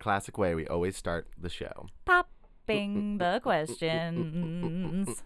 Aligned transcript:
classic 0.00 0.36
way, 0.38 0.54
we 0.54 0.66
always 0.66 0.96
start 0.96 1.28
the 1.38 1.48
show. 1.48 1.86
Popping 2.04 3.18
the 3.18 3.38
questions. 3.42 5.22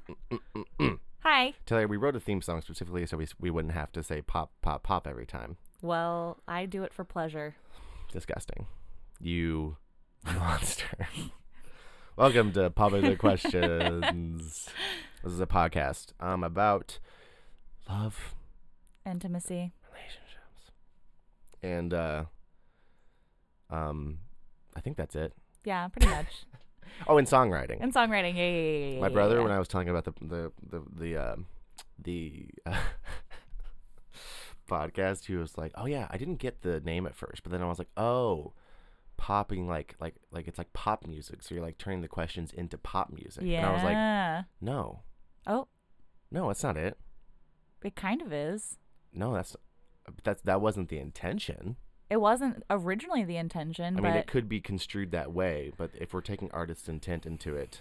Hi. 1.21 1.55
Taylor, 1.65 1.87
we 1.89 1.97
wrote 1.97 2.17
a 2.17 2.21
theme 2.21 2.43
song 2.43 2.61
specifically 2.61 3.07
so 3.07 3.17
we, 3.17 3.27
we 3.41 3.51
wouldn't 3.51 3.73
have 3.73 3.93
to 3.93 4.03
say 4.03 4.21
pop, 4.21 4.53
pop, 4.61 4.83
pop 4.83 5.07
every 5.07 5.25
time. 5.27 5.57
Well, 5.81 6.39
I 6.47 6.67
do 6.67 6.83
it 6.83 6.93
for 6.93 7.05
pleasure. 7.05 7.55
Disgusting. 8.13 8.67
You 9.21 9.77
monster. 10.27 11.09
Welcome 12.17 12.53
to 12.53 12.69
Popping 12.71 13.03
the 13.09 13.17
Questions. 13.17 14.69
This 15.23 15.33
is 15.33 15.41
a 15.41 15.47
podcast 15.47 16.09
um, 16.21 16.45
about 16.45 16.99
love, 17.89 18.35
Intimacy. 19.07 19.73
relationships, 19.91 20.71
and 21.63 21.93
uh, 21.95 22.25
um, 23.71 24.19
I 24.77 24.81
think 24.81 24.97
that's 24.97 25.15
it. 25.15 25.33
Yeah, 25.65 25.89
pretty 25.89 26.09
much. 26.09 26.45
Oh, 27.09 27.19
and 27.19 27.27
songwriting. 27.27 27.79
and 27.81 27.93
songwriting. 27.93 28.37
Yeah, 28.37 28.47
yeah, 28.47 28.69
yeah, 28.69 28.95
yeah, 28.95 29.01
My 29.01 29.09
brother, 29.09 29.39
yeah. 29.39 29.43
when 29.43 29.51
I 29.51 29.59
was 29.59 29.67
telling 29.67 29.89
about 29.89 30.05
the 30.05 30.13
the 30.21 30.53
the 30.63 30.83
the 30.95 31.17
uh, 31.17 31.37
the 31.99 32.47
uh, 32.65 32.79
podcast, 34.71 35.25
he 35.25 35.35
was 35.35 35.59
like, 35.59 35.73
"Oh 35.75 35.87
yeah, 35.87 36.07
I 36.11 36.19
didn't 36.19 36.37
get 36.37 36.63
the 36.63 36.81
name 36.81 37.07
at 37.07 37.17
first, 37.17 37.43
but 37.43 37.51
then 37.51 37.63
I 37.63 37.67
was 37.67 37.79
like, 37.79 37.91
oh." 37.97 38.53
popping 39.17 39.69
like 39.69 39.95
like 40.01 40.17
like 40.33 40.49
it's 40.49 40.59
like 40.59 40.73
pop 40.73 41.07
music 41.07 41.41
so 41.41 41.55
you're 41.55 41.63
like 41.63 41.79
turning 41.79 42.01
the 42.01 42.09
questions 42.09 42.53
into 42.53 42.77
pop 42.77 43.13
music 43.13 43.45
yeah. 43.47 43.59
and 43.59 43.67
i 43.67 43.73
was 43.73 43.85
like 43.85 44.45
no 44.61 45.03
oh, 45.47 45.69
no 46.33 46.49
that's 46.49 46.65
not 46.65 46.77
it 46.77 46.99
it 47.85 47.95
kind 47.95 48.21
of 48.21 48.33
is. 48.33 48.77
no 49.13 49.33
that's 49.33 49.55
that's 50.25 50.43
that 50.43 50.61
wasn't 50.61 50.89
the 50.89 50.99
intention 50.99 51.77
It 52.15 52.21
wasn't 52.21 52.63
originally 52.71 53.25
the 53.25 53.37
intention, 53.37 53.99
i 53.99 54.01
mean 54.01 54.13
it 54.13 54.29
could 54.29 54.49
be 54.49 54.61
construed 54.61 55.11
that 55.11 55.33
way 55.33 55.73
but 55.77 55.91
if 55.95 56.15
we're 56.15 56.21
taking 56.21 56.49
artist's 56.53 56.89
intent 56.89 57.27
into 57.27 57.57
it 57.57 57.81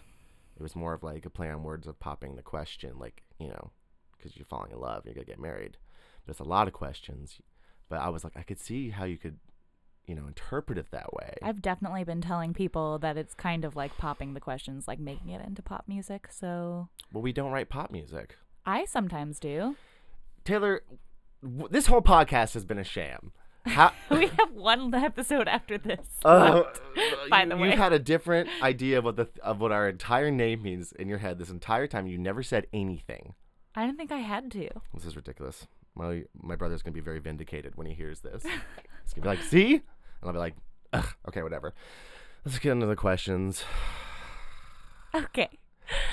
it 0.57 0.63
was 0.63 0.75
more 0.75 0.95
of 0.95 1.03
like 1.03 1.23
a 1.23 1.29
play 1.29 1.51
on 1.51 1.61
words 1.61 1.85
of 1.85 1.99
popping 1.99 2.35
the 2.35 2.41
question 2.41 2.97
like 2.97 3.21
you 3.37 3.47
know 3.47 3.69
because 4.17 4.35
you're 4.35 4.47
falling 4.47 4.71
in 4.71 4.79
love 4.79 5.05
you're 5.05 5.13
gonna 5.13 5.23
get 5.23 5.39
married 5.39 5.77
but 6.25 6.31
it's 6.31 6.39
a 6.39 6.43
lot 6.43 6.67
of 6.67 6.73
questions 6.73 7.41
but 7.89 7.99
i 7.99 8.09
was 8.09 8.23
like 8.23 8.33
i 8.35 8.41
could 8.41 8.59
see 8.59 8.89
how 8.89 9.03
you 9.05 9.19
could 9.19 9.37
you 10.07 10.15
know 10.15 10.25
interpret 10.25 10.79
it 10.79 10.89
that 10.89 11.13
way 11.13 11.35
I've 11.43 11.61
definitely 11.61 12.03
been 12.03 12.21
telling 12.21 12.55
people 12.55 12.97
that 12.99 13.17
it's 13.17 13.35
kind 13.35 13.63
of 13.63 13.75
like 13.75 13.95
popping 13.97 14.33
the 14.33 14.39
questions, 14.39 14.87
like 14.87 14.99
making 14.99 15.29
it 15.29 15.45
into 15.45 15.61
pop 15.61 15.85
music. 15.87 16.27
So 16.31 16.89
well 17.13 17.21
we 17.21 17.31
don't 17.31 17.51
write 17.51 17.69
pop 17.69 17.91
music 17.91 18.35
I 18.65 18.85
sometimes 18.85 19.39
do. 19.39 19.75
taylor 20.43 20.81
w- 21.43 21.69
this 21.69 21.85
whole 21.85 22.01
podcast 22.01 22.55
has 22.55 22.65
been 22.65 22.79
a 22.79 22.83
sham 22.83 23.31
how 23.65 23.91
we 24.11 24.27
have 24.27 24.51
one 24.53 24.93
episode 24.93 25.47
after 25.47 25.77
this. 25.77 26.05
Uh, 26.23 26.63
left, 26.65 26.81
by 27.29 27.43
you, 27.43 27.49
the 27.49 27.55
you 27.55 27.61
way. 27.61 27.75
had 27.75 27.93
a 27.93 27.99
different 27.99 28.49
idea 28.61 28.97
of 28.99 29.05
what 29.05 29.15
the 29.15 29.27
of 29.41 29.59
what 29.59 29.71
our 29.71 29.87
entire 29.89 30.31
name 30.31 30.61
means 30.63 30.91
in 30.93 31.07
your 31.07 31.17
head 31.19 31.37
this 31.39 31.49
entire 31.49 31.87
time. 31.87 32.07
You 32.07 32.17
never 32.17 32.43
said 32.43 32.67
anything. 32.73 33.33
I 33.75 33.85
didn't 33.85 33.97
think 33.97 34.11
I 34.11 34.19
had 34.19 34.51
to. 34.51 34.69
This 34.93 35.05
is 35.05 35.15
ridiculous. 35.15 35.67
My 35.95 36.23
my 36.35 36.55
brother's 36.55 36.81
gonna 36.81 36.93
be 36.93 36.99
very 37.01 37.19
vindicated 37.19 37.75
when 37.75 37.87
he 37.87 37.93
hears 37.93 38.19
this. 38.21 38.43
He's 39.03 39.13
gonna 39.13 39.23
be 39.23 39.27
like, 39.29 39.43
"See," 39.43 39.73
and 39.75 39.81
I'll 40.23 40.33
be 40.33 40.39
like, 40.39 40.55
Ugh, 40.93 41.07
"Okay, 41.27 41.41
whatever." 41.43 41.73
Let's 42.45 42.59
get 42.59 42.71
into 42.73 42.85
the 42.87 42.95
questions. 42.95 43.63
Okay. 45.15 45.49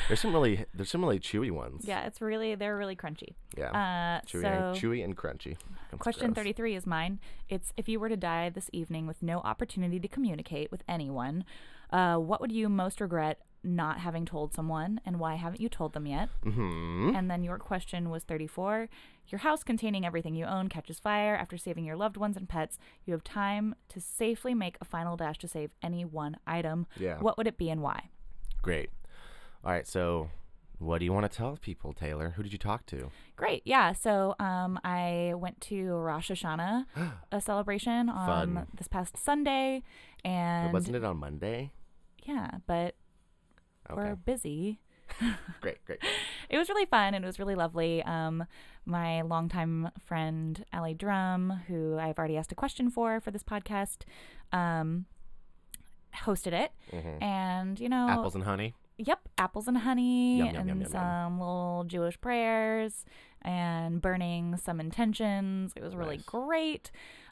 There's 0.09 0.21
some 0.21 0.33
really 0.33 0.65
there's 0.75 0.91
some 0.91 1.03
really 1.03 1.21
chewy 1.21 1.51
ones. 1.51 1.85
Yeah, 1.87 2.07
it's 2.07 2.21
really 2.21 2.55
they're 2.55 2.77
really 2.77 2.97
crunchy. 2.97 3.35
yeah. 3.57 3.71
Uh, 3.71 4.27
chewy, 4.27 4.43
so 4.43 4.49
and, 4.49 4.77
chewy 4.77 5.05
and 5.05 5.17
crunchy. 5.17 5.56
That's 5.91 6.03
question 6.03 6.28
gross. 6.28 6.37
33 6.44 6.75
is 6.77 6.87
mine. 6.87 7.21
It's 7.49 7.72
if 7.77 7.89
you 7.89 8.00
were 8.00 8.09
to 8.09 8.17
die 8.17 8.50
this 8.50 8.71
evening 8.72 9.06
with 9.06 9.22
no 9.22 9.39
opportunity 9.41 10.00
to 10.00 10.09
communicate 10.09 10.71
with 10.71 10.83
anyone, 10.89 11.44
uh, 11.91 12.17
what 12.17 12.41
would 12.41 12.53
you 12.53 12.69
most 12.69 13.00
regret 13.00 13.39
not 13.62 13.99
having 13.99 14.25
told 14.25 14.55
someone, 14.55 15.03
and 15.05 15.21
why 15.21 15.34
haven't 15.34 15.61
you 15.61 15.69
told 15.69 15.93
them 15.93 16.06
yet? 16.06 16.31
Mhm. 16.44 17.15
And 17.15 17.31
then 17.31 17.44
your 17.44 17.59
question 17.59 18.09
was 18.09 18.25
34. 18.25 18.89
Your 19.28 19.41
house 19.41 19.62
containing 19.62 20.06
everything 20.06 20.34
you 20.34 20.47
own 20.47 20.69
catches 20.69 20.99
fire. 20.99 21.37
After 21.37 21.59
saving 21.59 21.84
your 21.84 21.94
loved 21.97 22.17
ones 22.17 22.39
and 22.39 22.49
pets, 22.49 22.78
you 23.05 23.12
have 23.12 23.23
time 23.23 23.75
to 23.91 24.00
safely 24.00 24.55
make 24.55 24.78
a 24.81 24.84
final 24.87 25.15
dash 25.17 25.37
to 25.39 25.49
save 25.49 25.73
any 25.83 26.06
one 26.06 26.39
item. 26.47 26.87
Yeah. 26.99 27.19
What 27.21 27.37
would 27.37 27.47
it 27.47 27.59
be 27.59 27.69
and 27.69 27.83
why? 27.83 28.09
Great. 28.62 28.89
All 29.65 29.72
right. 29.72 29.87
So, 29.87 30.31
what 30.78 30.98
do 30.98 31.04
you 31.04 31.12
want 31.12 31.31
to 31.31 31.37
tell 31.37 31.59
people, 31.60 31.93
Taylor? 31.93 32.31
Who 32.37 32.43
did 32.43 32.53
you 32.53 32.59
talk 32.59 32.87
to? 32.87 33.10
Great. 33.37 33.62
Yeah. 33.66 33.93
So 33.93 34.34
um, 34.38 34.78
I 34.82 35.34
went 35.37 35.60
to 35.62 35.93
Rosh 35.94 36.31
Hashanah, 36.31 36.87
a 37.32 37.41
celebration 37.41 38.09
on 38.09 38.54
Fun. 38.54 38.66
this 38.76 38.88
past 38.88 39.16
Sunday. 39.16 39.82
And 40.25 40.72
Wasn't 40.72 40.97
it 40.97 41.04
on 41.04 41.16
Monday? 41.19 41.72
yeah, 42.25 42.50
but 42.66 42.94
Okay. 43.91 43.97
we're 44.03 44.15
busy. 44.16 44.78
Great. 45.60 45.84
Great. 45.84 46.00
It 46.50 46.59
was 46.59 46.69
really 46.69 46.84
fun 46.87 47.15
and 47.15 47.25
it 47.25 47.28
was 47.28 47.38
really 47.38 47.54
lovely. 47.54 48.03
Um, 48.03 48.44
my 48.84 49.22
longtime 49.22 49.91
friend 50.04 50.65
Allie 50.72 50.94
Drum, 50.94 51.60
who 51.69 51.97
I've 51.97 52.19
already 52.19 52.37
asked 52.37 52.50
a 52.50 52.56
question 52.56 52.91
for 52.91 53.20
for 53.20 53.31
this 53.31 53.44
podcast, 53.44 53.99
um, 54.53 55.04
hosted 56.25 56.53
it, 56.53 56.72
Mhm. 56.93 57.22
and 57.22 57.78
you 57.78 57.88
know, 57.88 58.09
Apples 58.09 58.34
and 58.34 58.43
honey. 58.43 58.75
Yep, 59.06 59.21
apples 59.38 59.66
and 59.69 59.78
honey, 59.78 60.38
Yum, 60.38 60.47
yum, 60.55 60.69
and 60.69 60.81
yum, 60.83 60.91
some 60.91 61.38
little 61.38 61.84
Jewish 61.87 62.21
prayers, 62.21 63.05
and 63.43 64.00
burning 64.03 64.56
some 64.56 64.81
intentions. 64.81 65.72
It 65.77 65.83
was 65.83 65.94
really 65.97 66.16
Nice. 66.19 66.27
great. 66.27 66.91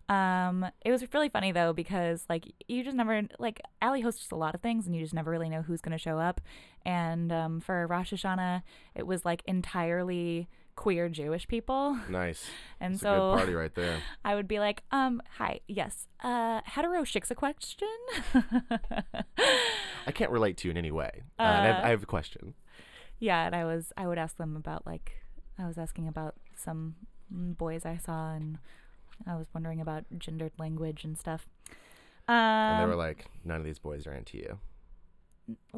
Um, 0.09 0.65
it 0.87 0.91
was 0.91 1.05
really 1.12 1.29
funny 1.29 1.53
though 1.53 1.75
because 1.75 2.25
like 2.31 2.47
you 2.67 2.83
just 2.83 2.97
never 2.97 3.23
like 3.39 3.61
Allie 3.83 4.01
hosts 4.01 4.31
a 4.31 4.37
lot 4.37 4.55
of 4.55 4.62
things 4.62 4.87
and 4.87 4.97
you 4.97 5.03
just 5.03 5.12
never 5.12 5.31
really 5.31 5.51
know 5.51 5.61
who's 5.61 5.83
gonna 5.83 5.99
show 5.99 6.19
up. 6.19 6.41
And 6.87 7.31
um, 7.31 7.61
for 7.61 7.87
Rosh 7.87 8.15
Hashanah, 8.15 8.62
it 8.95 9.06
was 9.06 9.27
like 9.27 9.43
entirely 9.47 10.49
queer 10.78 11.09
Jewish 11.09 11.49
people, 11.49 11.99
Nice. 12.09 12.47
and 12.81 12.94
It's 12.94 13.03
a 13.03 13.06
so 13.06 13.31
good 13.33 13.37
party 13.39 13.55
right 13.55 13.75
there. 13.75 13.99
I 14.25 14.37
would 14.37 14.47
be 14.47 14.61
like, 14.61 14.84
um, 14.93 15.21
hi, 15.39 15.59
yes, 15.66 16.06
uh, 16.22 16.61
hetero 16.65 17.03
shiksa 17.03 17.34
question. 17.34 17.89
I 20.06 20.12
can't 20.12 20.31
relate 20.31 20.56
to 20.59 20.69
you 20.69 20.71
in 20.71 20.77
any 20.77 20.91
way. 20.93 21.11
Uh, 21.38 21.43
and 21.43 21.62
I, 21.62 21.67
have, 21.67 21.84
Uh, 21.84 21.87
I 21.87 21.91
have 21.91 22.03
a 22.03 22.06
question. 22.06 22.55
yeah, 23.19 23.44
and 23.47 23.55
I 23.56 23.65
was 23.65 23.93
I 23.97 24.06
would 24.06 24.19
ask 24.19 24.37
them 24.37 24.55
about 24.56 24.87
like 24.87 25.21
I 25.59 25.67
was 25.67 25.78
asking 25.78 26.06
about 26.09 26.37
some 26.55 26.94
boys 27.31 27.84
I 27.84 27.97
saw 27.97 28.34
and 28.34 28.59
I 29.27 29.34
was 29.34 29.47
wondering 29.53 29.81
about 29.81 30.05
gendered 30.17 30.53
language 30.59 31.03
and 31.05 31.19
stuff. 31.19 31.49
Um, 32.28 32.34
And 32.37 32.83
they 32.83 32.87
were 32.87 32.94
like, 33.09 33.27
none 33.44 33.59
of 33.59 33.65
these 33.65 33.78
boys 33.81 34.06
are 34.06 34.12
into 34.15 34.38
you 34.38 34.59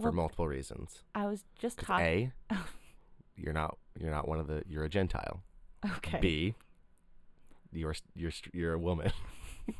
for 0.00 0.12
multiple 0.12 0.46
reasons. 0.46 1.04
I 1.14 1.26
was 1.26 1.44
just 1.58 1.78
talking. 1.78 2.32
A, 2.50 2.56
you're 3.42 3.52
not 3.52 3.78
you're 3.98 4.10
not 4.10 4.28
one 4.28 4.38
of 4.38 4.46
the 4.46 4.62
you're 4.68 4.84
a 4.84 4.88
Gentile. 4.88 5.42
Okay. 5.96 6.18
B, 6.20 6.54
you're 7.72 7.94
you're 8.14 8.32
you're 8.52 8.74
a 8.74 8.78
woman. 8.78 9.12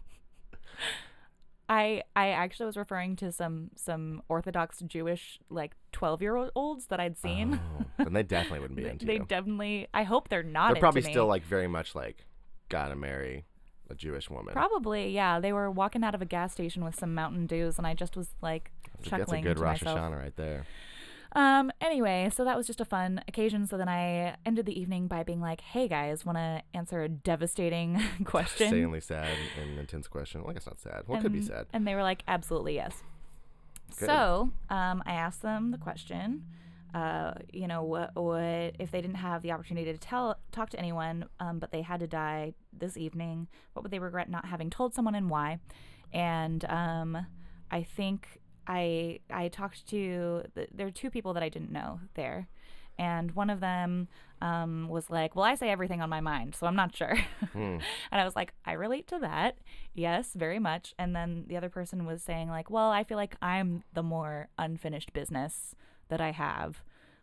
I 1.69 2.03
I 2.17 2.31
actually 2.31 2.67
was 2.67 2.77
referring 2.77 3.15
to 3.17 3.31
some 3.31 3.71
some 3.77 4.23
Orthodox 4.29 4.81
Jewish 4.81 5.39
like 5.51 5.73
twelve 5.93 6.21
year 6.21 6.51
olds 6.55 6.87
that 6.87 6.99
I'd 6.99 7.17
seen. 7.17 7.61
Oh, 7.79 7.85
then 8.05 8.13
they 8.13 8.25
definitely 8.25 8.61
wouldn't 8.61 8.77
be 8.77 8.87
into 8.89 9.07
they 9.07 9.15
you. 9.15 9.27
definitely. 9.29 9.87
I 9.95 10.03
hope 10.03 10.29
they're 10.29 10.43
not. 10.43 10.69
They're 10.69 10.77
into 10.77 10.81
probably 10.81 11.03
me. 11.03 11.11
still 11.11 11.27
like 11.27 11.45
very 11.45 11.69
much 11.69 11.95
like 11.95 12.25
gotta 12.69 12.97
marry 12.97 13.45
a 13.89 13.95
Jewish 13.95 14.31
woman. 14.31 14.53
Probably, 14.53 15.11
yeah. 15.11 15.41
They 15.41 15.53
were 15.53 15.71
walking 15.71 16.03
out 16.03 16.15
of 16.15 16.23
a 16.23 16.25
gas 16.25 16.53
station 16.53 16.85
with 16.85 16.95
some 16.99 17.15
Mountain 17.15 17.47
Dews, 17.47 17.79
and 17.79 17.87
I 17.87 17.95
just 17.95 18.17
was 18.17 18.29
like 18.41 18.71
That's 18.97 19.07
a, 19.07 19.11
that's 19.11 19.23
a 19.23 19.25
chuckling 19.25 19.45
good 19.45 19.59
Rosh 19.59 19.83
myself. 19.83 19.99
Hashanah 19.99 20.19
right 20.19 20.37
there. 20.37 20.67
Um. 21.33 21.71
Anyway, 21.81 22.31
so 22.35 22.45
that 22.45 22.57
was 22.57 22.67
just 22.67 22.81
a 22.81 22.85
fun 22.85 23.23
occasion. 23.29 23.67
So 23.67 23.77
then 23.79 23.89
I 23.89 24.37
ended 24.45 24.67
the 24.67 24.79
evening 24.79 25.07
by 25.07 25.23
being 25.23 25.41
like, 25.41 25.61
"Hey 25.61 25.87
guys, 25.89 26.25
want 26.25 26.39
to 26.39 26.63
answer 26.75 27.03
a 27.03 27.09
devastating 27.09 28.01
question?" 28.25 28.67
Insanely 28.67 29.01
sad 29.01 29.37
and 29.61 29.79
intense 29.79 30.09
question. 30.09 30.43
Well, 30.43 30.51
I 30.51 30.55
guess 30.55 30.67
not 30.67 30.81
sad. 30.81 31.03
What 31.07 31.19
it 31.19 31.23
could 31.23 31.33
be 31.33 31.43
sad. 31.43 31.67
And 31.73 31.87
they 31.87 31.95
were 31.95 32.03
like, 32.03 32.23
"Absolutely 32.27 32.75
yes." 32.75 33.03
Good. 33.99 34.07
So, 34.07 34.51
um, 34.69 35.03
I 35.07 35.13
asked 35.13 35.43
them 35.43 35.71
the 35.71 35.79
question. 35.79 36.45
Uh, 36.95 37.35
you 37.53 37.69
know, 37.69 37.85
what, 37.85 38.15
what 38.17 38.75
if 38.81 38.91
they 38.91 39.01
didn't 39.01 39.17
have 39.17 39.43
the 39.43 39.53
opportunity 39.53 39.93
to 39.93 39.99
tell 39.99 40.37
talk 40.51 40.71
to 40.71 40.79
anyone, 40.79 41.27
um, 41.39 41.61
but 41.61 41.71
they 41.71 41.83
had 41.83 42.01
to 42.01 42.07
die 42.07 42.55
this 42.77 42.97
evening? 42.97 43.47
What 43.73 43.83
would 43.83 43.93
they 43.93 44.01
regret 44.01 44.29
not 44.29 44.47
having 44.47 44.71
told 44.71 44.95
someone, 44.95 45.15
and 45.15 45.31
why? 45.31 45.61
And 46.13 46.65
um, 46.65 47.27
I 47.71 47.83
think 47.85 48.41
I 48.79 49.21
I 49.43 49.49
talked 49.49 49.87
to 49.89 50.45
th- 50.55 50.71
there 50.73 50.87
are 50.87 50.93
two 51.03 51.11
people 51.11 51.33
that 51.35 51.43
I 51.43 51.49
didn't 51.49 51.73
know 51.73 52.01
there, 52.15 52.49
and 52.99 53.33
one 53.33 53.51
of 53.51 53.61
them 53.61 54.09
um, 54.41 54.89
was 54.89 55.11
like, 55.11 55.35
"Well, 55.35 55.45
I 55.53 55.55
say 55.57 55.71
everything 55.71 56.01
on 56.03 56.09
my 56.09 56.21
mind, 56.21 56.55
so 56.55 56.67
I'm 56.67 56.77
not 56.77 56.95
sure." 56.97 57.17
Hmm. 57.53 57.79
And 58.13 58.21
I 58.21 58.25
was 58.25 58.37
like, 58.37 58.53
I 58.65 58.73
relate 58.75 59.07
to 59.09 59.19
that. 59.19 59.59
Yes, 59.93 60.35
very 60.35 60.61
much. 60.61 60.95
And 61.01 61.17
then 61.17 61.47
the 61.49 61.57
other 61.57 61.69
person 61.69 62.07
was 62.07 62.23
saying, 62.23 62.49
like, 62.49 62.71
well, 62.71 62.91
I 62.93 63.03
feel 63.03 63.17
like 63.17 63.35
I'm 63.43 63.83
the 63.93 64.05
more 64.05 64.49
unfinished 64.57 65.13
business 65.13 65.75
that 66.11 66.21
I 66.21 66.31
have, 66.31 66.83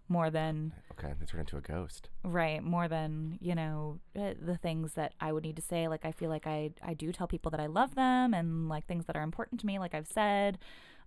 more 0.10 0.30
than 0.30 0.74
Okay, 0.92 1.14
they 1.20 1.26
turn 1.26 1.40
into 1.42 1.56
a 1.58 1.62
ghost. 1.62 2.10
right 2.24 2.62
more 2.64 2.88
than 2.90 3.38
you 3.40 3.56
know 3.56 4.00
uh, 4.20 4.34
the 4.50 4.58
things 4.58 4.94
that 4.94 5.12
i 5.22 5.32
would 5.32 5.44
need 5.44 5.56
to 5.56 5.62
say 5.62 5.88
like 5.88 6.06
i 6.06 6.12
feel 6.12 6.30
like 6.36 6.48
i 6.48 6.72
i 6.82 6.94
do 7.04 7.12
tell 7.12 7.28
people 7.28 7.52
that 7.52 7.60
i 7.60 7.68
love 7.68 7.94
them 7.96 8.34
and 8.34 8.68
like 8.74 8.86
things 8.88 9.06
that 9.06 9.16
are 9.16 9.22
important 9.32 9.60
to 9.62 9.66
me 9.68 9.78
like 9.80 9.94
i've 9.94 10.08
said 10.08 10.58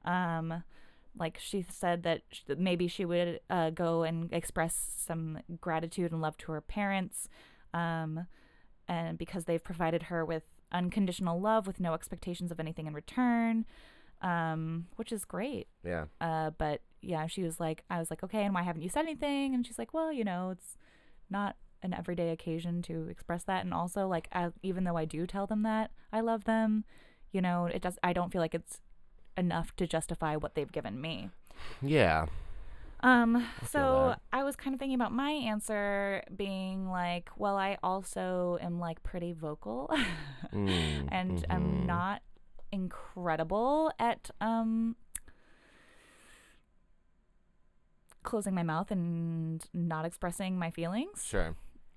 um 0.05 0.63
like 1.19 1.39
she 1.41 1.65
said 1.69 2.03
that 2.05 2.23
sh- 2.31 2.43
maybe 2.57 2.87
she 2.87 3.05
would 3.05 3.41
uh, 3.51 3.71
go 3.71 4.03
and 4.05 4.33
express 4.33 4.93
some 4.97 5.39
gratitude 5.61 6.13
and 6.13 6.21
love 6.21 6.37
to 6.39 6.53
her 6.53 6.61
parents 6.61 7.29
um 7.75 8.27
and 8.89 9.19
because 9.19 9.45
they've 9.45 9.65
provided 9.65 10.05
her 10.05 10.25
with 10.25 10.45
unconditional 10.73 11.41
love 11.41 11.67
with 11.67 11.81
no 11.81 11.95
expectations 11.95 12.51
of 12.53 12.61
anything 12.61 12.87
in 12.87 12.95
return 12.95 13.65
um 14.23 14.87
which 14.97 15.11
is 15.13 15.25
great 15.25 15.67
Yeah. 15.85 16.05
uh, 16.21 16.51
but 16.51 16.81
yeah, 17.03 17.27
she 17.27 17.43
was 17.43 17.59
like, 17.59 17.83
I 17.89 17.99
was 17.99 18.11
like, 18.11 18.23
okay, 18.23 18.43
and 18.45 18.53
why 18.55 18.63
haven't 18.63 18.83
you 18.83 18.91
said 18.91 19.07
anything? 19.07 19.55
And 19.55 19.67
she's 19.67 19.79
like, 19.79 19.95
well, 19.95 20.13
you 20.13 20.23
know, 20.23 20.51
it's 20.51 20.77
not 21.31 21.57
an 21.83 21.95
everyday 21.95 22.29
occasion 22.29 22.83
to 22.83 23.09
express 23.09 23.43
that. 23.45 23.65
And 23.65 23.73
also, 23.73 24.07
like, 24.07 24.29
as, 24.33 24.53
even 24.63 24.85
though 24.85 24.99
I 24.99 25.07
do 25.07 25.27
tell 25.27 25.47
them 25.47 25.63
that 25.63 25.93
I 26.13 26.21
love 26.21 26.45
them, 26.45 26.85
you 27.33 27.41
know, 27.41 27.65
it 27.65 27.81
does. 27.81 27.99
I 28.03 28.13
don't 28.13 28.31
feel 28.31 28.43
like 28.43 28.55
it's 28.55 28.83
enough 29.37 29.75
to 29.77 29.87
justify 29.87 30.37
what 30.37 30.55
they've 30.55 30.71
given 30.71 31.01
me. 31.01 31.31
Yeah. 31.83 32.27
Um, 33.03 33.47
feel 33.61 33.69
so. 33.71 34.15
I 34.33 34.45
was 34.45 34.57
kind 34.57 34.75
of 34.75 34.79
thinking 34.79 34.95
about 34.95 35.13
my 35.13 35.31
answer 35.31 36.23
being 36.37 36.89
like, 36.91 37.31
well, 37.37 37.57
I 37.57 37.79
also 37.83 38.59
am 38.61 38.79
like 38.79 39.03
pretty 39.03 39.33
vocal, 39.33 39.91
Mm, 40.55 41.09
and 41.11 41.39
mhm. 41.39 41.45
I'm 41.49 41.87
not 41.87 42.23
incredible 42.73 43.91
at 43.99 44.31
um 44.41 44.97
closing 48.23 48.55
my 48.55 48.63
mouth 48.63 48.91
and 48.91 49.65
not 49.73 50.05
expressing 50.05 50.59
my 50.59 50.71
feelings. 50.71 51.25
Sure. 51.25 51.55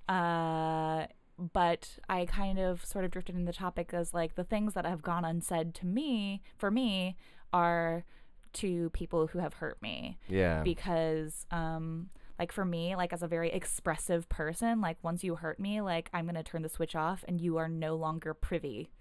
Uh 0.08 1.06
but 1.38 1.98
I 2.08 2.26
kind 2.26 2.60
of 2.60 2.86
sort 2.86 3.06
of 3.06 3.12
drifted 3.12 3.36
into 3.36 3.46
the 3.46 3.58
topic 3.58 3.94
as 3.94 4.14
like 4.14 4.36
the 4.36 4.44
things 4.44 4.74
that 4.74 4.86
have 4.86 5.02
gone 5.02 5.26
unsaid 5.26 5.74
to 5.76 5.86
me 5.86 6.42
for 6.58 6.70
me 6.72 7.16
are 7.52 8.06
to 8.54 8.90
people 8.92 9.28
who 9.28 9.40
have 9.40 9.56
hurt 9.56 9.82
me 9.82 10.20
Yeah. 10.30 10.62
because 10.64 11.46
um 11.50 12.10
like 12.38 12.52
for 12.52 12.66
me 12.66 12.96
like 12.96 13.12
as 13.14 13.24
a 13.24 13.28
very 13.28 13.52
expressive 13.52 14.30
person 14.30 14.80
like 14.80 14.98
once 15.04 15.24
you 15.24 15.36
hurt 15.36 15.60
me 15.60 15.82
like 15.82 16.10
I'm 16.14 16.26
going 16.26 16.36
to 16.36 16.44
turn 16.44 16.62
the 16.62 16.70
switch 16.70 16.96
off 16.96 17.24
and 17.28 17.42
you 17.42 17.58
are 17.58 17.68
no 17.70 17.96
longer 17.96 18.34
privy 18.36 18.92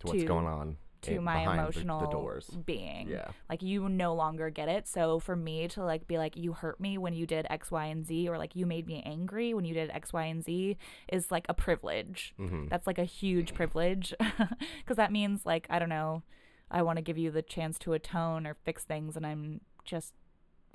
to 0.00 0.06
what's 0.08 0.20
to- 0.20 0.26
going 0.26 0.46
on 0.46 0.76
to 1.04 1.16
in- 1.16 1.24
my 1.24 1.40
behind 1.40 1.58
the- 1.58 1.62
emotional 1.62 2.00
the, 2.00 2.06
doors. 2.08 2.46
being. 2.64 3.08
Yeah. 3.08 3.28
Like 3.48 3.62
you 3.62 3.88
no 3.88 4.14
longer 4.14 4.50
get 4.50 4.68
it. 4.68 4.86
So 4.88 5.18
for 5.18 5.36
me 5.36 5.68
to 5.68 5.84
like 5.84 6.06
be 6.06 6.18
like 6.18 6.36
you 6.36 6.52
hurt 6.52 6.80
me 6.80 6.98
when 6.98 7.14
you 7.14 7.26
did 7.26 7.46
X, 7.50 7.70
Y, 7.70 7.86
and 7.86 8.06
Z, 8.06 8.28
or 8.28 8.38
like 8.38 8.54
you 8.56 8.66
made 8.66 8.86
me 8.86 9.02
angry 9.04 9.54
when 9.54 9.64
you 9.64 9.74
did 9.74 9.90
X, 9.90 10.12
Y, 10.12 10.24
and 10.24 10.44
Z, 10.44 10.76
is 11.12 11.30
like 11.30 11.46
a 11.48 11.54
privilege. 11.54 12.34
Mm-hmm. 12.40 12.68
That's 12.68 12.86
like 12.86 12.98
a 12.98 13.04
huge 13.04 13.54
privilege 13.54 14.12
because 14.78 14.96
that 14.96 15.12
means 15.12 15.46
like 15.46 15.66
I 15.70 15.78
don't 15.78 15.88
know, 15.88 16.22
I 16.70 16.82
want 16.82 16.96
to 16.96 17.02
give 17.02 17.18
you 17.18 17.30
the 17.30 17.42
chance 17.42 17.78
to 17.80 17.92
atone 17.92 18.46
or 18.46 18.54
fix 18.64 18.84
things, 18.84 19.16
and 19.16 19.26
I'm 19.26 19.60
just. 19.84 20.12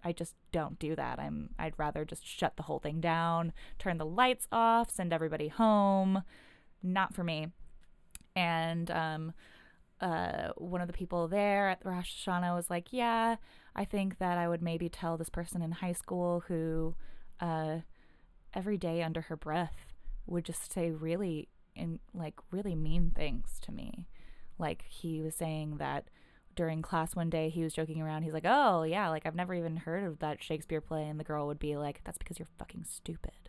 I 0.01 0.13
just 0.13 0.33
don't 0.53 0.79
do 0.79 0.95
that. 0.95 1.19
I'm 1.19 1.49
I'd 1.59 1.73
rather 1.75 2.05
just 2.05 2.25
shut 2.25 2.55
the 2.55 2.63
whole 2.63 2.79
thing 2.79 3.01
down, 3.01 3.51
turn 3.79 3.97
the 3.97 4.05
lights 4.05 4.47
off, 4.49 4.89
send 4.89 5.11
everybody 5.11 5.49
home. 5.49 6.23
Not 6.81 7.13
for 7.13 7.21
me. 7.21 7.47
And 8.33 8.89
um 8.91 9.33
uh, 10.01 10.49
one 10.57 10.81
of 10.81 10.87
the 10.87 10.93
people 10.93 11.27
there 11.27 11.69
at 11.69 11.85
Rosh 11.85 12.27
Hashanah 12.27 12.55
was 12.55 12.69
like, 12.69 12.91
"Yeah, 12.91 13.35
I 13.75 13.85
think 13.85 14.17
that 14.19 14.37
I 14.37 14.47
would 14.47 14.61
maybe 14.61 14.89
tell 14.89 15.17
this 15.17 15.29
person 15.29 15.61
in 15.61 15.71
high 15.71 15.93
school 15.93 16.43
who, 16.47 16.95
uh, 17.39 17.79
every 18.53 18.77
day 18.77 19.03
under 19.03 19.21
her 19.21 19.35
breath 19.37 19.85
would 20.25 20.45
just 20.45 20.71
say 20.71 20.91
really 20.91 21.49
in 21.75 21.99
like 22.13 22.35
really 22.51 22.75
mean 22.75 23.11
things 23.15 23.59
to 23.61 23.71
me. 23.71 24.07
Like 24.57 24.85
he 24.87 25.21
was 25.21 25.35
saying 25.35 25.77
that 25.77 26.09
during 26.55 26.81
class 26.81 27.15
one 27.15 27.29
day 27.29 27.49
he 27.49 27.63
was 27.63 27.73
joking 27.73 28.01
around. 28.01 28.23
He's 28.23 28.33
like, 28.33 28.45
"Oh 28.45 28.83
yeah, 28.83 29.09
like 29.09 29.25
I've 29.25 29.35
never 29.35 29.53
even 29.53 29.77
heard 29.77 30.03
of 30.03 30.19
that 30.19 30.43
Shakespeare 30.43 30.81
play," 30.81 31.07
and 31.07 31.19
the 31.19 31.23
girl 31.23 31.47
would 31.47 31.59
be 31.59 31.77
like, 31.77 32.01
"That's 32.03 32.17
because 32.17 32.39
you're 32.39 32.47
fucking 32.57 32.85
stupid." 32.85 33.48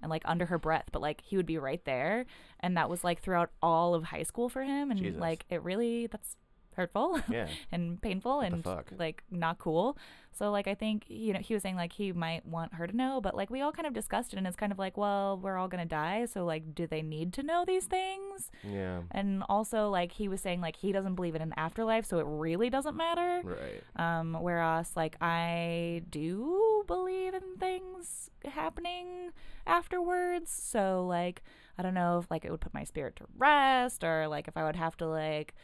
And 0.00 0.10
like 0.10 0.22
under 0.24 0.46
her 0.46 0.58
breath, 0.58 0.86
but 0.92 1.02
like 1.02 1.22
he 1.24 1.36
would 1.36 1.46
be 1.46 1.58
right 1.58 1.84
there, 1.84 2.26
and 2.60 2.76
that 2.76 2.88
was 2.88 3.02
like 3.02 3.20
throughout 3.20 3.50
all 3.62 3.94
of 3.94 4.04
high 4.04 4.22
school 4.22 4.48
for 4.48 4.62
him, 4.62 4.90
and 4.90 5.00
Jesus. 5.00 5.20
like 5.20 5.44
it 5.50 5.62
really 5.62 6.06
that's 6.06 6.36
hurtful 6.78 7.20
Yeah. 7.28 7.48
and 7.72 8.00
painful 8.00 8.40
and 8.40 8.64
like 8.98 9.22
not 9.30 9.58
cool. 9.58 9.98
So 10.32 10.52
like 10.52 10.68
I 10.68 10.74
think 10.74 11.04
you 11.08 11.32
know 11.32 11.40
he 11.40 11.52
was 11.52 11.62
saying 11.64 11.74
like 11.74 11.92
he 11.92 12.12
might 12.12 12.46
want 12.46 12.74
her 12.74 12.86
to 12.86 12.96
know, 12.96 13.20
but 13.20 13.34
like 13.36 13.50
we 13.50 13.60
all 13.60 13.72
kind 13.72 13.86
of 13.88 13.92
discussed 13.92 14.32
it, 14.32 14.36
and 14.38 14.46
it's 14.46 14.56
kind 14.56 14.70
of 14.70 14.78
like 14.78 14.96
well 14.96 15.36
we're 15.42 15.56
all 15.56 15.66
gonna 15.66 15.84
die, 15.84 16.26
so 16.26 16.44
like 16.44 16.74
do 16.74 16.86
they 16.86 17.02
need 17.02 17.32
to 17.34 17.42
know 17.42 17.64
these 17.66 17.86
things? 17.86 18.50
Yeah. 18.62 19.00
And 19.10 19.42
also 19.48 19.90
like 19.90 20.12
he 20.12 20.28
was 20.28 20.40
saying 20.40 20.60
like 20.60 20.76
he 20.76 20.92
doesn't 20.92 21.16
believe 21.16 21.34
in 21.34 21.42
an 21.42 21.54
afterlife, 21.56 22.06
so 22.06 22.18
it 22.20 22.26
really 22.28 22.70
doesn't 22.70 22.96
matter. 22.96 23.42
Right. 23.42 23.82
Um, 23.96 24.36
whereas 24.40 24.92
like 24.94 25.16
I 25.20 26.02
do 26.08 26.84
believe 26.86 27.34
in 27.34 27.56
things 27.58 28.30
happening 28.44 29.32
afterwards. 29.66 30.50
So 30.52 31.04
like 31.06 31.42
I 31.76 31.82
don't 31.82 31.94
know 31.94 32.18
if 32.18 32.30
like 32.30 32.44
it 32.44 32.50
would 32.52 32.60
put 32.60 32.74
my 32.74 32.84
spirit 32.84 33.16
to 33.16 33.24
rest 33.36 34.04
or 34.04 34.28
like 34.28 34.46
if 34.46 34.56
I 34.56 34.64
would 34.64 34.76
have 34.76 34.96
to 34.98 35.06
like 35.06 35.54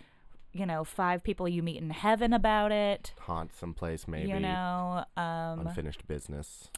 you 0.54 0.64
know 0.64 0.84
five 0.84 1.22
people 1.22 1.46
you 1.48 1.62
meet 1.62 1.82
in 1.82 1.90
heaven 1.90 2.32
about 2.32 2.72
it. 2.72 3.12
Haunt 3.20 3.52
someplace 3.54 4.08
maybe. 4.08 4.28
You 4.28 4.40
know, 4.40 5.04
um, 5.16 5.66
Unfinished 5.66 6.06
business. 6.06 6.70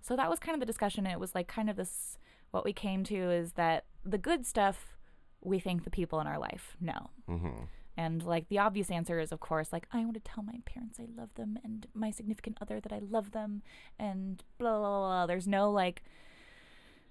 so 0.00 0.14
that 0.14 0.28
was 0.30 0.38
kind 0.38 0.54
of 0.54 0.60
the 0.60 0.66
discussion. 0.66 1.06
It 1.06 1.18
was 1.18 1.34
like 1.34 1.48
kind 1.48 1.68
of 1.68 1.76
this 1.76 2.18
what 2.50 2.64
we 2.64 2.72
came 2.72 3.02
to 3.04 3.16
is 3.30 3.52
that 3.52 3.86
the 4.04 4.18
good 4.18 4.46
stuff 4.46 4.96
we 5.40 5.58
think 5.58 5.84
the 5.84 5.90
people 5.90 6.20
in 6.20 6.26
our 6.26 6.38
life 6.38 6.76
know. 6.80 7.10
Mm-hmm. 7.28 7.64
And 7.96 8.22
like 8.24 8.48
the 8.48 8.58
obvious 8.58 8.90
answer 8.90 9.20
is, 9.20 9.30
of 9.32 9.40
course, 9.40 9.72
like 9.72 9.86
I 9.92 9.98
want 9.98 10.14
to 10.14 10.20
tell 10.20 10.42
my 10.44 10.58
parents 10.64 10.98
I 11.00 11.06
love 11.16 11.34
them 11.34 11.58
and 11.64 11.86
my 11.94 12.10
significant 12.10 12.58
other 12.60 12.80
that 12.80 12.92
I 12.92 12.98
love 12.98 13.30
them 13.32 13.62
and 13.98 14.42
blah 14.58 14.78
blah 14.78 14.80
blah. 14.80 14.98
blah. 14.98 15.26
There's 15.26 15.46
no 15.46 15.70
like, 15.70 16.02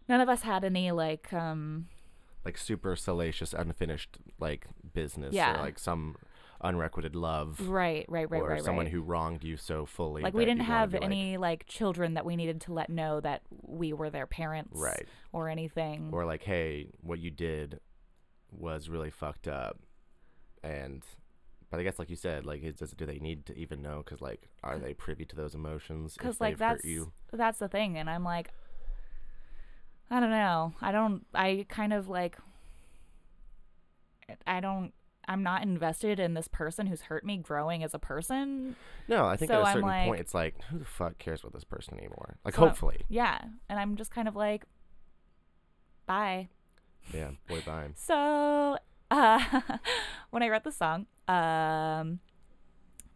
none 0.10 0.22
of 0.22 0.30
us 0.30 0.42
had 0.42 0.64
any 0.64 0.92
like, 0.92 1.32
um, 1.34 1.88
Like 2.46 2.58
super 2.58 2.96
salacious, 2.96 3.54
unfinished 3.54 4.18
like 4.40 4.68
business 4.94 5.34
Yeah. 5.34 5.56
or 5.60 5.64
like 5.64 5.80
some 5.80 6.16
unrequited 6.62 7.16
love. 7.16 7.60
right, 7.68 8.06
right, 8.08 8.30
right, 8.30 8.42
or 8.42 8.48
right, 8.50 8.60
Or 8.62 8.64
someone 8.64 8.86
right. 8.86 8.94
who 8.94 9.02
wronged 9.02 9.44
you 9.44 9.58
so 9.58 9.86
fully. 9.86 10.22
like 10.24 10.34
we 10.34 10.46
didn't 10.46 10.62
have 10.64 10.92
be 10.92 10.98
like- 10.98 11.06
any 11.06 11.38
like 11.38 11.66
children 11.68 12.14
that 12.14 12.26
we 12.26 12.36
needed 12.36 12.62
to 12.62 12.74
let 12.74 12.90
know 12.90 13.20
that 13.20 13.42
we 13.62 13.92
were 13.94 14.10
their 14.10 14.28
parents, 14.28 14.78
Right. 14.80 15.06
or 15.34 15.50
anything. 15.50 16.10
or 16.14 16.26
like, 16.26 16.44
hey, 16.44 16.90
what 17.02 17.20
you 17.20 17.32
did 17.32 17.80
was 18.52 18.88
really 18.90 19.10
fucked 19.10 19.48
up, 19.48 19.80
and 20.64 21.04
but 21.70 21.80
I 21.80 21.84
guess 21.84 21.98
like 21.98 22.10
you 22.12 22.16
said, 22.16 22.46
like, 22.46 22.62
is, 22.64 22.76
does, 22.76 22.92
do 22.92 23.06
they 23.06 23.18
need 23.20 23.46
to 23.48 23.58
even 23.58 23.82
know? 23.82 24.04
Because 24.06 24.22
like, 24.22 24.48
are 24.64 24.78
they 24.78 24.94
privy 24.94 25.26
to 25.26 25.36
those 25.36 25.56
emotions? 25.56 26.14
because 26.16 26.40
like 26.40 26.58
that's 26.58 26.86
you. 26.86 27.12
that's 27.32 27.58
the 27.60 27.68
thing 27.68 27.98
and 27.98 28.10
i'm 28.10 28.24
like 28.24 28.52
i 30.14 30.20
don't 30.20 30.30
know 30.30 30.74
i 30.82 30.92
don't 30.92 31.26
i 31.34 31.66
kind 31.70 31.92
of 31.94 32.08
like 32.08 32.38
i 34.46 34.60
don't 34.60 34.94
i'm 35.28 35.42
not 35.44 35.64
invested 35.64 36.20
in 36.20 36.34
this 36.34 36.48
person 36.48 36.86
who's 36.88 37.02
hurt 37.04 37.26
me 37.26 37.38
growing 37.38 37.84
as 37.84 37.94
a 37.94 38.00
person 38.00 38.76
No, 39.08 39.26
I 39.26 39.36
think 39.38 39.50
so 39.52 39.62
at 39.62 39.62
a 39.64 39.66
certain 39.74 39.82
like- 39.82 40.06
point, 40.08 40.20
it's 40.22 40.34
like, 40.34 40.56
who 40.70 40.78
the 40.80 40.86
fuck 40.86 41.18
cares 41.18 41.42
about 41.42 41.54
this 41.54 41.64
person 41.66 41.98
anymore? 41.98 42.38
Like, 42.46 42.54
So 42.56 42.62
hopefully, 42.62 43.06
yeah 43.10 43.40
and 43.70 43.80
i'm 43.80 43.96
just 43.96 44.12
kind 44.12 44.28
of 44.28 44.36
like 44.36 44.64
bye 46.06 46.48
yeah, 47.14 47.32
boy, 47.48 47.62
bye. 47.66 47.90
so 47.96 48.78
uh 49.12 49.62
when 50.30 50.44
i 50.44 50.50
wrote 50.50 50.64
the 50.64 50.72
song 50.72 51.06
um 51.28 52.20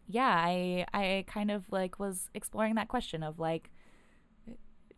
yeah 0.08 0.34
i 0.34 0.86
i 0.94 1.24
kind 1.26 1.50
of 1.50 1.70
like 1.70 1.98
was 1.98 2.28
exploring 2.34 2.74
that 2.76 2.88
question 2.88 3.22
of 3.22 3.38
like 3.38 3.70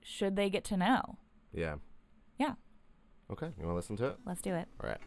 should 0.03 0.35
they 0.37 0.49
get 0.49 0.65
to 0.65 0.77
know 0.77 1.17
Yeah. 1.53 1.75
Yeah. 2.41 2.55
Okay, 3.31 3.53
you 3.59 3.67
want 3.67 3.73
to 3.73 3.77
listen 3.77 3.97
to 3.99 4.07
it? 4.07 4.17
let's 4.25 4.41
do 4.41 4.55
it 4.55 4.67
All 4.83 4.89
right. 4.89 4.99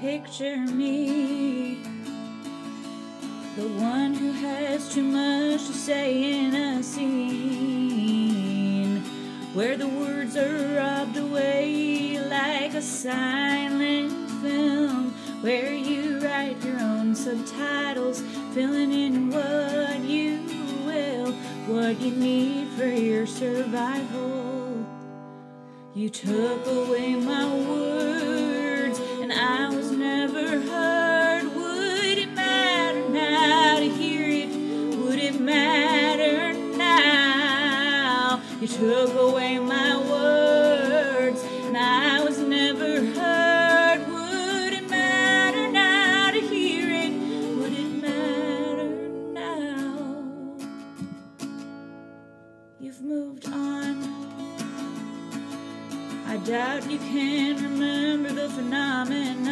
Picture 0.00 0.56
me, 0.56 1.78
the 3.54 3.68
one 3.78 4.14
who 4.14 4.32
has 4.32 4.92
too 4.92 5.04
much 5.04 5.64
to 5.68 5.72
say 5.72 6.40
in 6.40 6.54
a 6.56 6.82
scene 6.82 8.30
where 9.54 9.76
the 9.76 9.86
words 9.86 10.36
are 10.36 10.74
robbed 10.76 11.16
away 11.16 12.18
like 12.18 12.74
a 12.74 12.82
silent 12.82 14.30
film, 14.40 14.99
where 15.40 15.72
you 15.72 16.18
write 16.20 16.62
your 16.62 16.78
own 16.78 17.14
subtitles, 17.14 18.22
filling 18.52 18.92
in 18.92 19.30
what 19.30 20.00
you 20.00 20.38
will, 20.84 21.32
what 21.66 21.98
you 22.00 22.12
need 22.12 22.68
for 22.76 22.86
your 22.86 23.26
survival. 23.26 24.86
You 25.94 26.10
took 26.10 26.66
away 26.66 27.14
my 27.14 27.46
words, 27.46 28.98
and 29.20 29.32
I 29.32 29.68
was 29.74 29.90
never 29.90 30.60
heard. 30.60 31.44
Would 31.44 32.18
it 32.18 32.32
matter 32.32 33.08
now 33.08 33.78
to 33.78 33.88
hear 33.88 34.28
it? 34.28 34.50
Would 34.98 35.18
it 35.18 35.40
matter 35.40 36.52
now? 36.76 38.42
You 38.60 38.68
took 38.68 39.14
away 39.14 39.58
my 39.58 39.89
doubt 56.50 56.90
you 56.90 56.98
can 56.98 57.62
remember 57.62 58.32
the 58.32 58.48
phenomenon 58.48 59.46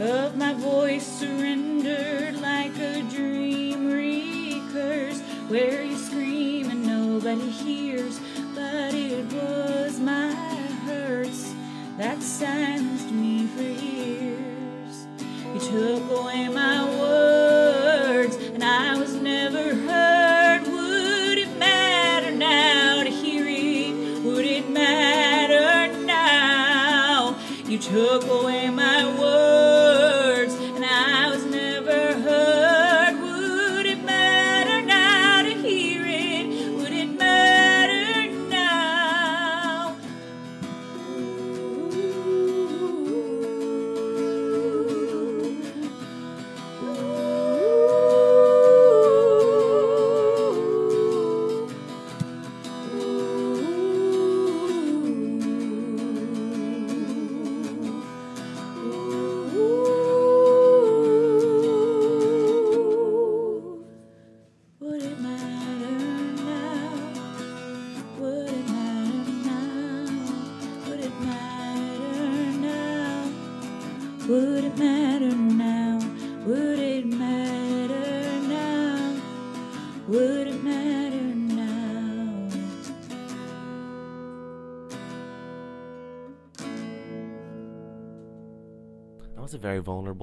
of 0.00 0.36
my 0.36 0.52
voice 0.54 1.06
surrendered 1.06 2.34
like 2.40 2.76
a 2.76 3.02
dream 3.04 3.86
recurs, 3.86 5.20
where 5.48 5.84
you 5.84 5.96
scream 5.96 6.70
and 6.70 6.84
nobody 6.84 7.50
hears. 7.50 8.18
But 8.52 8.94
it 8.94 9.32
was 9.32 10.00
my 10.00 10.32
hurts 10.86 11.54
that 11.96 12.20
silenced 12.20 13.12
me 13.12 13.46
for 13.46 13.62
years. 13.62 15.06
You 15.54 15.60
took 15.60 16.10
away 16.18 16.48
my 16.48 16.82
words, 16.98 17.29
took 27.80 28.28
away 28.28 28.68
my 28.68 28.99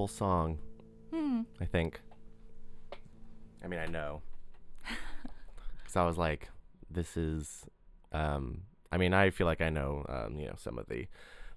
vulnerable 0.08 0.56
song, 0.56 0.58
Hmm. 1.10 1.42
I 1.60 1.64
think. 1.64 2.00
I 3.64 3.68
mean, 3.68 3.80
I 3.80 3.86
know. 3.86 4.22
Because 5.78 5.96
I 5.96 6.04
was 6.04 6.18
like, 6.18 6.50
this 6.90 7.16
is. 7.16 7.64
Um, 8.12 8.62
I 8.92 8.96
mean, 8.98 9.14
I 9.14 9.30
feel 9.30 9.46
like 9.46 9.60
I 9.62 9.70
know, 9.70 10.04
um, 10.08 10.38
you 10.38 10.46
know, 10.46 10.54
some 10.56 10.78
of 10.78 10.86
the 10.88 11.06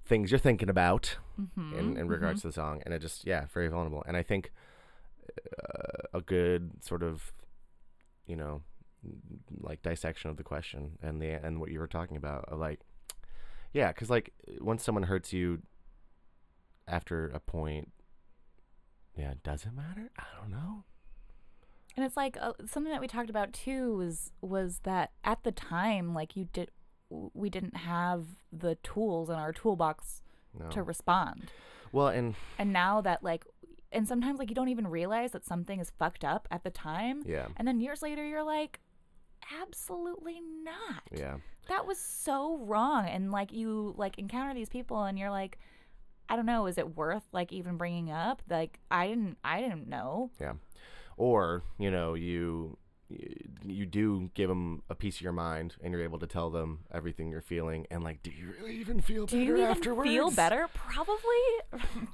things 0.05 0.31
you're 0.31 0.39
thinking 0.39 0.69
about 0.69 1.17
Mm-hmm. 1.39 1.73
in, 1.79 1.97
in 1.97 2.07
regards 2.07 2.41
to 2.41 2.47
the 2.47 2.53
song. 2.53 2.81
And 2.85 2.93
it 2.93 2.99
just, 3.01 3.25
yeah, 3.25 3.45
very 3.53 3.67
vulnerable. 3.67 4.03
And 4.07 4.15
I 4.15 4.23
think 4.23 4.51
uh, 5.29 6.03
a 6.13 6.21
good 6.21 6.83
sort 6.83 7.03
of, 7.03 7.31
you 8.27 8.35
know, 8.35 8.61
like 9.59 9.81
dissection 9.81 10.29
of 10.29 10.37
the 10.37 10.43
question 10.43 10.97
and 11.01 11.21
the 11.21 11.29
and 11.31 11.59
what 11.59 11.71
you 11.71 11.79
were 11.79 11.87
talking 11.87 12.15
about 12.17 12.45
of 12.49 12.59
like 12.59 12.79
yeah 13.73 13.87
because 13.87 14.11
like 14.11 14.31
once 14.59 14.83
someone 14.83 15.01
hurts 15.05 15.33
you 15.33 15.63
after 16.87 17.27
a 17.29 17.39
point 17.39 17.91
yeah 19.17 19.33
does 19.43 19.63
it 19.65 19.73
matter 19.75 20.09
i 20.17 20.23
don't 20.39 20.51
know 20.51 20.83
And 21.95 22.05
it's 22.05 22.15
like 22.17 22.37
uh, 22.39 22.53
something 22.65 22.91
that 22.91 23.01
we 23.01 23.07
talked 23.07 23.29
about 23.29 23.51
too 23.53 23.97
was 23.97 24.31
was 24.41 24.79
that 24.83 25.11
at 25.23 25.43
the 25.43 25.51
time, 25.51 26.13
like 26.13 26.37
you 26.37 26.47
did, 26.53 26.71
we 27.09 27.49
didn't 27.49 27.75
have 27.75 28.23
the 28.51 28.75
tools 28.75 29.29
in 29.29 29.35
our 29.35 29.51
toolbox 29.51 30.21
no 30.57 30.69
to 30.69 30.81
respond. 30.83 31.51
well 31.91 32.07
and 32.07 32.35
And 32.57 32.71
now 32.71 33.01
that 33.01 33.21
like, 33.23 33.45
and 33.91 34.07
sometimes 34.07 34.39
like 34.39 34.49
you 34.49 34.55
don't 34.55 34.69
even 34.69 34.87
realize 34.87 35.31
that 35.33 35.45
something 35.45 35.79
is 35.81 35.91
fucked 35.99 36.23
up 36.23 36.47
at 36.49 36.63
the 36.63 36.69
time, 36.71 37.23
yeah 37.25 37.47
and 37.57 37.67
then 37.67 37.81
years 37.81 38.01
later 38.01 38.25
you're 38.25 38.43
like, 38.57 38.79
absolutely 39.61 40.39
not. 40.63 41.03
yeah 41.11 41.37
That 41.67 41.85
was 41.85 41.99
so 41.99 42.57
wrong. 42.59 43.05
And 43.05 43.31
like 43.31 43.51
you 43.51 43.93
like 43.97 44.17
encounter 44.17 44.53
these 44.53 44.69
people, 44.69 45.03
and 45.03 45.19
you're 45.19 45.29
like. 45.41 45.57
I 46.31 46.35
don't 46.35 46.45
know. 46.45 46.65
Is 46.67 46.77
it 46.77 46.95
worth 46.95 47.23
like 47.31 47.51
even 47.51 47.77
bringing 47.77 48.09
up? 48.11 48.41
Like 48.49 48.79
I 48.89 49.07
didn't. 49.07 49.37
I 49.43 49.61
didn't 49.61 49.87
know. 49.87 50.31
yeah 50.39 50.53
or 51.17 51.61
you 51.77 51.91
know 51.91 52.13
you 52.13 52.77
you- 53.65 53.85
do 53.85 54.29
give 54.33 54.47
them 54.47 54.81
a 54.89 54.95
piece 54.95 55.17
of 55.17 55.21
your 55.21 55.33
mind 55.33 55.75
and 55.83 55.91
you're 55.93 56.01
able 56.03 56.17
to 56.17 56.25
tell 56.25 56.49
them 56.49 56.79
everything 56.93 57.29
you're 57.29 57.41
feeling 57.41 57.85
and 57.91 58.01
like 58.03 58.23
do 58.23 58.31
you 58.31 58.53
really 58.57 58.77
even 58.77 59.01
feel 59.01 59.25
Do 59.25 59.35
better 59.37 59.45
you 59.45 59.57
even 59.57 59.67
afterwards 59.69 60.09
feel 60.09 60.31
better? 60.31 60.69
Probably. 60.73 61.17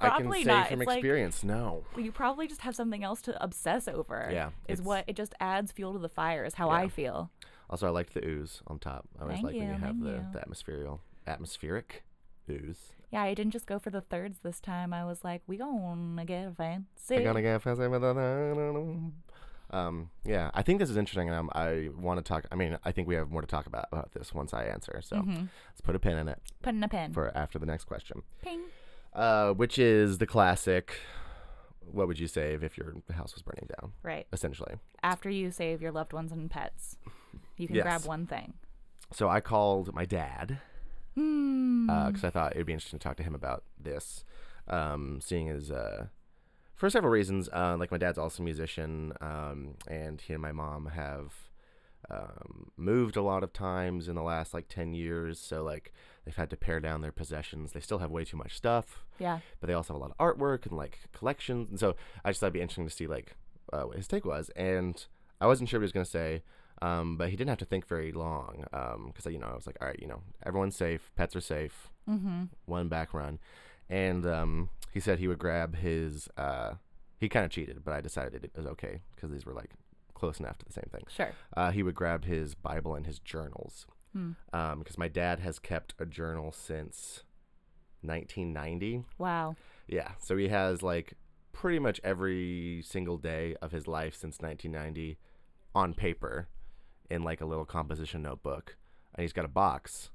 i 0.00 0.10
can 0.18 0.32
say 0.32 0.44
not. 0.44 0.68
from 0.68 0.82
it's 0.82 0.88
like 0.88 0.98
experience 0.98 1.44
no 1.44 1.84
well, 1.94 2.04
you 2.04 2.10
probably 2.10 2.48
just 2.48 2.62
have 2.62 2.74
something 2.74 3.04
else 3.04 3.22
to 3.22 3.42
obsess 3.42 3.86
over. 3.86 4.28
Yeah, 4.32 4.50
is 4.66 4.82
what 4.82 5.04
it 5.06 5.14
just 5.14 5.34
adds 5.38 5.70
fuel 5.70 5.92
to 5.92 6.00
the 6.00 6.08
fire. 6.08 6.44
Is 6.44 6.54
how 6.54 6.68
Yeah. 6.70 6.76
I 6.76 6.88
feel. 6.88 7.30
Also, 7.70 7.86
I 7.86 7.90
liked 7.90 8.14
the 8.14 8.24
ooze 8.26 8.62
on 8.66 8.78
top. 8.80 9.06
I 9.18 9.22
always 9.22 9.36
like 9.42 9.54
when 9.54 9.62
you, 9.68 9.72
you 9.74 9.78
have 9.78 10.00
the, 10.00 10.10
you. 10.10 10.26
the 10.32 10.40
atmospheric 10.40 10.88
atmospheric 11.26 12.02
ooze. 12.50 12.94
Yeah, 13.10 13.22
I 13.22 13.32
didn't 13.34 13.52
just 13.52 13.66
go 13.66 13.78
for 13.78 13.90
the 13.90 14.02
thirds 14.02 14.40
this 14.40 14.60
time. 14.60 14.92
I 14.92 15.04
was 15.04 15.24
like, 15.24 15.42
we 15.46 15.56
gonna 15.56 16.24
get 16.26 16.54
fancy. 16.56 17.16
I 17.16 17.22
gotta 17.22 17.40
get 17.42 17.62
fancy 17.62 17.86
with 17.88 18.02
the 18.02 19.10
um 19.70 20.08
yeah 20.24 20.50
i 20.54 20.62
think 20.62 20.78
this 20.78 20.88
is 20.88 20.96
interesting 20.96 21.28
and 21.28 21.36
um, 21.36 21.50
i 21.52 21.90
want 21.94 22.16
to 22.16 22.22
talk 22.26 22.46
i 22.50 22.54
mean 22.54 22.78
i 22.86 22.90
think 22.90 23.06
we 23.06 23.14
have 23.14 23.30
more 23.30 23.42
to 23.42 23.46
talk 23.46 23.66
about 23.66 23.84
about 23.92 24.10
this 24.12 24.32
once 24.32 24.54
i 24.54 24.64
answer 24.64 24.98
so 25.04 25.16
Mhm. 25.16 25.48
let's 25.68 25.82
put 25.82 25.94
a 25.94 25.98
pin 25.98 26.16
in 26.16 26.26
it 26.26 26.40
Put 26.62 26.74
in 26.74 26.82
a 26.82 26.88
pin. 26.88 27.12
for 27.12 27.30
after 27.36 27.58
the 27.58 27.66
next 27.66 27.84
question 27.84 28.22
Ping. 28.40 28.62
uh 29.12 29.50
which 29.52 29.78
is 29.78 30.16
the 30.16 30.26
classic 30.26 30.98
what 31.80 32.08
would 32.08 32.18
you 32.18 32.26
save 32.26 32.64
if 32.64 32.78
your 32.78 32.94
house 33.12 33.34
was 33.34 33.42
burning 33.42 33.68
down 33.78 33.92
Right. 34.02 34.26
essentially 34.32 34.76
After 35.02 35.28
you 35.28 35.50
save 35.50 35.82
your 35.82 35.92
loved 35.92 36.14
ones 36.14 36.32
and 36.32 36.50
pets, 36.50 36.96
you 37.58 37.66
can 37.66 37.76
Yes. 37.76 37.82
grab 37.82 38.04
one 38.06 38.26
thing. 38.26 38.54
so 39.12 39.28
i 39.28 39.38
called 39.40 39.92
my 39.92 40.06
dad 40.06 40.60
Because 41.86 42.24
I 42.24 42.30
thought 42.30 42.52
it 42.52 42.58
would 42.58 42.66
be 42.66 42.72
interesting 42.72 42.98
to 42.98 43.02
talk 43.02 43.16
to 43.16 43.22
him 43.22 43.34
about 43.34 43.64
this, 43.78 44.24
um, 44.68 45.20
seeing 45.22 45.48
as 45.48 45.70
uh, 45.70 46.06
for 46.74 46.88
several 46.90 47.12
reasons. 47.12 47.48
Uh, 47.52 47.76
like 47.78 47.90
my 47.90 47.98
dad's 47.98 48.18
also 48.18 48.42
a 48.42 48.44
musician, 48.44 49.12
um, 49.20 49.74
and 49.86 50.20
he 50.20 50.32
and 50.32 50.42
my 50.42 50.52
mom 50.52 50.86
have 50.86 51.32
um, 52.10 52.70
moved 52.76 53.16
a 53.16 53.22
lot 53.22 53.42
of 53.42 53.52
times 53.52 54.08
in 54.08 54.14
the 54.14 54.22
last 54.22 54.54
like 54.54 54.68
ten 54.68 54.94
years. 54.94 55.38
So 55.38 55.62
like 55.62 55.92
they've 56.24 56.36
had 56.36 56.50
to 56.50 56.56
pare 56.56 56.80
down 56.80 57.00
their 57.00 57.12
possessions. 57.12 57.72
They 57.72 57.80
still 57.80 57.98
have 57.98 58.10
way 58.10 58.24
too 58.24 58.36
much 58.36 58.56
stuff, 58.56 59.04
yeah. 59.18 59.40
but 59.60 59.66
they 59.66 59.74
also 59.74 59.94
have 59.94 60.00
a 60.00 60.04
lot 60.04 60.14
of 60.16 60.18
artwork 60.18 60.66
and 60.66 60.76
like 60.76 61.00
collections. 61.12 61.68
And 61.70 61.80
so 61.80 61.96
I 62.24 62.30
just 62.30 62.40
thought 62.40 62.46
it'd 62.46 62.54
be 62.54 62.60
interesting 62.60 62.86
to 62.86 62.94
see 62.94 63.06
like 63.06 63.34
uh, 63.72 63.82
what 63.82 63.96
his 63.96 64.08
take 64.08 64.24
was. 64.24 64.50
And 64.50 65.04
I 65.40 65.46
wasn't 65.46 65.68
sure 65.68 65.78
what 65.80 65.82
he 65.82 65.86
was 65.86 65.92
gonna 65.92 66.04
say. 66.04 66.42
Um, 66.80 67.16
but 67.16 67.30
he 67.30 67.36
didn't 67.36 67.48
have 67.50 67.58
to 67.58 67.64
think 67.64 67.86
very 67.88 68.12
long 68.12 68.64
because 69.08 69.26
you 69.32 69.38
know 69.38 69.48
I 69.48 69.54
was 69.54 69.66
like, 69.66 69.76
all 69.80 69.88
right, 69.88 69.98
you 70.00 70.06
know, 70.06 70.22
everyone's 70.46 70.76
safe, 70.76 71.10
pets 71.16 71.34
are 71.36 71.40
safe, 71.40 71.88
Mm-hmm. 72.08 72.44
one 72.66 72.88
back 72.88 73.12
run, 73.12 73.38
and 73.90 74.24
um, 74.26 74.70
he 74.92 75.00
said 75.00 75.18
he 75.18 75.28
would 75.28 75.38
grab 75.38 75.76
his. 75.76 76.28
Uh, 76.36 76.74
he 77.20 77.28
kind 77.28 77.44
of 77.44 77.50
cheated, 77.50 77.84
but 77.84 77.94
I 77.94 78.00
decided 78.00 78.44
it 78.44 78.52
was 78.56 78.64
okay 78.66 79.00
because 79.14 79.30
these 79.30 79.44
were 79.44 79.52
like 79.52 79.72
close 80.14 80.38
enough 80.40 80.56
to 80.58 80.64
the 80.64 80.72
same 80.72 80.88
thing. 80.92 81.02
Sure. 81.08 81.32
Uh, 81.56 81.70
he 81.72 81.82
would 81.82 81.94
grab 81.96 82.24
his 82.24 82.54
Bible 82.54 82.94
and 82.94 83.06
his 83.06 83.18
journals 83.18 83.86
Hmm. 84.14 84.32
because 84.78 84.96
my 84.96 85.08
dad 85.08 85.40
has 85.40 85.58
kept 85.58 85.94
a 85.98 86.06
journal 86.06 86.50
since 86.52 87.22
1990. 88.02 89.04
Wow. 89.18 89.56
Yeah, 89.86 90.12
so 90.18 90.36
he 90.36 90.48
has 90.48 90.82
like 90.82 91.14
pretty 91.52 91.78
much 91.78 92.00
every 92.04 92.82
single 92.84 93.16
day 93.18 93.56
of 93.60 93.72
his 93.72 93.86
life 93.86 94.14
since 94.14 94.38
1990 94.40 95.18
on 95.74 95.94
paper 95.94 96.48
in 97.10 97.22
like 97.22 97.40
a 97.40 97.46
little 97.46 97.64
composition 97.64 98.22
notebook. 98.22 98.76
and 99.14 99.22
he's 99.22 99.32
got 99.32 99.44
a 99.44 99.48
box 99.48 100.10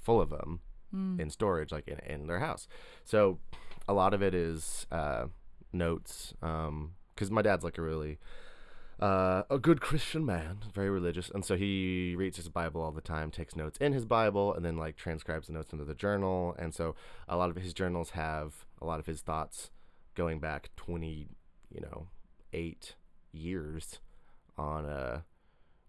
full 0.00 0.20
of 0.20 0.30
them 0.30 0.60
Mm. 0.94 1.18
in 1.20 1.30
storage, 1.30 1.72
like 1.72 1.88
in, 1.88 1.98
in 2.00 2.26
their 2.26 2.40
house. 2.40 2.68
So 3.02 3.38
a 3.88 3.94
lot 3.94 4.12
of 4.12 4.22
it 4.22 4.34
is 4.34 4.86
uh, 4.90 5.28
notes, 5.72 6.34
because 6.40 7.30
my 7.30 7.40
dad's 7.40 7.64
like 7.64 7.78
a 7.78 7.82
really 7.82 8.18
uh, 9.00 9.44
a 9.48 9.58
good 9.58 9.80
Christian 9.80 10.26
man, 10.26 10.58
very 10.74 10.90
religious, 10.90 11.30
and 11.30 11.44
so 11.46 11.56
he 11.56 12.14
reads 12.16 12.36
his 12.36 12.50
Bible 12.50 12.82
all 12.82 12.92
the 12.92 13.00
time, 13.00 13.30
takes 13.30 13.56
notes 13.56 13.78
in 13.78 13.94
his 13.94 14.04
Bible, 14.04 14.52
and 14.54 14.64
then 14.66 14.76
like 14.76 14.96
transcribes 14.96 15.46
the 15.46 15.54
notes 15.54 15.72
into 15.72 15.84
the 15.86 15.94
journal. 15.94 16.54
And 16.58 16.74
so 16.74 16.94
a 17.26 17.36
lot 17.38 17.48
of 17.48 17.56
his 17.56 17.72
journals 17.72 18.10
have 18.10 18.66
a 18.80 18.84
lot 18.84 19.00
of 19.00 19.06
his 19.06 19.22
thoughts 19.22 19.70
going 20.14 20.40
back 20.40 20.68
twenty, 20.76 21.28
you 21.70 21.80
know, 21.80 22.08
eight 22.52 22.96
years 23.32 23.98
on 24.58 24.84
uh 24.84 25.22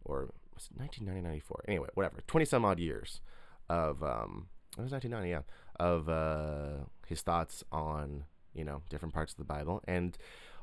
or 0.06 0.30
was 0.54 0.70
it 0.72 0.78
1994 0.80 1.64
anyway 1.68 1.88
whatever. 1.94 2.18
20 2.28 2.46
some 2.46 2.66
odd 2.66 2.80
years 2.80 3.22
of 3.70 4.02
um 4.04 4.48
it 4.78 4.82
was 4.82 4.92
1990 4.92 5.30
yeah 5.30 5.42
of 5.80 6.10
uh 6.10 6.84
his 7.08 7.22
thoughts 7.22 7.64
on 7.72 8.24
you 8.54 8.64
know 8.64 8.82
different 8.90 9.14
parts 9.14 9.34
of 9.34 9.38
the 9.38 9.44
bible 9.44 9.82
and 9.88 10.18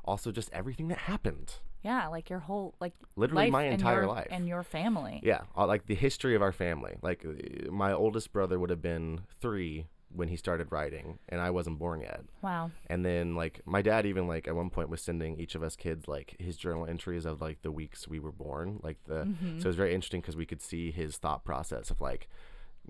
also 0.05 0.31
just 0.31 0.49
everything 0.51 0.87
that 0.87 0.97
happened. 0.97 1.53
Yeah, 1.83 2.07
like 2.07 2.29
your 2.29 2.39
whole 2.39 2.75
like 2.79 2.93
literally 3.15 3.49
my 3.51 3.63
and 3.65 3.73
entire 3.75 4.01
your- 4.01 4.07
life. 4.07 4.27
and 4.31 4.47
your 4.47 4.63
family. 4.63 5.19
yeah 5.23 5.41
like 5.55 5.85
the 5.85 5.95
history 5.95 6.35
of 6.35 6.41
our 6.41 6.51
family. 6.51 6.95
Like 7.03 7.23
uh, 7.25 7.71
my 7.71 7.91
oldest 7.93 8.31
brother 8.33 8.59
would 8.59 8.69
have 8.71 8.81
been 8.81 9.21
three 9.39 9.85
when 10.15 10.27
he 10.27 10.35
started 10.35 10.67
writing 10.71 11.19
and 11.29 11.39
i 11.41 11.49
wasn't 11.49 11.77
born 11.79 12.01
yet 12.01 12.21
Wow. 12.41 12.71
and 12.87 13.05
then 13.05 13.35
like 13.35 13.61
my 13.65 13.81
dad 13.81 14.05
even 14.05 14.27
like 14.27 14.47
at 14.47 14.55
one 14.55 14.69
point 14.69 14.89
was 14.89 15.01
sending 15.01 15.39
each 15.39 15.55
of 15.55 15.63
us 15.63 15.75
kids 15.75 16.07
like 16.07 16.35
his 16.39 16.57
journal 16.57 16.85
entries 16.85 17.25
of 17.25 17.41
like 17.41 17.61
the 17.61 17.71
weeks 17.71 18.07
we 18.07 18.19
were 18.19 18.31
born 18.31 18.79
like 18.83 18.97
the 19.05 19.25
Mhm. 19.25 19.59
so 19.61 19.65
it 19.65 19.67
was 19.67 19.75
very 19.75 19.93
interesting 19.93 20.21
because 20.21 20.35
we 20.35 20.45
could 20.45 20.61
see 20.61 20.91
his 20.91 21.17
thought 21.17 21.43
process 21.45 21.89
of 21.91 22.01
like 22.01 22.27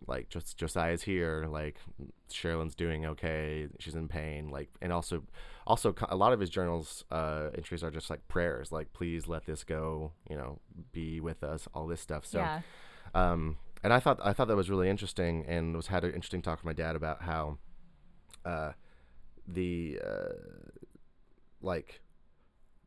like 0.08 0.30
just 0.30 0.58
josiah's 0.58 1.04
here 1.04 1.46
like 1.50 1.76
sherilyn's 2.30 2.76
doing 2.76 3.06
okay 3.06 3.68
she's 3.78 3.94
in 3.94 4.08
pain 4.08 4.50
like 4.50 4.70
and 4.82 4.94
also 4.94 5.22
also 5.68 5.94
a 6.10 6.16
lot 6.16 6.32
of 6.32 6.40
his 6.40 6.50
journals 6.50 7.04
uh 7.12 7.50
entries 7.56 7.84
are 7.84 7.92
just 7.92 8.10
like 8.10 8.26
prayers 8.30 8.72
like 8.72 8.94
please 8.94 9.28
let 9.28 9.46
this 9.46 9.64
go 9.66 10.12
you 10.30 10.36
know 10.38 10.60
be 10.94 11.20
with 11.20 11.44
us 11.44 11.68
all 11.74 11.88
this 11.88 12.00
stuff 12.00 12.26
so 12.26 12.40
yeah. 12.40 12.62
um, 13.14 13.58
and 13.84 13.92
I 13.94 14.00
thought 14.00 14.20
I 14.24 14.34
thought 14.34 14.48
that 14.48 14.56
was 14.56 14.70
really 14.70 14.90
interesting, 14.90 15.46
and 15.48 15.76
was 15.76 15.88
had 15.88 16.04
an 16.04 16.14
interesting 16.14 16.42
talk 16.42 16.60
with 16.60 16.66
my 16.66 16.74
dad 16.74 16.96
about 16.96 17.22
how, 17.24 17.58
uh, 18.46 18.72
the 19.48 20.00
uh, 20.06 20.34
like, 21.62 22.02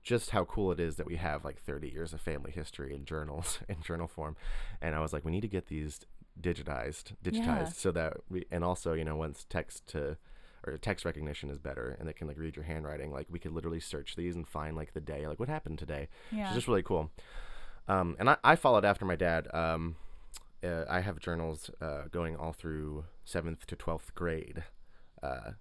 just 0.02 0.30
how 0.30 0.44
cool 0.44 0.70
it 0.72 0.80
is 0.80 0.96
that 0.96 1.06
we 1.06 1.16
have 1.16 1.44
like 1.44 1.60
30 1.60 1.88
years 1.88 2.12
of 2.12 2.20
family 2.20 2.50
history 2.50 2.94
in 2.94 3.04
journals 3.04 3.58
in 3.68 3.80
journal 3.82 4.08
form, 4.08 4.36
and 4.80 4.94
I 4.94 5.00
was 5.00 5.12
like, 5.12 5.24
we 5.24 5.32
need 5.32 5.42
to 5.42 5.48
get 5.48 5.66
these 5.66 6.00
digitized, 6.40 7.12
digitized, 7.24 7.44
Yeah. 7.46 7.64
so 7.66 7.92
that 7.92 8.14
we 8.28 8.44
and 8.50 8.64
also 8.64 8.92
you 8.92 9.04
know 9.04 9.16
once 9.16 9.46
text 9.48 9.86
to 9.88 10.16
or 10.66 10.76
text 10.78 11.04
recognition 11.04 11.50
is 11.50 11.58
better 11.58 11.94
and 12.00 12.08
they 12.08 12.12
can 12.14 12.26
like 12.26 12.38
read 12.38 12.56
your 12.56 12.64
handwriting 12.64 13.12
like 13.12 13.26
we 13.30 13.38
could 13.38 13.52
literally 13.52 13.78
search 13.78 14.16
these 14.16 14.34
and 14.34 14.48
find 14.48 14.74
like 14.74 14.94
the 14.94 15.00
day 15.00 15.26
like 15.28 15.38
what 15.38 15.46
happened 15.48 15.78
today 15.78 16.08
Yeah. 16.32 16.46
it's 16.46 16.54
just 16.54 16.66
really 16.68 16.82
cool. 16.82 17.10
Um, 17.86 18.16
and 18.18 18.30
I, 18.30 18.36
I 18.42 18.56
followed 18.56 18.84
after 18.84 19.04
my 19.04 19.14
dad. 19.14 19.46
Um, 19.54 19.96
uh, 20.64 20.84
I 20.88 21.00
have 21.00 21.18
journals 21.20 21.70
uh, 21.80 22.02
going 22.10 22.36
all 22.36 22.52
through 22.52 23.04
seventh 23.24 23.66
to 23.66 23.76
twelfth 23.76 24.14
grade 24.14 24.64
uh, 25.22 25.52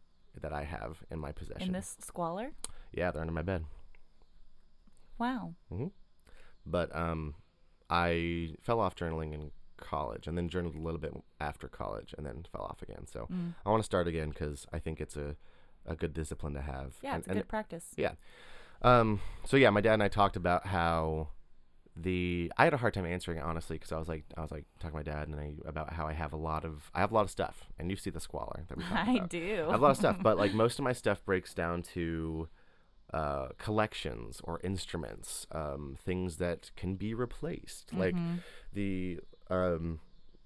that 0.41 0.53
I 0.53 0.63
have 0.63 1.03
in 1.11 1.19
my 1.19 1.31
possession. 1.31 1.67
In 1.67 1.73
this 1.73 1.95
squalor? 1.99 2.51
yeah, 2.91 3.11
they're 3.11 3.21
under 3.21 3.33
my 3.33 3.41
bed. 3.41 3.65
Wow. 5.17 5.53
Mhm. 5.71 5.91
But 6.65 6.95
um, 6.95 7.35
I 7.89 8.55
fell 8.61 8.79
off 8.79 8.95
journaling 8.95 9.33
in 9.33 9.51
college, 9.77 10.27
and 10.27 10.37
then 10.37 10.47
journaled 10.49 10.75
a 10.75 10.79
little 10.79 10.99
bit 10.99 11.13
after 11.39 11.67
college, 11.67 12.13
and 12.17 12.25
then 12.25 12.45
fell 12.51 12.61
off 12.63 12.81
again. 12.81 13.05
So 13.05 13.27
Mm. 13.31 13.53
I 13.65 13.69
want 13.69 13.81
to 13.81 13.85
start 13.85 14.07
again 14.07 14.29
because 14.29 14.65
I 14.71 14.79
think 14.79 15.01
it's 15.01 15.17
a, 15.17 15.35
a 15.85 15.95
good 15.95 16.13
discipline 16.13 16.53
to 16.53 16.61
have. 16.61 16.95
Yeah, 17.01 17.15
and, 17.15 17.19
it's 17.19 17.27
a 17.27 17.33
good 17.33 17.47
practice. 17.47 17.91
Yeah. 17.97 18.13
Um, 18.81 19.21
so 19.45 19.57
yeah, 19.57 19.69
my 19.69 19.81
dad 19.81 19.93
and 19.95 20.03
I 20.03 20.07
talked 20.07 20.35
about 20.35 20.67
how 20.67 21.29
the 21.95 22.51
I 22.57 22.63
had 22.63 22.73
a 22.73 22.77
hard 22.77 22.93
time 22.93 23.05
answering 23.05 23.37
it 23.37 23.43
honestly 23.43 23.75
because 23.77 23.91
I 23.91 23.99
was 23.99 24.07
like 24.07 24.23
I 24.35 24.41
was 24.41 24.51
like 24.51 24.65
talking 24.79 24.97
to 24.97 24.97
my 24.97 25.03
dad 25.03 25.27
and 25.27 25.39
I 25.39 25.53
about 25.67 25.93
how 25.93 26.07
I 26.07 26.13
have 26.13 26.33
a 26.33 26.37
lot 26.37 26.65
of 26.65 26.89
I 26.93 27.01
have 27.01 27.11
a 27.11 27.13
lot 27.15 27.21
of 27.23 27.29
stuff 27.29 27.65
and 27.77 27.89
you 27.91 27.95
see 27.97 28.09
the 28.09 28.19
squalor 28.19 28.65
that 28.67 28.77
we 28.77 28.83
I 28.93 29.17
about. 29.17 29.29
do. 29.29 29.65
I 29.69 29.71
have 29.73 29.79
a 29.81 29.83
lot 29.83 29.91
of 29.91 29.97
stuff, 29.97 30.17
but 30.23 30.37
like 30.37 30.53
most 30.53 30.79
of 30.79 30.83
my 30.83 30.93
stuff 30.93 31.23
breaks 31.23 31.53
down 31.53 31.83
to 31.93 32.49
uh, 33.13 33.49
collections 33.59 34.41
or 34.43 34.59
instruments, 34.63 35.45
um, 35.51 35.97
things 36.03 36.37
that 36.37 36.71
can 36.75 36.95
be 36.95 37.13
replaced. 37.13 37.93
Like 37.93 38.15
Mhm. 38.15 38.39
the 38.73 39.19
um, 39.51 39.99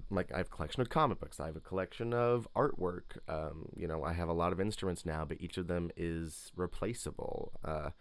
like 0.09 0.31
I 0.33 0.37
have 0.37 0.47
a 0.47 0.49
collection 0.49 0.81
of 0.81 0.89
comic 0.89 1.19
books. 1.19 1.39
I 1.39 1.45
have 1.47 1.55
a 1.55 1.61
collection 1.61 2.13
of 2.13 2.47
artwork. 2.55 3.17
Um, 3.29 3.69
you 3.75 3.87
know, 3.87 4.03
I 4.03 4.13
have 4.13 4.27
a 4.29 4.33
lot 4.33 4.51
of 4.51 4.59
instruments 4.59 5.05
now, 5.05 5.23
but 5.25 5.37
each 5.39 5.57
of 5.57 5.67
them 5.67 5.91
is 5.95 6.51
replaceable. 6.55 7.53
Uh, 7.63 7.91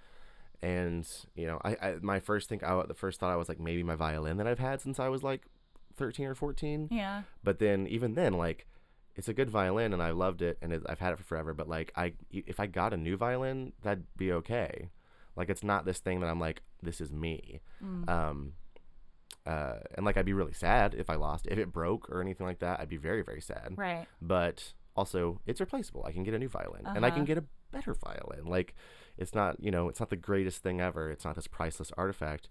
and 0.63 1.07
you 1.35 1.47
know, 1.47 1.61
I, 1.65 1.77
I 1.83 1.95
my 2.01 2.21
first 2.21 2.49
think 2.49 2.63
I 2.63 2.83
the 2.87 2.95
first 2.95 3.21
thought 3.21 3.33
I 3.33 3.37
was 3.37 3.49
like 3.49 3.61
maybe 3.61 3.83
my 3.83 3.95
violin 3.97 4.37
that 4.39 4.47
I've 4.47 4.59
had 4.59 4.81
since 4.81 4.99
I 5.01 5.09
was 5.09 5.23
like 5.23 5.43
thirteen 5.97 6.27
or 6.27 6.35
fourteen. 6.35 6.89
Yeah. 6.91 7.23
But 7.43 7.59
then 7.59 7.87
even 7.87 8.15
then, 8.15 8.35
like, 8.35 8.67
it's 9.15 9.29
a 9.29 9.35
good 9.35 9.49
violin, 9.51 9.93
and 9.93 10.03
I 10.03 10.11
loved 10.11 10.43
it, 10.43 10.59
and 10.61 10.73
it, 10.73 10.83
I've 10.89 10.99
had 11.01 11.13
it 11.13 11.19
for 11.19 11.25
forever. 11.25 11.55
But 11.55 11.69
like, 11.69 11.93
I 11.97 12.13
if 12.31 12.61
I 12.61 12.67
got 12.67 12.93
a 12.93 12.97
new 12.97 13.17
violin, 13.17 13.73
that'd 13.83 14.05
be 14.17 14.31
okay. 14.33 14.91
Like, 15.37 15.51
it's 15.51 15.63
not 15.65 15.85
this 15.85 15.99
thing 16.01 16.21
that 16.21 16.29
I'm 16.29 16.41
like, 16.41 16.63
this 16.83 17.01
is 17.01 17.13
me. 17.13 17.61
Mm. 17.85 18.09
Um, 18.09 18.53
uh, 19.47 19.77
and 19.95 20.05
like, 20.05 20.17
I'd 20.17 20.25
be 20.25 20.33
really 20.33 20.53
sad 20.55 20.95
if 20.95 21.09
I 21.11 21.15
lost. 21.15 21.47
If 21.47 21.59
it 21.59 21.73
broke 21.73 22.11
or 22.11 22.21
anything 22.21 22.47
like 22.47 22.59
that, 22.61 22.81
I'd 22.81 22.89
be 22.89 22.97
very 22.97 23.23
very 23.23 23.41
sad. 23.41 23.75
right. 23.77 24.07
But 24.21 24.73
also, 24.97 25.41
it's 25.47 25.61
replaceable. 25.61 26.05
I 26.07 26.13
can 26.13 26.23
get 26.25 26.35
a 26.35 26.39
new 26.39 26.49
violin, 26.49 26.83
and 26.87 27.05
I 27.05 27.11
can 27.11 27.19
Uh-huh. 27.21 27.27
get 27.27 27.39
a 27.39 27.45
better 27.71 27.95
violin. 27.95 28.47
Like, 28.47 28.75
it's 29.19 29.35
not 29.35 29.57
you 29.61 29.71
know, 29.71 29.89
it's 29.89 30.01
not 30.01 30.11
the 30.11 30.17
greatest 30.17 30.63
thing 30.63 30.81
ever. 30.81 31.11
It's 31.11 31.25
not 31.25 31.35
this 31.37 31.47
priceless 31.47 31.93
artifact. 31.97 32.49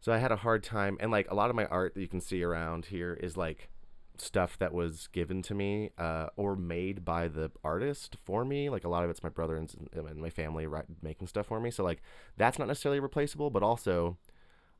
So 0.00 0.12
I 0.12 0.18
had 0.18 0.30
a 0.30 0.36
hard 0.36 0.62
time, 0.62 0.96
and 1.00 1.10
like 1.10 1.30
a 1.30 1.34
lot 1.34 1.50
of 1.50 1.56
my 1.56 1.66
art 1.66 1.94
that 1.94 2.00
you 2.00 2.08
can 2.08 2.20
see 2.20 2.42
around 2.42 2.86
here 2.86 3.14
is 3.14 3.36
like 3.36 3.70
stuff 4.18 4.58
that 4.58 4.72
was 4.72 5.08
given 5.08 5.42
to 5.42 5.54
me 5.54 5.90
uh, 5.98 6.26
or 6.36 6.56
made 6.56 7.04
by 7.04 7.28
the 7.28 7.50
artist 7.64 8.16
for 8.24 8.44
me. 8.44 8.68
Like 8.70 8.84
a 8.84 8.88
lot 8.88 9.04
of 9.04 9.10
it's 9.10 9.22
my 9.22 9.28
brother 9.28 9.56
and, 9.56 9.72
and 9.92 10.20
my 10.20 10.30
family 10.30 10.66
making 11.02 11.26
stuff 11.28 11.46
for 11.46 11.60
me. 11.60 11.70
So 11.70 11.84
like 11.84 12.02
that's 12.36 12.58
not 12.58 12.68
necessarily 12.68 13.00
replaceable, 13.00 13.50
but 13.50 13.62
also 13.62 14.16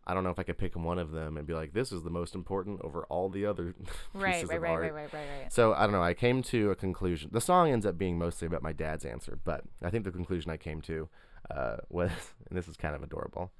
I 0.07 0.14
don't 0.14 0.23
know 0.23 0.31
if 0.31 0.38
I 0.38 0.45
could 0.45 0.59
pick 0.59 0.77
one 0.77 0.99
of 0.99 1.11
them 1.11 1.37
and 1.37 1.47
be 1.47 1.53
like, 1.55 1.73
this 1.73 1.90
is 1.90 2.03
the 2.05 2.11
most 2.11 2.35
important 2.35 2.81
over 2.83 3.05
all 3.07 3.29
the 3.29 3.45
other 3.47 3.75
Right, 4.14 4.35
pieces 4.35 4.49
right, 4.51 4.57
of 4.57 4.62
right, 4.62 4.71
art. 4.71 4.83
right, 4.83 4.92
right, 4.95 5.12
right, 5.12 5.27
right. 5.42 5.53
So 5.53 5.73
I 5.75 5.83
don't 5.83 5.92
know. 5.92 6.03
I 6.03 6.14
came 6.14 6.42
to 6.45 6.71
a 6.71 6.77
conclusion. 6.77 7.31
The 7.33 7.40
song 7.40 7.71
ends 7.71 7.85
up 7.87 7.99
being 7.99 8.16
mostly 8.19 8.47
about 8.47 8.62
my 8.62 8.73
dad's 8.73 9.05
answer, 9.05 9.38
but 9.45 9.62
I 9.83 9.90
think 9.90 10.05
the 10.05 10.12
conclusion 10.12 10.51
I 10.51 10.57
came 10.57 10.81
to 10.83 11.09
uh, 11.51 11.77
was, 11.88 12.11
and 12.49 12.57
this 12.57 12.69
is 12.69 12.77
kind 12.77 12.95
of 12.95 13.03
adorable. 13.03 13.53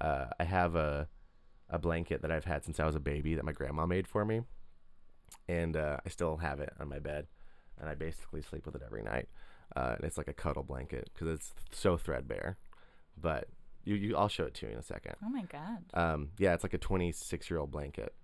Uh, 0.00 0.26
I 0.38 0.44
have 0.44 0.74
a 0.76 1.08
a 1.70 1.78
blanket 1.78 2.20
that 2.20 2.30
I've 2.30 2.44
had 2.44 2.62
since 2.64 2.78
I 2.78 2.84
was 2.84 2.94
a 2.94 3.00
baby 3.00 3.34
that 3.36 3.44
my 3.44 3.52
grandma 3.52 3.86
made 3.86 4.06
for 4.06 4.24
me, 4.26 4.42
and 5.48 5.76
uh, 5.76 5.96
I 6.04 6.08
still 6.08 6.36
have 6.38 6.60
it 6.60 6.72
on 6.78 6.88
my 6.88 6.98
bed, 6.98 7.26
and 7.80 7.88
I 7.88 7.94
basically 7.94 8.42
sleep 8.42 8.66
with 8.66 8.74
it 8.74 8.82
every 8.84 9.02
night. 9.02 9.28
Uh, 9.74 9.94
and 9.96 10.04
it's 10.04 10.18
like 10.18 10.28
a 10.28 10.32
cuddle 10.34 10.62
blanket 10.62 11.08
because 11.12 11.28
it's 11.34 11.52
so 11.72 11.96
threadbare, 11.96 12.58
but 13.20 13.48
you, 13.84 13.94
you 13.94 14.16
I'll 14.16 14.28
show 14.28 14.44
it 14.44 14.54
to 14.54 14.66
you 14.66 14.72
in 14.72 14.78
a 14.78 14.82
second. 14.82 15.14
Oh 15.24 15.28
my 15.28 15.42
god. 15.42 15.84
Um, 15.94 16.30
yeah, 16.38 16.54
it's 16.54 16.62
like 16.64 16.74
a 16.74 16.78
26 16.78 17.50
year 17.50 17.58
old 17.58 17.70
blanket, 17.70 18.14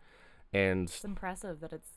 and 0.53 0.89
It's 0.89 1.05
impressive 1.05 1.61
that 1.61 1.73
it's 1.73 1.91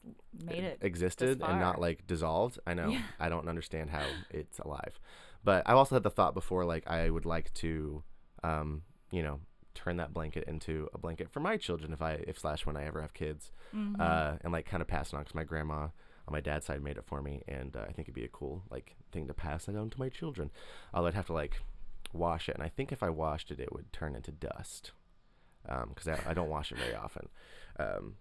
made 0.44 0.64
it. 0.64 0.78
existed 0.82 1.42
and 1.42 1.60
not 1.60 1.80
like 1.82 2.06
dissolved. 2.08 2.60
I 2.68 2.74
know. 2.74 2.90
Yeah. 2.90 3.02
I 3.20 3.30
don't 3.30 3.48
understand 3.48 3.90
how 3.90 4.06
it's 4.30 4.60
alive. 4.60 5.00
But 5.44 5.64
I've 5.66 5.76
also 5.78 5.96
had 5.96 6.04
the 6.04 6.10
thought 6.10 6.34
before, 6.34 6.64
like 6.66 6.88
I 6.88 7.10
would 7.10 7.26
like 7.26 7.54
to, 7.56 8.04
um, 8.44 8.84
you 9.12 9.22
know, 9.24 9.40
turn 9.76 9.98
that 9.98 10.14
blanket 10.14 10.44
into 10.48 10.88
a 10.94 10.98
blanket 10.98 11.30
for 11.32 11.40
my 11.40 11.58
children 11.58 11.92
if 11.94 12.02
I, 12.02 12.14
if 12.28 12.38
slash 12.40 12.66
when 12.66 12.78
I 12.78 12.86
ever 12.86 13.02
have 13.02 13.14
kids, 13.14 13.52
Mhm. 13.76 14.00
uh, 14.00 14.38
and 14.42 14.54
like 14.54 14.66
kind 14.66 14.82
of 14.82 14.88
pass 14.88 15.12
it 15.12 15.16
on 15.16 15.22
because 15.24 15.36
my 15.36 15.44
grandma 15.44 15.88
on 16.26 16.32
my 16.32 16.40
dad's 16.40 16.66
side 16.68 16.82
made 16.82 16.96
it 16.98 17.04
for 17.06 17.22
me, 17.22 17.42
and 17.48 17.76
uh, 17.76 17.82
I 17.82 17.86
think 17.92 18.02
it'd 18.08 18.14
be 18.14 18.24
a 18.24 18.30
cool 18.30 18.64
like 18.70 18.96
thing 19.12 19.28
to 19.28 19.34
pass 19.34 19.68
it 19.68 19.76
on 19.76 19.90
to 19.90 20.00
my 20.00 20.08
children. 20.10 20.52
Although 20.94 21.08
I'd 21.10 21.14
have 21.16 21.26
to 21.28 21.34
like 21.34 21.60
wash 22.14 22.48
it, 22.50 22.56
and 22.56 22.64
I 22.64 22.70
think 22.70 22.92
if 22.92 23.04
I 23.04 23.10
washed 23.10 23.52
it, 23.52 23.60
it 23.60 23.74
would 23.74 23.92
turn 23.92 24.16
into 24.16 24.32
dust, 24.32 24.92
because 25.90 26.08
I, 26.08 26.20
I 26.30 26.34
don't 26.34 26.50
wash 26.50 26.72
it 26.72 26.78
very 26.78 26.96
often. 26.96 27.30
Um, 27.80 28.16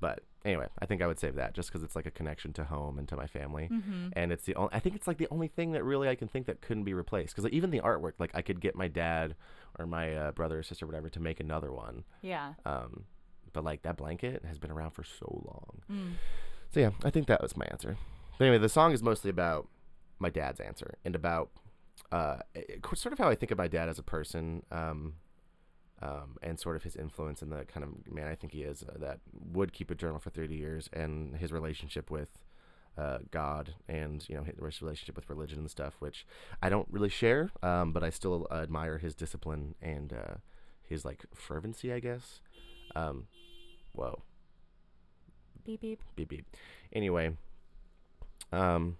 but 0.00 0.20
anyway, 0.46 0.66
I 0.78 0.86
think 0.86 1.02
I 1.02 1.06
would 1.06 1.18
save 1.18 1.34
that 1.34 1.52
just 1.52 1.68
because 1.68 1.82
it's 1.82 1.94
like 1.94 2.06
a 2.06 2.10
connection 2.10 2.54
to 2.54 2.64
home 2.64 2.98
and 2.98 3.06
to 3.08 3.16
my 3.16 3.26
family. 3.26 3.68
Mhm. 3.70 4.12
And 4.14 4.32
it's 4.32 4.44
the 4.44 4.54
only, 4.54 4.70
I 4.72 4.78
think 4.78 4.96
it's 4.96 5.06
like 5.06 5.18
the 5.18 5.28
only 5.30 5.48
thing 5.48 5.72
that 5.72 5.84
really 5.84 6.08
I 6.08 6.14
can 6.14 6.26
think 6.26 6.46
that 6.46 6.62
couldn't 6.62 6.84
be 6.84 6.94
replaced. 6.94 7.34
Because 7.34 7.44
like, 7.44 7.52
even 7.52 7.70
the 7.70 7.80
artwork, 7.80 8.14
like 8.18 8.30
I 8.32 8.40
could 8.40 8.60
get 8.60 8.74
my 8.74 8.88
dad 8.88 9.36
or 9.78 9.86
my 9.86 10.14
uh, 10.14 10.32
brother 10.32 10.58
or 10.58 10.62
sister, 10.62 10.86
or 10.86 10.88
whatever, 10.88 11.10
to 11.10 11.20
make 11.20 11.38
another 11.38 11.70
one. 11.70 12.04
Yeah. 12.22 12.54
Um, 12.64 13.04
but 13.52 13.62
like 13.62 13.82
that 13.82 13.98
blanket 13.98 14.42
has 14.46 14.58
been 14.58 14.70
around 14.70 14.92
for 14.92 15.04
so 15.04 15.42
long. 15.46 15.82
Mm. 15.92 16.12
So 16.70 16.80
yeah, 16.80 16.90
I 17.04 17.10
think 17.10 17.26
that 17.26 17.42
was 17.42 17.54
my 17.56 17.66
answer. 17.70 17.98
But 18.38 18.46
anyway, 18.46 18.58
the 18.58 18.70
song 18.70 18.92
is 18.92 19.02
mostly 19.02 19.28
about 19.28 19.68
my 20.18 20.30
dad's 20.30 20.60
answer 20.60 20.94
and 21.04 21.14
about 21.14 21.50
uh, 22.12 22.38
it- 22.54 22.84
sort 22.94 23.12
of 23.12 23.18
how 23.18 23.28
I 23.28 23.34
think 23.34 23.50
of 23.52 23.58
my 23.58 23.68
dad 23.68 23.88
as 23.88 23.98
a 23.98 24.02
person. 24.02 24.62
Um, 24.70 25.14
um, 26.02 26.38
and 26.42 26.58
sort 26.58 26.76
of 26.76 26.82
his 26.82 26.96
influence 26.96 27.42
and 27.42 27.52
the 27.52 27.66
kind 27.66 27.84
of 27.84 28.10
man 28.10 28.26
I 28.26 28.34
think 28.34 28.54
he 28.54 28.62
is 28.62 28.82
uh, 28.82 28.96
that 29.00 29.20
would 29.52 29.74
keep 29.74 29.90
a 29.90 29.94
journal 29.94 30.18
for 30.18 30.30
30 30.30 30.54
years 30.56 30.88
and 30.94 31.36
his 31.36 31.52
relationship 31.52 32.10
with 32.10 32.38
uh, 32.96 33.18
God 33.30 33.74
and 33.86 34.26
you 34.26 34.34
know 34.34 34.42
his 34.42 34.80
relationship 34.80 35.14
with 35.14 35.28
religion 35.28 35.58
and 35.58 35.70
stuff, 35.70 35.96
which 35.98 36.26
I 36.62 36.70
don't 36.70 36.88
really 36.90 37.10
share, 37.10 37.50
um, 37.62 37.92
but 37.92 38.02
I 38.02 38.08
still 38.08 38.46
admire 38.50 38.96
his 38.96 39.14
discipline 39.14 39.74
and 39.82 40.14
uh, 40.14 40.34
his 40.82 41.04
like 41.04 41.26
fervency, 41.34 41.92
I 41.92 42.00
guess. 42.00 42.40
Um, 42.96 43.26
whoa, 43.92 44.22
Beep 45.66 45.82
beep. 45.82 46.00
beep 46.16 46.28
beep. 46.30 46.56
Anyway, 46.94 47.36
um, 48.52 48.96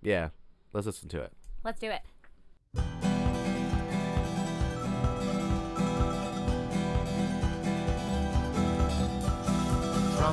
yeah, 0.00 0.30
let's 0.72 0.86
listen 0.86 1.08
to 1.10 1.20
it. 1.20 1.32
Let's 1.62 1.78
do 1.78 1.90
it. 1.90 2.00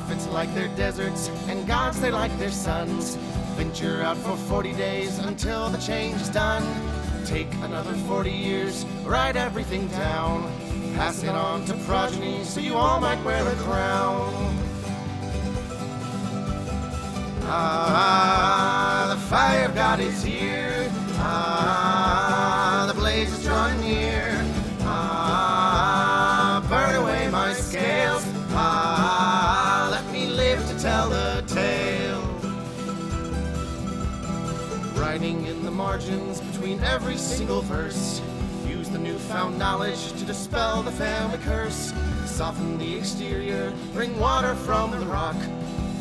Prophets 0.06 0.28
like 0.28 0.54
their 0.54 0.68
deserts, 0.76 1.30
and 1.48 1.66
gods 1.66 2.00
they 2.00 2.12
like 2.12 2.30
their 2.38 2.52
suns. 2.52 3.16
Venture 3.56 4.02
out 4.02 4.16
for 4.16 4.36
40 4.36 4.72
days 4.74 5.18
until 5.18 5.68
the 5.68 5.78
change 5.78 6.20
is 6.20 6.28
done. 6.28 6.62
Take 7.24 7.52
another 7.54 7.92
40 8.06 8.30
years, 8.30 8.84
write 9.02 9.34
everything 9.34 9.88
down. 9.88 10.44
Pass 10.94 11.24
it 11.24 11.30
on 11.30 11.64
to 11.64 11.74
progeny 11.86 12.44
so 12.44 12.60
you 12.60 12.76
all 12.76 13.00
might 13.00 13.20
wear 13.24 13.42
the 13.42 13.56
crown. 13.64 14.32
Ah, 17.48 19.12
the 19.12 19.20
fire 19.22 19.68
God 19.74 19.98
is 19.98 20.22
here. 20.22 20.65
Every 36.96 37.18
single 37.18 37.60
verse. 37.60 38.22
Use 38.66 38.88
the 38.88 38.98
newfound 38.98 39.58
knowledge 39.58 40.12
to 40.12 40.24
dispel 40.24 40.82
the 40.82 40.90
family 40.90 41.36
curse. 41.44 41.92
Soften 42.24 42.78
the 42.78 42.96
exterior, 42.96 43.70
bring 43.92 44.18
water 44.18 44.54
from 44.54 44.92
the 44.92 45.04
rock. 45.04 45.36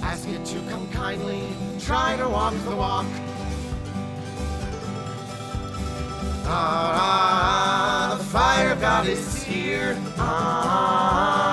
Ask 0.02 0.26
it 0.30 0.46
to 0.46 0.60
come 0.70 0.90
kindly, 0.92 1.44
try 1.82 2.16
to 2.16 2.30
walk 2.30 2.54
the 2.64 2.74
walk. 2.74 3.06
Ah, 6.46 8.16
the 8.18 8.24
fire 8.24 8.78
God 8.78 9.06
is 9.06 9.44
here. 9.44 10.02
Ah, 10.18 11.42
the 11.42 11.45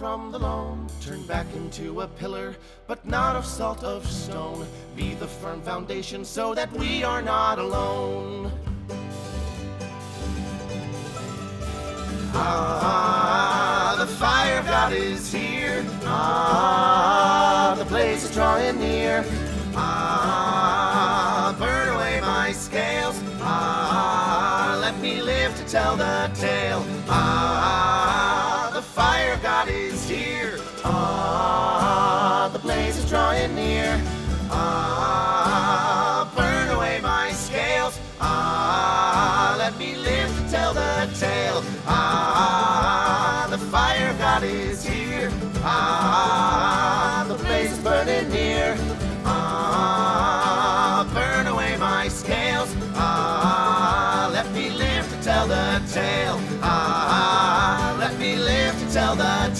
from 0.00 0.32
the 0.32 0.38
loam. 0.38 0.86
Turn 1.02 1.22
back 1.24 1.44
into 1.54 2.00
a 2.00 2.08
pillar, 2.08 2.56
but 2.86 3.04
not 3.04 3.36
of 3.36 3.44
salt 3.44 3.84
of 3.84 4.06
stone. 4.06 4.66
Be 4.96 5.12
the 5.12 5.26
firm 5.26 5.60
foundation 5.60 6.24
so 6.24 6.54
that 6.54 6.72
we 6.72 7.04
are 7.04 7.20
not 7.20 7.58
alone. 7.58 8.50
Ah, 12.32 13.94
the 13.98 14.06
fire 14.06 14.60
of 14.60 14.64
God 14.64 14.94
is 14.94 15.30
here. 15.30 15.84
Ah, 16.04 17.74
the 17.76 17.84
blaze 17.84 18.24
is 18.24 18.32
drawing 18.32 18.80
near. 18.80 19.22
Ah, 19.76 21.54
burn 21.58 21.94
away 21.94 22.22
my 22.22 22.52
scales. 22.52 23.20
Ah, 23.42 24.78
let 24.80 24.98
me 25.00 25.20
live 25.20 25.54
to 25.58 25.64
tell 25.66 25.94
the 25.94 26.30
tale. 26.34 26.82
Near. 33.30 34.00
Ah, 34.50 36.30
burn 36.36 36.68
away 36.76 37.00
my 37.00 37.30
scales. 37.30 37.98
Ah, 38.20 39.54
let 39.56 39.78
me 39.78 39.94
live 39.94 40.30
to 40.36 40.50
tell 40.50 40.74
the 40.74 41.08
tale. 41.18 41.62
Ah, 41.86 43.46
the 43.48 43.58
fire 43.58 44.12
God 44.18 44.42
is 44.42 44.84
here. 44.84 45.30
Ah, 45.62 47.24
the 47.28 47.34
blaze 47.34 47.72
is 47.72 47.78
burning 47.78 48.28
near. 48.30 48.76
Ah, 49.24 51.08
burn 51.14 51.46
away 51.46 51.76
my 51.76 52.08
scales. 52.08 52.74
Ah, 52.96 54.28
let 54.32 54.50
me 54.52 54.70
live 54.70 55.08
to 55.08 55.22
tell 55.22 55.46
the 55.46 55.80
tale. 55.92 56.40
Ah, 56.62 57.96
let 58.00 58.18
me 58.18 58.36
live 58.36 58.76
to 58.80 58.92
tell 58.92 59.14
the 59.14 59.50
tale. 59.54 59.59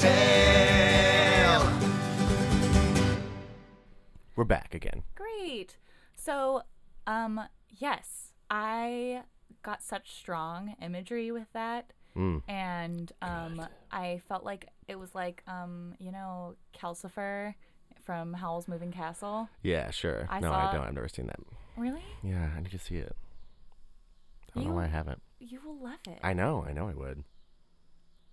We're 4.40 4.44
back 4.44 4.74
again. 4.74 5.03
Great. 5.16 5.76
So, 6.14 6.62
um, 7.07 7.42
yes, 7.68 8.33
I 8.48 9.24
got 9.62 9.83
such 9.83 10.14
strong 10.14 10.76
imagery 10.81 11.31
with 11.31 11.48
that. 11.53 11.92
Mm. 12.16 12.40
And 12.48 13.12
um, 13.20 13.66
I 13.92 14.22
felt 14.29 14.42
like 14.42 14.68
it 14.88 14.98
was 14.98 15.14
like, 15.14 15.42
um, 15.46 15.92
you 15.98 16.11
know, 16.11 16.55
Calcifer 16.74 17.53
from 18.03 18.33
Howl's 18.33 18.66
Moving 18.66 18.92
Castle. 18.92 19.50
Yeah, 19.62 19.90
sure. 19.90 20.26
I 20.31 20.40
no, 20.40 20.55
I 20.55 20.72
don't. 20.72 20.87
I've 20.87 20.94
never 20.94 21.09
seen 21.09 21.26
that. 21.26 21.40
Really? 21.76 22.00
Yeah, 22.22 22.48
I 22.57 22.62
need 22.62 22.70
to 22.70 22.79
see 22.79 22.96
it. 22.96 23.14
I 24.57 24.61
don't 24.61 24.70
know 24.70 24.74
why 24.76 24.85
I 24.85 24.88
haven't. 24.88 25.20
You 25.38 25.61
will 25.62 25.76
love 25.76 26.00
it. 26.09 26.18
I 26.22 26.33
know. 26.33 26.64
I 26.66 26.72
know 26.72 26.88
I 26.88 26.94
would. 26.94 27.24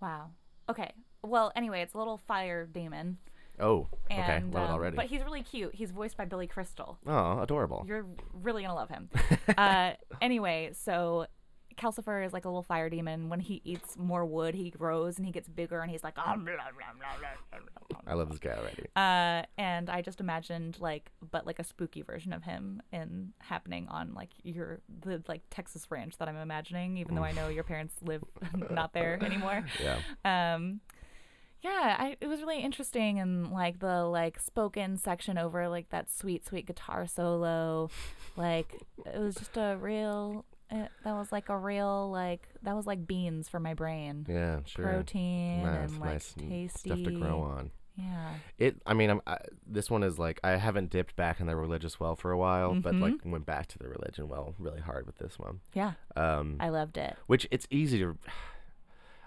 wow. 0.00 0.30
Okay. 0.70 0.90
Well, 1.22 1.52
anyway, 1.54 1.82
it's 1.82 1.92
a 1.92 1.98
little 1.98 2.16
fire 2.16 2.64
demon. 2.64 3.18
Oh, 3.60 3.86
okay. 4.10 4.20
And, 4.20 4.54
Love 4.54 4.64
it 4.64 4.66
um, 4.66 4.74
already. 4.74 4.96
But 4.96 5.06
he's 5.06 5.22
really 5.22 5.42
cute. 5.42 5.74
He's 5.74 5.90
voiced 5.90 6.16
by 6.16 6.24
Billy 6.24 6.46
Crystal. 6.46 6.98
oh, 7.06 7.40
adorable. 7.40 7.84
You're 7.86 8.06
really 8.32 8.62
gonna 8.62 8.74
love 8.74 8.88
him. 8.88 9.08
uh, 9.58 9.92
anyway, 10.20 10.70
so 10.74 11.26
Calcifer 11.78 12.24
is 12.26 12.32
like 12.32 12.44
a 12.44 12.48
little 12.48 12.62
fire 12.62 12.90
demon. 12.90 13.28
When 13.28 13.40
he 13.40 13.62
eats 13.64 13.96
more 13.96 14.24
wood, 14.26 14.54
he 14.54 14.70
grows 14.70 15.16
and 15.16 15.24
he 15.24 15.32
gets 15.32 15.48
bigger, 15.48 15.80
and 15.80 15.90
he's 15.90 16.02
like, 16.02 16.14
"Ah, 16.16 16.34
blah, 16.34 16.44
blah, 16.44 16.54
blah, 16.76 18.00
I 18.06 18.14
love 18.14 18.28
this 18.28 18.38
guy 18.38 18.50
already. 18.50 18.86
uh, 18.96 19.46
and 19.56 19.88
I 19.88 20.02
just 20.02 20.20
imagined 20.20 20.78
like, 20.80 21.10
but 21.30 21.46
like 21.46 21.58
a 21.58 21.64
spooky 21.64 22.02
version 22.02 22.32
of 22.32 22.42
him 22.42 22.82
in 22.92 23.32
happening 23.38 23.86
on 23.88 24.12
like 24.14 24.30
your 24.42 24.80
the 25.00 25.22
like 25.28 25.42
Texas 25.50 25.86
ranch 25.90 26.18
that 26.18 26.28
I'm 26.28 26.36
imagining, 26.36 26.98
even 26.98 27.14
though 27.14 27.24
I 27.24 27.32
know 27.32 27.48
your 27.48 27.64
parents 27.64 27.94
live 28.02 28.24
not 28.70 28.92
there 28.92 29.18
anymore 29.22 29.64
Yeah. 29.82 29.98
um 30.24 30.80
yeah 31.62 31.96
I, 31.98 32.16
it 32.20 32.26
was 32.26 32.40
really 32.40 32.60
interesting 32.60 33.18
and 33.18 33.50
like 33.50 33.80
the 33.80 34.04
like 34.04 34.38
spoken 34.38 34.96
section 34.96 35.38
over 35.38 35.68
like 35.68 35.90
that 35.90 36.10
sweet 36.10 36.46
sweet 36.46 36.66
guitar 36.66 37.06
solo 37.06 37.90
like 38.36 38.74
it 39.06 39.18
was 39.18 39.34
just 39.34 39.56
a 39.56 39.76
real 39.80 40.44
it, 40.70 40.90
that 41.04 41.14
was 41.14 41.32
like 41.32 41.48
a 41.48 41.56
real 41.56 42.10
like 42.10 42.46
that 42.62 42.76
was 42.76 42.86
like 42.86 43.06
beans 43.06 43.48
for 43.48 43.58
my 43.58 43.74
brain 43.74 44.26
Yeah, 44.28 44.60
sure. 44.66 44.84
protein 44.84 45.62
nice, 45.62 45.90
and 45.90 46.00
like 46.00 46.10
nice 46.10 46.34
tasty 46.36 46.68
stuff 46.68 47.02
to 47.04 47.10
grow 47.10 47.40
on. 47.40 47.70
yeah 47.96 48.34
It. 48.58 48.76
I 48.86 48.92
mean, 48.94 49.08
I'm. 49.10 49.22
I, 49.26 49.38
this 49.66 49.90
one 49.90 50.02
is 50.02 50.18
like 50.18 50.38
I 50.44 50.50
haven't 50.56 50.90
dipped 50.90 51.16
back 51.16 51.40
in 51.40 51.46
the 51.46 51.56
religious 51.56 51.98
well 51.98 52.14
for 52.16 52.30
a 52.32 52.38
while, 52.38 52.74
but 52.74 52.94
like 52.94 53.14
Mm-hmm. 53.14 53.30
went 53.30 53.46
back 53.46 53.66
to 53.68 53.78
the 53.78 53.88
religion 53.88 54.28
well 54.28 54.54
really 54.58 54.80
hard 54.80 55.06
with 55.06 55.16
this 55.16 55.38
one. 55.38 55.60
yeah 55.74 55.92
Um, 56.16 56.58
i 56.60 56.68
loved 56.68 56.98
it 56.98 57.16
which 57.26 57.48
it's 57.50 57.66
easy 57.70 57.98
to. 58.00 58.16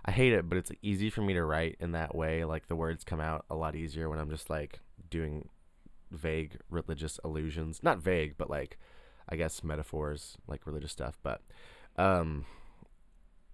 I 0.04 0.12
hate 0.12 0.34
it, 0.34 0.50
but 0.50 0.58
it's 0.58 0.72
easy 0.82 1.10
for 1.10 1.22
me 1.22 1.34
to 1.34 1.44
write 1.44 1.78
in 1.80 1.92
that 1.92 2.16
way. 2.16 2.44
Like 2.44 2.68
the 2.68 2.76
words 2.76 3.04
come 3.04 3.22
out 3.22 3.46
a 3.50 3.56
lot 3.56 3.76
easier 3.76 4.10
when 4.10 4.20
I'm 4.20 4.30
just 4.30 4.50
like 4.50 4.80
doing 5.10 5.50
vague 6.10 6.58
religious 6.70 7.20
allusions. 7.24 7.82
Not 7.84 8.00
vague, 8.00 8.36
but 8.38 8.50
like 8.50 8.78
I 9.30 9.36
guess 9.36 9.64
metaphors 9.64 10.38
like 10.48 10.66
religious 10.66 10.92
stuff, 10.92 11.18
but 11.22 11.42
um, 11.98 12.46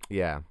yeah, 0.10 0.42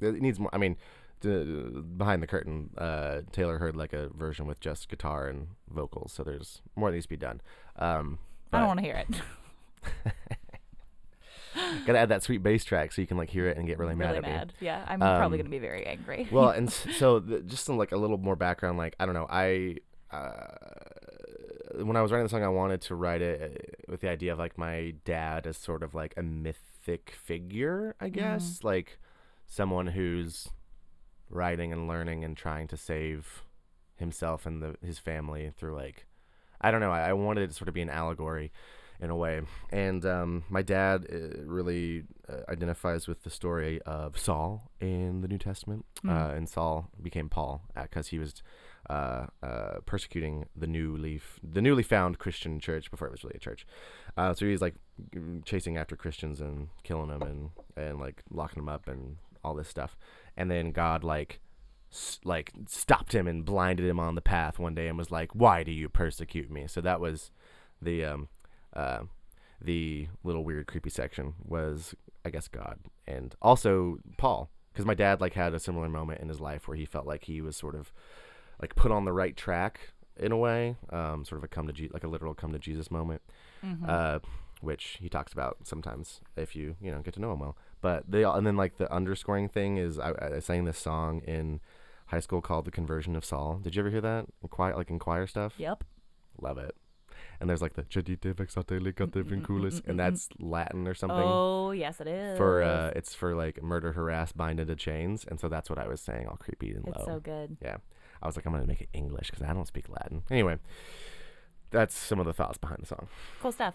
it 0.00 0.20
needs 0.20 0.38
more. 0.38 0.50
I 0.52 0.58
mean, 0.58 0.76
the, 1.20 1.84
behind 1.96 2.22
the 2.22 2.26
curtain, 2.26 2.70
uh, 2.78 3.22
Taylor 3.32 3.58
heard 3.58 3.76
like 3.76 3.92
a 3.92 4.08
version 4.08 4.46
with 4.46 4.60
just 4.60 4.88
guitar 4.88 5.26
and 5.26 5.48
vocals, 5.68 6.12
so 6.12 6.22
there's 6.22 6.62
more 6.76 6.90
that 6.90 6.94
needs 6.94 7.06
to 7.06 7.10
be 7.10 7.16
done. 7.16 7.40
Um, 7.76 8.18
I 8.52 8.58
don't 8.58 8.68
want 8.68 8.78
to 8.78 8.84
hear 8.84 8.96
it. 8.96 10.12
Gotta 11.84 11.98
add 11.98 12.08
that 12.10 12.22
sweet 12.22 12.42
bass 12.42 12.64
track 12.64 12.92
so 12.92 13.00
you 13.00 13.06
can 13.06 13.16
like 13.16 13.30
hear 13.30 13.48
it 13.48 13.56
and 13.56 13.66
get 13.66 13.78
really 13.78 13.94
mad 13.94 14.06
really 14.06 14.16
at 14.18 14.22
me. 14.24 14.28
mad. 14.30 14.52
Yeah, 14.60 14.84
I'm 14.88 15.00
probably 15.00 15.38
Um, 15.38 15.44
gonna 15.46 15.50
be 15.50 15.58
very 15.58 15.84
angry. 15.86 16.28
well, 16.30 16.50
and 16.50 16.70
so 16.98 17.18
the, 17.20 17.40
just 17.40 17.64
some 17.64 17.76
like 17.76 17.92
a 17.92 17.96
little 17.96 18.18
more 18.18 18.36
background. 18.36 18.78
Like 18.78 18.94
I 19.00 19.06
don't 19.06 19.14
know, 19.14 19.26
I 19.28 19.76
uh, 20.12 21.82
when 21.82 21.96
I 21.96 22.02
was 22.02 22.10
writing 22.12 22.24
the 22.24 22.30
song, 22.30 22.42
I 22.44 22.48
wanted 22.48 22.80
to 22.82 22.94
write 22.94 23.22
it 23.22 23.42
uh, 23.88 23.90
with 23.92 24.00
the 24.00 24.08
idea 24.08 24.32
of 24.32 24.38
like 24.38 24.56
my 24.56 24.94
dad 25.04 25.46
as 25.46 25.56
sort 25.56 25.82
of 25.82 25.94
like 25.94 26.14
a 26.16 26.22
mythic 26.22 27.10
figure, 27.10 27.94
I 28.00 28.08
guess, 28.08 28.60
like 28.62 28.98
someone 29.46 29.88
who's 29.88 30.48
writing 31.28 31.72
and 31.72 31.88
learning 31.88 32.24
and 32.24 32.36
trying 32.36 32.68
to 32.68 32.76
save 32.76 33.42
himself 33.96 34.46
and 34.46 34.62
the, 34.62 34.76
his 34.84 34.98
family 34.98 35.50
through 35.56 35.74
like 35.74 36.06
I 36.60 36.70
don't 36.70 36.80
know. 36.80 36.90
I, 36.92 37.10
I 37.10 37.12
wanted 37.12 37.42
it 37.42 37.46
to 37.48 37.52
sort 37.54 37.68
of 37.68 37.74
be 37.74 37.82
an 37.82 37.90
allegory 37.90 38.50
in 39.00 39.10
a 39.10 39.16
way. 39.16 39.42
And 39.70 40.04
um, 40.06 40.44
my 40.48 40.62
dad 40.62 41.06
uh, 41.12 41.42
really 41.44 42.04
uh, 42.28 42.50
identifies 42.50 43.06
with 43.06 43.22
the 43.22 43.30
story 43.30 43.80
of 43.82 44.18
Saul 44.18 44.70
in 44.80 45.20
the 45.20 45.28
New 45.28 45.38
Testament. 45.38 45.84
Hmm. 46.02 46.10
Uh, 46.10 46.28
and 46.30 46.48
Saul 46.48 46.90
became 47.02 47.28
Paul 47.28 47.62
because 47.74 48.08
he 48.08 48.18
was 48.18 48.42
uh, 48.88 49.26
uh, 49.42 49.78
persecuting 49.84 50.46
the 50.54 50.66
newly 50.66 51.16
f- 51.16 51.40
the 51.42 51.60
newly 51.60 51.82
found 51.82 52.18
Christian 52.18 52.60
church 52.60 52.90
before 52.90 53.08
it 53.08 53.10
was 53.10 53.24
really 53.24 53.36
a 53.36 53.40
church. 53.40 53.66
Uh, 54.16 54.32
so 54.32 54.46
he's 54.46 54.60
like 54.60 54.74
mm, 55.14 55.44
chasing 55.44 55.76
after 55.76 55.96
Christians 55.96 56.40
and 56.40 56.68
killing 56.84 57.08
them 57.08 57.22
and 57.22 57.50
and 57.76 57.98
like 57.98 58.22
locking 58.30 58.62
them 58.62 58.68
up 58.68 58.86
and 58.88 59.16
all 59.42 59.54
this 59.54 59.68
stuff. 59.68 59.96
And 60.36 60.50
then 60.50 60.70
God 60.70 61.02
like 61.02 61.40
s- 61.92 62.20
like 62.24 62.52
stopped 62.68 63.12
him 63.12 63.26
and 63.26 63.44
blinded 63.44 63.86
him 63.86 63.98
on 63.98 64.14
the 64.14 64.20
path 64.20 64.58
one 64.58 64.74
day 64.74 64.86
and 64.86 64.96
was 64.96 65.10
like, 65.10 65.34
"Why 65.34 65.64
do 65.64 65.72
you 65.72 65.88
persecute 65.88 66.50
me?" 66.50 66.66
So 66.68 66.80
that 66.80 67.00
was 67.00 67.32
the 67.82 68.04
um 68.04 68.28
uh 68.76 69.00
the 69.60 70.06
little 70.22 70.44
weird 70.44 70.66
creepy 70.66 70.90
section 70.90 71.34
was 71.42 71.94
I 72.24 72.30
guess 72.30 72.46
God 72.48 72.78
and 73.06 73.34
also 73.40 73.98
Paul 74.18 74.50
because 74.72 74.84
my 74.84 74.94
dad 74.94 75.20
like 75.20 75.32
had 75.32 75.54
a 75.54 75.58
similar 75.58 75.88
moment 75.88 76.20
in 76.20 76.28
his 76.28 76.40
life 76.40 76.68
where 76.68 76.76
he 76.76 76.84
felt 76.84 77.06
like 77.06 77.24
he 77.24 77.40
was 77.40 77.56
sort 77.56 77.74
of 77.74 77.92
like 78.60 78.74
put 78.76 78.90
on 78.92 79.04
the 79.06 79.12
right 79.12 79.36
track 79.36 79.92
in 80.18 80.32
a 80.32 80.36
way, 80.36 80.76
um, 80.90 81.24
sort 81.26 81.38
of 81.38 81.44
a 81.44 81.48
come 81.48 81.66
to 81.66 81.72
Je- 81.74 81.90
like 81.92 82.04
a 82.04 82.08
literal 82.08 82.32
come 82.34 82.50
to 82.52 82.58
Jesus 82.58 82.90
moment, 82.90 83.20
Mhm. 83.62 83.86
uh, 83.88 84.18
which 84.62 84.96
he 85.00 85.08
talks 85.10 85.32
about 85.32 85.58
sometimes 85.64 86.20
if 86.36 86.56
you 86.56 86.76
you 86.80 86.90
know 86.90 87.00
get 87.00 87.14
to 87.14 87.20
know 87.20 87.32
him 87.32 87.40
well. 87.40 87.56
But 87.82 88.10
they 88.10 88.24
all 88.24 88.34
and 88.34 88.46
then 88.46 88.56
like 88.56 88.76
the 88.78 88.90
underscoring 88.92 89.48
thing 89.48 89.76
is 89.78 89.98
I, 89.98 90.36
I 90.36 90.38
sang 90.40 90.64
this 90.64 90.78
song 90.78 91.20
in 91.20 91.60
high 92.06 92.20
school 92.20 92.40
called 92.40 92.64
"The 92.66 92.70
Conversion 92.70 93.14
of 93.16 93.24
Saul." 93.24 93.58
Did 93.62 93.74
you 93.76 93.80
ever 93.82 93.90
hear 93.90 94.00
that? 94.02 94.26
In 94.42 94.48
choir, 94.48 94.74
like 94.76 94.90
in 94.90 94.98
choir 94.98 95.26
stuff. 95.26 95.54
yep. 95.58 95.84
Love 96.40 96.58
it. 96.58 96.74
And 97.40 97.48
there's 97.50 97.60
like 97.62 97.74
the 97.74 97.82
"Caedite 97.82 98.34
vexate 98.34 98.80
ligate 98.80 99.22
vinculis," 99.24 99.82
and 99.86 99.98
that's 99.98 100.28
Latin 100.38 100.86
or 100.88 100.94
something 100.94 101.18
Oh 101.20 101.70
yes, 101.72 102.00
it 102.00 102.08
is. 102.08 102.36
for 102.38 102.62
uh, 102.62 102.92
it's 102.96 103.14
for 103.14 103.34
like 103.34 103.62
murder, 103.62 103.92
harass, 103.92 104.32
bind 104.32 104.58
into 104.60 104.74
chains, 104.76 105.24
and 105.28 105.38
so 105.38 105.48
that's 105.48 105.68
what 105.68 105.78
I 105.78 105.86
was 105.86 106.00
saying, 106.00 106.26
all 106.28 106.36
creepy 106.36 106.70
and 106.72 106.84
low. 106.86 106.92
it's 106.96 107.04
so 107.04 107.20
good. 107.20 107.56
Yeah. 107.62 107.76
I 108.22 108.26
was 108.26 108.34
like, 108.36 108.46
I'm 108.46 108.52
going 108.52 108.62
to 108.64 108.68
make 108.68 108.80
it 108.80 108.88
English 108.94 109.30
because 109.30 109.46
I 109.46 109.52
don't 109.52 109.66
speak 109.66 109.90
Latin. 109.90 110.22
Anyway, 110.30 110.56
that's 111.70 111.94
some 111.94 112.18
of 112.18 112.24
the 112.24 112.32
thoughts 112.32 112.56
behind 112.56 112.80
the 112.80 112.86
song. 112.86 113.08
Cool 113.42 113.52
stuff. 113.52 113.74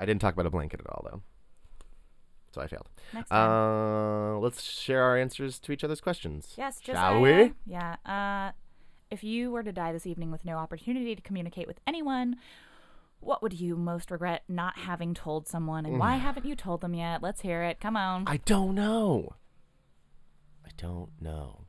I 0.00 0.04
didn't 0.04 0.20
talk 0.20 0.34
about 0.34 0.46
a 0.46 0.50
blanket 0.50 0.80
at 0.80 0.86
all, 0.90 1.06
though. 1.08 1.22
So 2.52 2.60
I 2.60 2.66
failed. 2.66 2.88
Next 3.14 3.28
time. 3.28 3.50
Uh, 3.50 4.38
let's 4.40 4.62
share 4.62 5.02
our 5.02 5.16
answers 5.16 5.58
to 5.60 5.72
each 5.72 5.84
other's 5.84 6.00
questions. 6.00 6.54
yes, 6.56 6.80
shall 6.82 6.94
Josiah. 6.94 7.20
we? 7.20 7.52
Yeah. 7.66 7.96
Uh, 8.04 8.52
if 9.10 9.22
you 9.22 9.50
were 9.50 9.62
to 9.62 9.72
die 9.72 9.92
this 9.92 10.06
evening 10.06 10.30
with 10.30 10.44
no 10.44 10.56
opportunity 10.56 11.14
to 11.14 11.22
communicate 11.22 11.66
with 11.66 11.78
anyone, 11.86 12.36
what 13.20 13.42
would 13.42 13.54
you 13.54 13.76
most 13.76 14.10
regret 14.10 14.44
not 14.48 14.78
having 14.78 15.14
told 15.14 15.48
someone, 15.48 15.84
and 15.84 15.98
why 15.98 16.16
haven't 16.16 16.46
you 16.46 16.54
told 16.54 16.80
them 16.80 16.94
yet? 16.94 17.22
Let's 17.22 17.40
hear 17.40 17.62
it. 17.62 17.80
Come 17.80 17.96
on. 17.96 18.24
I 18.26 18.38
don't 18.38 18.74
know. 18.74 19.34
I 20.64 20.70
don't 20.76 21.10
know. 21.20 21.64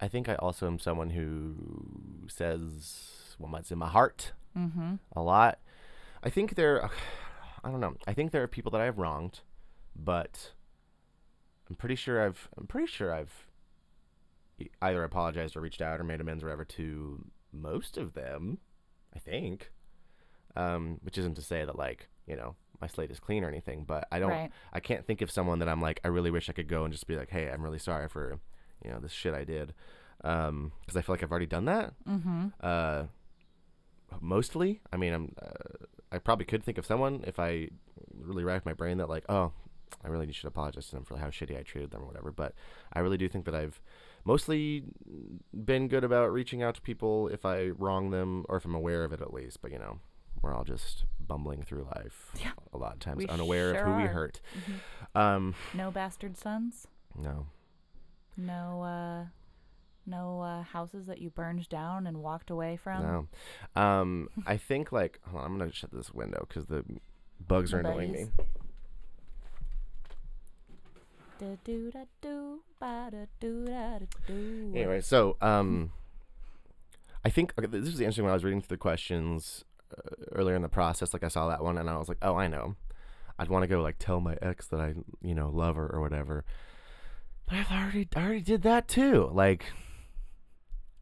I 0.00 0.08
think 0.08 0.28
I 0.28 0.34
also 0.34 0.66
am 0.66 0.78
someone 0.78 1.10
who 1.10 2.26
says 2.28 3.36
what's 3.38 3.70
in 3.70 3.78
my 3.78 3.88
heart 3.88 4.32
mm-hmm. 4.56 4.94
a 5.14 5.22
lot. 5.22 5.58
I 6.22 6.30
think 6.30 6.54
there, 6.54 6.84
I 7.64 7.70
don't 7.70 7.80
know. 7.80 7.96
I 8.06 8.12
think 8.12 8.32
there 8.32 8.42
are 8.42 8.48
people 8.48 8.70
that 8.72 8.80
I've 8.80 8.98
wronged, 8.98 9.40
but 9.94 10.52
I'm 11.68 11.76
pretty 11.76 11.96
sure 11.96 12.24
I've, 12.24 12.48
I'm 12.58 12.66
pretty 12.66 12.86
sure 12.86 13.14
I've 13.14 13.46
either 14.80 15.04
apologized 15.04 15.56
or 15.56 15.60
reached 15.60 15.82
out 15.82 16.00
or 16.00 16.04
made 16.04 16.20
amends 16.20 16.42
or 16.42 16.46
whatever 16.46 16.64
to 16.64 17.24
most 17.52 17.96
of 17.96 18.14
them. 18.14 18.58
I 19.16 19.18
think, 19.18 19.70
um, 20.54 20.98
which 21.02 21.16
isn't 21.18 21.34
to 21.36 21.42
say 21.42 21.64
that 21.64 21.76
like 21.76 22.08
you 22.26 22.36
know 22.36 22.54
my 22.80 22.86
slate 22.86 23.10
is 23.10 23.18
clean 23.20 23.42
or 23.44 23.48
anything, 23.48 23.84
but 23.84 24.06
I 24.12 24.18
don't, 24.18 24.30
Right. 24.30 24.50
I 24.72 24.80
can't 24.80 25.06
think 25.06 25.22
of 25.22 25.30
someone 25.30 25.58
that 25.60 25.68
I'm 25.68 25.80
like 25.80 25.98
I 26.04 26.08
really 26.08 26.30
wish 26.30 26.50
I 26.50 26.52
could 26.52 26.68
go 26.68 26.84
and 26.84 26.92
just 26.92 27.06
be 27.06 27.16
like, 27.16 27.30
hey, 27.30 27.48
I'm 27.50 27.62
really 27.62 27.78
sorry 27.78 28.08
for 28.08 28.38
you 28.84 28.90
know 28.90 28.98
this 29.00 29.12
shit 29.12 29.32
I 29.34 29.44
did, 29.44 29.72
because 30.18 30.96
I 30.96 31.00
feel 31.02 31.14
like 31.14 31.22
I've 31.22 31.30
already 31.30 31.46
done 31.46 31.64
that 31.66 31.94
Mm-hmm. 32.08 32.46
uh, 32.60 33.04
mostly. 34.20 34.80
I 34.92 34.96
mean, 34.96 35.12
I'm. 35.12 35.34
Uh, 35.40 35.86
I 36.12 36.18
probably 36.18 36.44
could 36.46 36.62
think 36.62 36.78
of 36.78 36.86
someone 36.86 37.24
if 37.26 37.38
I 37.40 37.68
really 38.14 38.44
racked 38.44 38.64
my 38.64 38.72
brain 38.74 38.98
that 38.98 39.08
like, 39.08 39.24
oh, 39.28 39.52
I 40.04 40.08
really 40.08 40.30
should 40.32 40.46
apologize 40.46 40.86
to 40.88 40.94
them 40.94 41.04
for 41.04 41.16
how 41.16 41.26
shitty 41.28 41.58
I 41.58 41.62
treated 41.62 41.90
them 41.90 42.02
or 42.02 42.06
whatever. 42.06 42.30
But 42.30 42.54
I 42.92 43.00
really 43.00 43.16
do 43.18 43.28
think 43.28 43.44
that 43.46 43.54
I've 43.56 43.80
mostly 44.26 44.84
been 45.54 45.88
good 45.88 46.04
about 46.04 46.32
reaching 46.32 46.62
out 46.62 46.74
to 46.74 46.80
people 46.82 47.28
if 47.28 47.46
I 47.46 47.68
wrong 47.68 48.10
them 48.10 48.44
or 48.48 48.56
if 48.56 48.64
I'm 48.66 48.74
aware 48.74 49.04
of 49.04 49.12
it 49.12 49.20
at 49.22 49.32
least. 49.32 49.62
But 49.62 49.70
you 49.72 49.78
know, 49.78 50.00
we're 50.42 50.52
all 50.54 50.64
just 50.64 51.04
bumbling 51.20 51.62
through 51.62 51.84
life 51.96 52.32
Yeah. 52.40 52.52
a 52.72 52.76
lot 52.78 52.92
of 52.94 52.98
times, 52.98 53.16
We 53.18 53.28
unaware 53.28 53.72
sure 53.74 53.82
of 53.84 53.86
who 53.88 53.96
we 53.96 54.02
are. 54.04 54.08
hurt. 54.08 54.40
Mhm. 55.14 55.18
Um, 55.20 55.54
No 55.74 55.90
bastard 55.90 56.36
sons. 56.36 56.86
no. 57.18 57.46
No. 58.36 58.82
Uh, 58.82 59.26
no 60.08 60.40
uh, 60.42 60.62
houses 60.62 61.06
that 61.06 61.20
you 61.22 61.30
burned 61.30 61.68
down 61.68 62.06
and 62.06 62.18
walked 62.22 62.50
away 62.50 62.76
from. 62.76 63.02
No. 63.74 63.80
Um, 63.82 64.28
I 64.46 64.56
think 64.56 64.92
like 64.92 65.20
hold 65.24 65.42
on, 65.42 65.50
I'm 65.52 65.58
gonna 65.58 65.72
shut 65.72 65.90
this 65.90 66.12
window 66.12 66.44
because 66.48 66.66
the 66.66 66.84
bugs 67.46 67.70
The 67.70 67.78
are 67.78 67.80
annoying 67.80 68.12
me. 68.12 68.26
Buggies. 71.38 71.58
Da-doo-da-doo, 71.64 72.60
ba-da-doo-da-da-doo. 72.80 74.72
Anyway, 74.74 75.00
so 75.00 75.36
um, 75.40 75.92
I 77.24 77.30
think 77.30 77.52
okay, 77.58 77.66
this 77.66 77.90
was 77.90 78.00
interesting 78.00 78.24
when 78.24 78.32
I 78.32 78.34
was 78.34 78.44
reading 78.44 78.60
through 78.60 78.76
the 78.76 78.80
questions 78.80 79.64
uh, 79.96 80.00
earlier 80.32 80.54
in 80.54 80.62
the 80.62 80.68
process. 80.68 81.12
Like 81.12 81.24
I 81.24 81.28
saw 81.28 81.48
that 81.48 81.62
one 81.62 81.78
and 81.78 81.88
I 81.88 81.96
was 81.98 82.08
like, 82.08 82.18
oh, 82.22 82.36
I 82.36 82.46
know. 82.46 82.76
I'd 83.38 83.48
want 83.48 83.64
to 83.64 83.66
go 83.66 83.82
like 83.82 83.96
tell 83.98 84.20
my 84.20 84.36
ex 84.40 84.66
that 84.68 84.80
I 84.80 84.94
you 85.20 85.34
know 85.34 85.50
love 85.50 85.76
her 85.76 85.86
or 85.86 86.00
whatever. 86.00 86.44
But 87.46 87.58
I've 87.58 87.70
already 87.70 88.08
I 88.16 88.22
already 88.22 88.40
did 88.40 88.62
that 88.62 88.88
too. 88.88 89.30
Like 89.32 89.66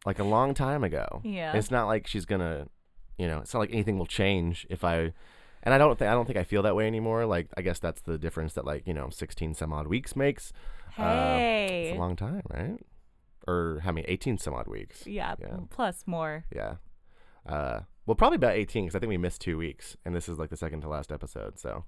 like 0.04 0.18
a 0.18 0.24
long 0.24 0.52
time 0.52 0.84
ago. 0.84 1.20
Yeah. 1.24 1.56
It's 1.56 1.70
not 1.70 1.86
like 1.86 2.06
she's 2.06 2.24
gonna, 2.24 2.66
you 3.18 3.28
know, 3.28 3.38
it's 3.38 3.54
not 3.54 3.60
like 3.60 3.72
anything 3.72 3.98
will 3.98 4.06
change 4.06 4.66
if 4.68 4.84
I. 4.84 5.12
And 5.64 5.74
I 5.74 5.78
don't 5.78 5.98
think 5.98 6.10
I 6.10 6.14
don't 6.14 6.26
think 6.26 6.38
I 6.38 6.44
feel 6.44 6.62
that 6.62 6.76
way 6.76 6.86
anymore. 6.86 7.24
Like 7.26 7.48
I 7.56 7.62
guess 7.62 7.78
that's 7.80 8.02
the 8.02 8.18
difference 8.18 8.52
that 8.54 8.64
like 8.64 8.86
you 8.86 8.94
know, 8.94 9.08
sixteen 9.10 9.54
some 9.54 9.72
odd 9.72 9.86
weeks 9.88 10.14
makes. 10.14 10.52
Hey. 10.92 11.88
It's 11.88 11.96
a 11.96 11.98
long 12.00 12.14
time, 12.16 12.42
right? 12.50 12.78
Or 13.48 13.80
how 13.82 13.92
many? 13.92 14.06
18 14.08 14.38
some 14.38 14.54
odd 14.54 14.68
weeks. 14.68 15.06
yeah, 15.06 15.34
Yeah. 15.40 15.56
Plus 15.70 16.04
more. 16.06 16.44
Yeah. 16.54 16.76
Uh, 17.46 17.80
well, 18.06 18.14
probably 18.14 18.36
about 18.36 18.54
18 18.54 18.84
because 18.84 18.94
I 18.96 19.00
think 19.00 19.08
we 19.10 19.18
missed 19.18 19.40
two 19.40 19.58
weeks, 19.58 19.96
and 20.04 20.14
this 20.14 20.28
is 20.28 20.38
like 20.38 20.50
the 20.50 20.56
second 20.56 20.80
to 20.82 20.88
last 20.88 21.10
episode. 21.12 21.58
So, 21.58 21.84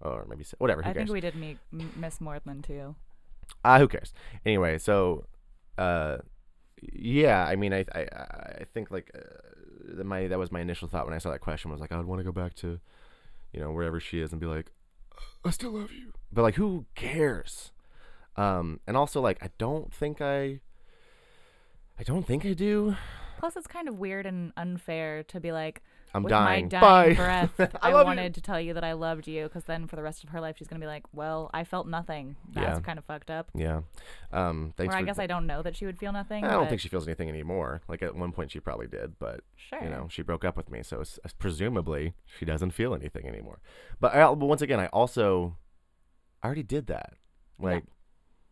or 0.00 0.26
maybe 0.28 0.44
whatever. 0.58 0.80
I 0.82 0.92
cares? 0.92 0.96
think 0.96 1.10
we 1.10 1.20
did 1.20 1.34
me- 1.34 1.58
m- 1.72 1.92
miss 1.96 2.20
more 2.20 2.40
than 2.44 2.60
two. 2.62 2.94
Ah, 3.64 3.78
who 3.78 3.88
cares? 3.88 4.12
Anyway, 4.44 4.76
so, 4.78 5.24
uh, 5.78 6.18
yeah. 6.92 7.44
I 7.46 7.56
mean, 7.56 7.72
I 7.72 7.84
I 7.94 8.00
I 8.60 8.64
think 8.74 8.90
like 8.90 9.10
uh, 9.14 9.20
my 10.04 10.28
that 10.28 10.38
was 10.38 10.52
my 10.52 10.60
initial 10.60 10.88
thought 10.88 11.04
when 11.04 11.14
I 11.14 11.18
saw 11.18 11.30
that 11.30 11.40
question 11.40 11.70
was 11.70 11.80
like 11.80 11.92
I 11.92 11.96
would 11.96 12.06
want 12.06 12.20
to 12.20 12.24
go 12.24 12.32
back 12.32 12.54
to, 12.56 12.80
you 13.52 13.60
know, 13.60 13.72
wherever 13.72 14.00
she 14.00 14.20
is 14.20 14.32
and 14.32 14.40
be 14.40 14.46
like, 14.46 14.72
I 15.44 15.50
still 15.50 15.72
love 15.72 15.92
you. 15.92 16.12
But 16.32 16.42
like, 16.42 16.54
who 16.54 16.86
cares? 16.94 17.72
Um, 18.36 18.80
and 18.86 18.96
also 18.96 19.20
like 19.20 19.38
I 19.42 19.50
don't 19.58 19.92
think 19.92 20.20
I. 20.20 20.60
I 21.98 22.04
don't 22.04 22.26
think 22.26 22.46
I 22.46 22.54
do. 22.54 22.96
Plus, 23.38 23.54
it's 23.54 23.66
kind 23.66 23.86
of 23.86 23.98
weird 23.98 24.24
and 24.24 24.52
unfair 24.56 25.22
to 25.24 25.38
be 25.38 25.52
like, 25.52 25.82
I'm 26.14 26.22
with 26.24 26.30
dying. 26.30 26.64
my 26.64 26.68
dying 26.68 27.10
Bye. 27.10 27.14
breath, 27.14 27.50
I 27.82 27.88
I, 27.88 27.92
love 27.92 28.00
you. 28.02 28.06
wanted 28.06 28.34
to 28.34 28.40
tell 28.42 28.60
you 28.60 28.74
that 28.74 28.84
I 28.84 28.92
loved 28.92 29.26
you, 29.26 29.44
because 29.44 29.64
then 29.64 29.86
for 29.86 29.96
the 29.96 30.02
rest 30.02 30.22
of 30.24 30.30
her 30.30 30.40
life, 30.40 30.56
she's 30.58 30.68
gonna 30.68 30.80
be 30.80 30.86
like, 30.86 31.04
well, 31.12 31.50
I 31.54 31.64
felt 31.64 31.86
nothing. 31.88 32.36
That's 32.52 32.78
Yeah. 32.78 32.80
kind 32.80 32.98
of 32.98 33.04
fucked 33.04 33.30
up. 33.30 33.50
Yeah. 33.54 33.82
Um. 34.32 34.74
Thanks 34.76 34.92
or 34.94 34.96
I 34.96 35.00
for. 35.00 35.06
guess 35.06 35.18
I 35.18 35.26
don't 35.26 35.46
know 35.46 35.62
that 35.62 35.74
she 35.76 35.86
would 35.86 35.98
feel 35.98 36.12
nothing. 36.12 36.44
I 36.44 36.50
don't 36.52 36.64
but 36.64 36.68
think 36.68 36.80
she 36.82 36.88
feels 36.88 37.06
anything 37.08 37.28
anymore. 37.28 37.80
Like 37.88 38.02
at 38.02 38.14
one 38.14 38.32
point 38.32 38.50
she 38.50 38.60
probably 38.60 38.86
did, 38.88 39.18
but 39.18 39.40
Sure. 39.56 39.82
you 39.82 39.88
know 39.90 40.06
she 40.10 40.22
broke 40.22 40.44
up 40.44 40.56
with 40.56 40.70
me, 40.70 40.82
so 40.82 41.00
it's, 41.00 41.18
presumably 41.38 42.14
she 42.38 42.44
doesn't 42.44 42.72
feel 42.72 42.94
anything 42.94 43.26
anymore. 43.26 43.60
But, 44.00 44.14
I, 44.14 44.26
but 44.34 44.46
once 44.46 44.60
again, 44.62 44.80
I 44.80 44.86
also 44.88 45.56
I 46.42 46.46
already 46.46 46.62
did 46.62 46.86
that, 46.88 47.14
like 47.58 47.84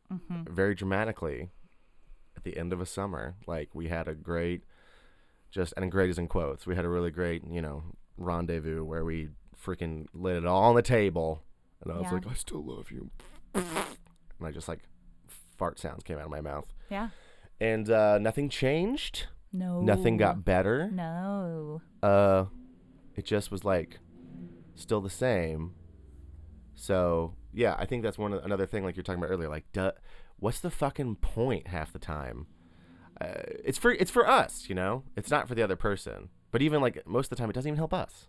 hmm 0.08 0.42
very 0.48 0.74
dramatically 0.74 1.50
at 2.36 2.42
the 2.44 2.56
end 2.56 2.72
of 2.72 2.80
a 2.80 2.86
summer. 2.86 3.34
Like 3.46 3.74
we 3.74 3.88
had 3.88 4.08
a 4.08 4.14
great, 4.14 4.62
just 5.50 5.74
and 5.76 5.90
great 5.90 6.10
is 6.10 6.18
in 6.18 6.28
quotes. 6.28 6.66
We 6.66 6.76
had 6.76 6.84
a 6.84 6.88
really 6.88 7.10
great, 7.10 7.42
you 7.48 7.60
know, 7.62 7.82
rendezvous 8.16 8.84
where 8.84 9.04
we 9.04 9.28
freaking 9.60 10.06
laid 10.14 10.36
it 10.38 10.46
all 10.46 10.62
on 10.64 10.74
the 10.76 10.82
table, 10.82 11.42
and 11.82 11.92
I 11.92 11.96
was 11.96 12.04
Yeah. 12.06 12.12
like, 12.12 12.26
I 12.26 12.34
still 12.34 12.64
love 12.64 12.90
you, 12.90 13.10
and 13.54 13.66
I 14.42 14.50
just 14.52 14.68
like 14.68 14.80
fart 15.58 15.78
sounds 15.78 16.02
came 16.02 16.18
out 16.18 16.24
of 16.24 16.30
my 16.30 16.40
mouth, 16.40 16.66
Yeah. 16.90 17.10
and 17.60 17.90
uh, 17.90 18.18
nothing 18.18 18.48
changed. 18.48 19.26
No. 19.52 19.80
Nothing 19.80 20.16
got 20.16 20.44
better. 20.44 20.90
No. 20.90 21.82
Uh, 22.02 22.44
it 23.16 23.24
just 23.24 23.50
was 23.50 23.64
like 23.64 23.98
still 24.76 25.00
the 25.00 25.10
same. 25.10 25.74
So 26.74 27.34
yeah, 27.52 27.74
I 27.78 27.84
think 27.84 28.02
that's 28.02 28.16
one 28.18 28.32
of, 28.32 28.44
another 28.44 28.64
thing 28.66 28.84
like 28.84 28.96
you're 28.96 29.02
talking 29.02 29.22
about 29.22 29.32
earlier. 29.32 29.48
Like, 29.48 29.70
duh, 29.72 29.92
what's 30.38 30.60
the 30.60 30.70
fucking 30.70 31.16
point 31.16 31.66
half 31.66 31.92
the 31.92 31.98
time? 31.98 32.46
Uh, 33.20 33.42
it's 33.64 33.78
for 33.78 33.92
it's 33.92 34.10
for 34.10 34.28
us, 34.28 34.68
you 34.68 34.74
know. 34.74 35.02
It's 35.16 35.30
not 35.30 35.46
for 35.48 35.54
the 35.54 35.62
other 35.62 35.76
person. 35.76 36.30
But 36.50 36.62
even 36.62 36.80
like 36.80 37.06
most 37.06 37.26
of 37.26 37.30
the 37.30 37.36
time, 37.36 37.50
it 37.50 37.52
doesn't 37.52 37.68
even 37.68 37.76
help 37.78 37.92
us. 37.94 38.26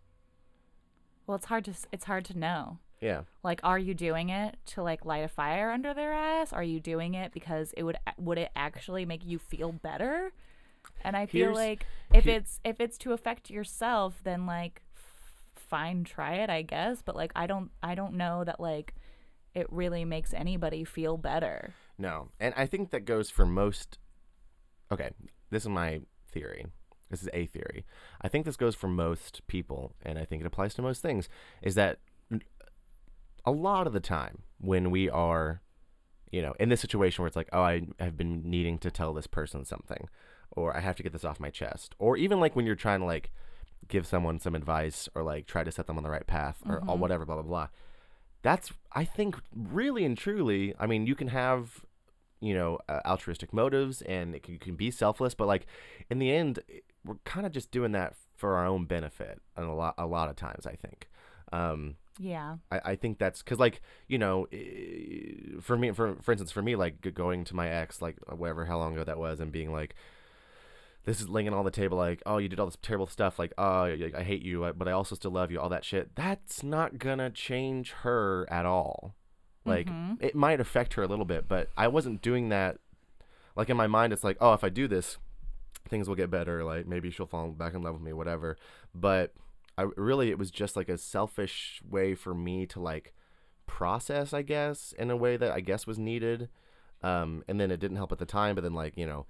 Well, 1.27 1.35
it's 1.35 1.45
hard 1.45 1.65
to 1.65 1.73
it's 1.91 2.05
hard 2.05 2.25
to 2.25 2.37
know. 2.37 2.79
Yeah. 2.99 3.21
Like, 3.43 3.61
are 3.63 3.79
you 3.79 3.93
doing 3.95 4.29
it 4.29 4.57
to 4.67 4.83
like 4.83 5.05
light 5.05 5.23
a 5.23 5.27
fire 5.27 5.71
under 5.71 5.93
their 5.93 6.13
ass? 6.13 6.53
Are 6.53 6.63
you 6.63 6.79
doing 6.79 7.13
it 7.15 7.31
because 7.31 7.73
it 7.77 7.83
would 7.83 7.97
would 8.17 8.37
it 8.37 8.51
actually 8.55 9.05
make 9.05 9.25
you 9.25 9.39
feel 9.39 9.71
better? 9.71 10.33
And 11.03 11.15
I 11.15 11.25
feel 11.25 11.45
Here's- 11.53 11.57
like 11.57 11.85
if 12.13 12.25
he- 12.25 12.31
it's 12.31 12.59
if 12.63 12.79
it's 12.79 12.97
to 12.99 13.13
affect 13.13 13.49
yourself, 13.49 14.19
then 14.23 14.45
like 14.45 14.81
fine, 15.55 16.03
try 16.03 16.35
it, 16.35 16.49
I 16.49 16.63
guess. 16.63 17.01
But 17.01 17.15
like, 17.15 17.31
I 17.35 17.47
don't 17.47 17.71
I 17.81 17.95
don't 17.95 18.15
know 18.15 18.43
that 18.43 18.59
like 18.59 18.93
it 19.55 19.67
really 19.71 20.05
makes 20.05 20.33
anybody 20.33 20.83
feel 20.83 21.17
better. 21.17 21.73
No, 21.97 22.29
and 22.39 22.53
I 22.57 22.65
think 22.65 22.91
that 22.91 23.05
goes 23.05 23.29
for 23.29 23.45
most. 23.45 23.97
Okay, 24.91 25.09
this 25.49 25.63
is 25.63 25.69
my 25.69 26.01
theory. 26.31 26.65
This 27.09 27.21
is 27.21 27.29
a 27.33 27.45
theory. 27.45 27.85
I 28.21 28.27
think 28.29 28.45
this 28.45 28.55
goes 28.57 28.75
for 28.75 28.87
most 28.87 29.45
people, 29.47 29.93
and 30.03 30.17
I 30.17 30.25
think 30.25 30.41
it 30.41 30.45
applies 30.45 30.73
to 30.75 30.81
most 30.81 31.01
things. 31.01 31.27
Is 31.61 31.75
that 31.75 31.99
a 33.45 33.51
lot 33.51 33.87
of 33.87 33.93
the 33.93 33.99
time 33.99 34.43
when 34.59 34.91
we 34.91 35.09
are, 35.09 35.61
you 36.31 36.41
know, 36.41 36.53
in 36.59 36.69
this 36.69 36.81
situation 36.81 37.21
where 37.21 37.27
it's 37.27 37.35
like, 37.35 37.49
oh, 37.51 37.61
I 37.63 37.81
have 37.99 38.15
been 38.17 38.49
needing 38.49 38.77
to 38.79 38.91
tell 38.91 39.13
this 39.13 39.27
person 39.27 39.65
something, 39.65 40.07
or 40.51 40.75
I 40.75 40.79
have 40.79 40.95
to 40.97 41.03
get 41.03 41.11
this 41.11 41.25
off 41.25 41.39
my 41.39 41.49
chest, 41.49 41.95
or 41.99 42.17
even 42.17 42.39
like 42.39 42.55
when 42.55 42.65
you're 42.65 42.75
trying 42.75 42.99
to 42.99 43.05
like 43.05 43.31
give 43.87 44.05
someone 44.05 44.39
some 44.39 44.55
advice 44.55 45.09
or 45.15 45.23
like 45.23 45.47
try 45.47 45.63
to 45.63 45.71
set 45.71 45.87
them 45.87 45.97
on 45.97 46.03
the 46.03 46.09
right 46.09 46.27
path 46.27 46.61
or, 46.67 46.77
or 46.87 46.95
Mhm. 46.95 46.99
whatever, 46.99 47.25
blah 47.25 47.35
blah 47.35 47.43
blah 47.43 47.67
that's 48.43 48.71
I 48.93 49.05
think 49.05 49.35
really 49.53 50.03
and 50.03 50.17
truly. 50.17 50.73
I 50.79 50.87
mean, 50.87 51.05
you 51.05 51.13
can 51.13 51.27
have 51.27 51.85
you 52.41 52.53
know 52.53 52.79
uh, 52.89 52.99
altruistic 53.05 53.53
motives 53.53 54.01
and 54.01 54.35
it 54.35 54.43
can, 54.43 54.57
can 54.59 54.75
be 54.75 54.91
selfless, 54.91 55.33
but 55.33 55.47
like 55.47 55.65
in 56.09 56.19
the 56.19 56.31
end, 56.31 56.59
we're 57.05 57.15
kind 57.23 57.45
of 57.45 57.51
just 57.51 57.71
doing 57.71 57.91
that 57.93 58.15
for 58.35 58.55
our 58.55 58.65
own 58.65 58.85
benefit, 58.85 59.39
and 59.55 59.67
a 59.67 59.73
lot 59.73 59.95
a 59.97 60.05
lot 60.05 60.29
of 60.29 60.35
times 60.35 60.65
I 60.65 60.75
think. 60.75 61.09
Um, 61.53 61.95
Yeah. 62.19 62.57
I, 62.71 62.81
I 62.91 62.95
think 62.95 63.17
that's 63.19 63.41
because 63.41 63.59
like 63.59 63.81
you 64.07 64.17
know 64.17 64.47
for 65.61 65.77
me 65.77 65.91
for 65.91 66.15
for 66.21 66.31
instance 66.31 66.51
for 66.51 66.61
me 66.61 66.75
like 66.75 67.13
going 67.13 67.43
to 67.45 67.55
my 67.55 67.69
ex 67.69 68.01
like 68.01 68.17
whatever 68.27 68.65
how 68.65 68.77
long 68.77 68.93
ago 68.93 69.03
that 69.03 69.17
was 69.17 69.39
and 69.39 69.51
being 69.51 69.71
like 69.71 69.95
this 71.03 71.19
is 71.19 71.29
laying 71.29 71.49
on 71.49 71.65
the 71.65 71.71
table 71.71 71.97
like 71.97 72.21
oh 72.25 72.37
you 72.37 72.47
did 72.47 72.59
all 72.59 72.67
this 72.67 72.77
terrible 72.81 73.07
stuff 73.07 73.39
like 73.39 73.53
oh 73.57 73.83
I, 73.83 74.11
I 74.15 74.23
hate 74.23 74.43
you 74.43 74.63
uh, 74.65 74.73
but 74.73 74.87
I 74.87 74.91
also 74.91 75.15
still 75.15 75.31
love 75.31 75.51
you 75.51 75.59
all 75.59 75.69
that 75.69 75.85
shit 75.85 76.15
that's 76.15 76.63
not 76.63 76.99
gonna 76.99 77.29
change 77.29 77.91
her 78.03 78.47
at 78.51 78.65
all 78.65 79.15
like 79.65 79.87
Mhm. 79.87 80.17
it 80.21 80.35
might 80.35 80.59
affect 80.59 80.93
her 80.95 81.03
a 81.03 81.07
little 81.07 81.25
bit 81.25 81.47
but 81.47 81.69
I 81.77 81.87
wasn't 81.87 82.21
doing 82.21 82.49
that 82.49 82.77
like 83.55 83.69
in 83.69 83.77
my 83.77 83.87
mind 83.87 84.13
it's 84.13 84.23
like 84.23 84.37
oh 84.41 84.53
if 84.53 84.63
I 84.63 84.69
do 84.69 84.87
this 84.87 85.17
things 85.87 86.07
will 86.07 86.15
get 86.15 86.29
better 86.31 86.63
like 86.63 86.87
maybe 86.87 87.09
she'll 87.11 87.25
fall 87.27 87.49
back 87.51 87.73
in 87.73 87.81
love 87.81 87.93
with 87.95 88.03
me 88.03 88.13
whatever 88.13 88.57
but 88.93 89.33
I 89.77 89.83
really 89.95 90.29
it 90.29 90.37
was 90.37 90.51
just 90.51 90.75
like 90.75 90.89
a 90.89 90.97
selfish 90.97 91.81
way 91.87 92.13
for 92.15 92.33
me 92.33 92.65
to 92.67 92.79
like 92.79 93.13
process, 93.67 94.33
I 94.33 94.41
guess, 94.41 94.93
in 94.99 95.09
a 95.09 95.15
way 95.15 95.37
that 95.37 95.51
I 95.51 95.61
guess 95.61 95.87
was 95.87 95.97
needed. 95.97 96.49
Um, 97.03 97.43
and 97.47 97.59
then 97.59 97.71
it 97.71 97.79
didn't 97.79 97.95
help 97.97 98.11
at 98.11 98.19
the 98.19 98.25
time, 98.25 98.53
but 98.53 98.61
then 98.63 98.73
like 98.73 98.97
you 98.97 99.05
know, 99.07 99.25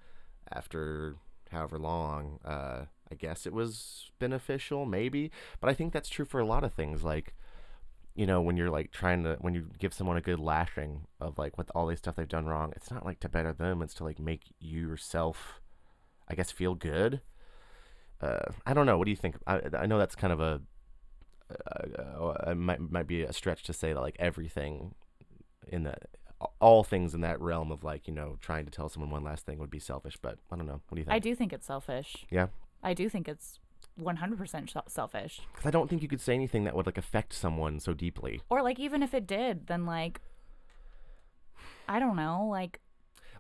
after 0.52 1.16
however 1.52 1.78
long, 1.78 2.40
uh, 2.44 2.86
I 3.12 3.16
guess 3.16 3.46
it 3.46 3.54
was 3.54 4.10
beneficial, 4.20 4.86
maybe. 4.86 5.32
But 5.60 5.70
I 5.70 5.74
think 5.74 5.94
that's 5.94 6.10
true 6.10 6.26
for 6.26 6.40
a 6.40 6.46
lot 6.46 6.64
of 6.64 6.74
things, 6.74 7.04
like 7.04 7.34
you 8.16 8.26
know, 8.26 8.42
when 8.42 8.58
you're 8.58 8.70
like 8.70 8.92
trying 8.92 9.24
to 9.24 9.38
when 9.42 9.54
you 9.54 9.68
give 9.80 9.94
someone 9.94 10.18
a 10.18 10.22
good 10.22 10.40
lashing 10.40 11.08
of 11.20 11.38
like 11.38 11.58
what 11.58 11.70
all 11.74 11.88
these 11.88 12.00
stuff 12.00 12.16
they've 12.16 12.28
done 12.28 12.46
wrong, 12.46 12.74
it's 12.76 12.92
not 12.92 13.06
like 13.06 13.20
to 13.22 13.30
better 13.30 13.54
them; 13.54 13.82
it's 13.82 13.94
to 13.96 14.04
like 14.04 14.20
make 14.20 14.54
you 14.60 14.82
yourself, 14.88 15.62
I 16.28 16.36
guess, 16.36 16.52
feel 16.52 16.76
good 16.76 17.22
uh, 18.22 18.52
I 18.66 18.74
don't 18.74 18.86
know. 18.86 18.98
What 18.98 19.06
do 19.06 19.12
you 19.12 19.18
think? 19.18 19.36
I, 19.48 19.62
I 19.74 19.86
know 19.88 19.98
that's 19.98 20.16
kind 20.16 20.32
of 20.32 20.40
a, 20.40 20.62
uh, 21.50 22.02
uh, 22.02 22.52
it 22.52 22.56
might 22.56 22.80
might 22.80 23.08
be 23.08 23.24
a 23.24 23.34
stretch 23.34 23.64
to 23.64 23.74
say 23.74 23.94
that 23.94 24.00
like 24.00 24.16
everything 24.20 24.94
in 25.68 25.84
the 25.84 25.96
all 26.60 26.84
things 26.84 27.14
in 27.14 27.22
that 27.22 27.40
realm 27.40 27.72
of 27.72 27.84
like 27.84 28.08
you 28.08 28.14
know 28.14 28.38
trying 28.42 28.66
to 28.66 28.72
tell 28.72 28.90
someone 28.90 29.12
one 29.12 29.24
last 29.24 29.46
thing 29.46 29.58
would 29.58 29.72
be 29.72 29.80
selfish. 29.80 30.18
But 30.22 30.38
I 30.52 30.56
don't 30.56 30.68
know. 30.68 30.82
What 30.88 30.96
do 30.96 31.00
you 31.00 31.06
think? 31.06 31.16
I 31.16 31.20
do 31.20 31.34
think 31.34 31.52
it's 31.52 31.66
selfish. 31.66 32.26
Yeah. 32.30 32.48
I 32.84 32.94
do 32.94 33.10
think 33.10 33.28
it's 33.28 33.60
100% 34.00 34.90
selfish. 34.90 35.42
Because 35.52 35.66
I 35.66 35.72
don't 35.72 35.90
think 35.90 36.02
you 36.02 36.08
could 36.08 36.22
say 36.22 36.34
anything 36.34 36.64
that 36.64 36.76
would 36.76 36.86
like 36.86 36.98
affect 36.98 37.34
someone 37.34 37.80
so 37.80 37.94
deeply. 37.94 38.42
Or 38.50 38.62
like 38.62 38.80
even 38.80 39.04
if 39.04 39.14
it 39.14 39.28
did, 39.28 39.68
then 39.68 39.86
like 39.86 40.22
I 41.88 42.00
don't 42.00 42.16
know, 42.16 42.48
like 42.50 42.80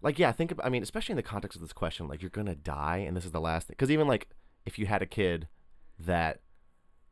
Like 0.02 0.20
yeah, 0.20 0.32
think 0.32 0.52
about. 0.52 0.66
I 0.66 0.70
mean, 0.70 0.84
especially 0.84 1.14
in 1.14 1.18
the 1.18 1.24
context 1.24 1.56
of 1.56 1.62
this 1.62 1.74
question, 1.74 2.08
like 2.08 2.22
you're 2.22 2.30
gonna 2.30 2.56
die, 2.56 2.98
and 2.98 3.16
this 3.16 3.26
is 3.26 3.32
the 3.32 3.42
last 3.42 3.68
thing. 3.68 3.76
Because 3.78 3.92
even 3.92 4.08
like 4.08 4.28
if 4.66 4.78
you 4.78 4.86
had 4.86 5.02
a 5.02 5.06
kid 5.06 5.48
that 6.00 6.42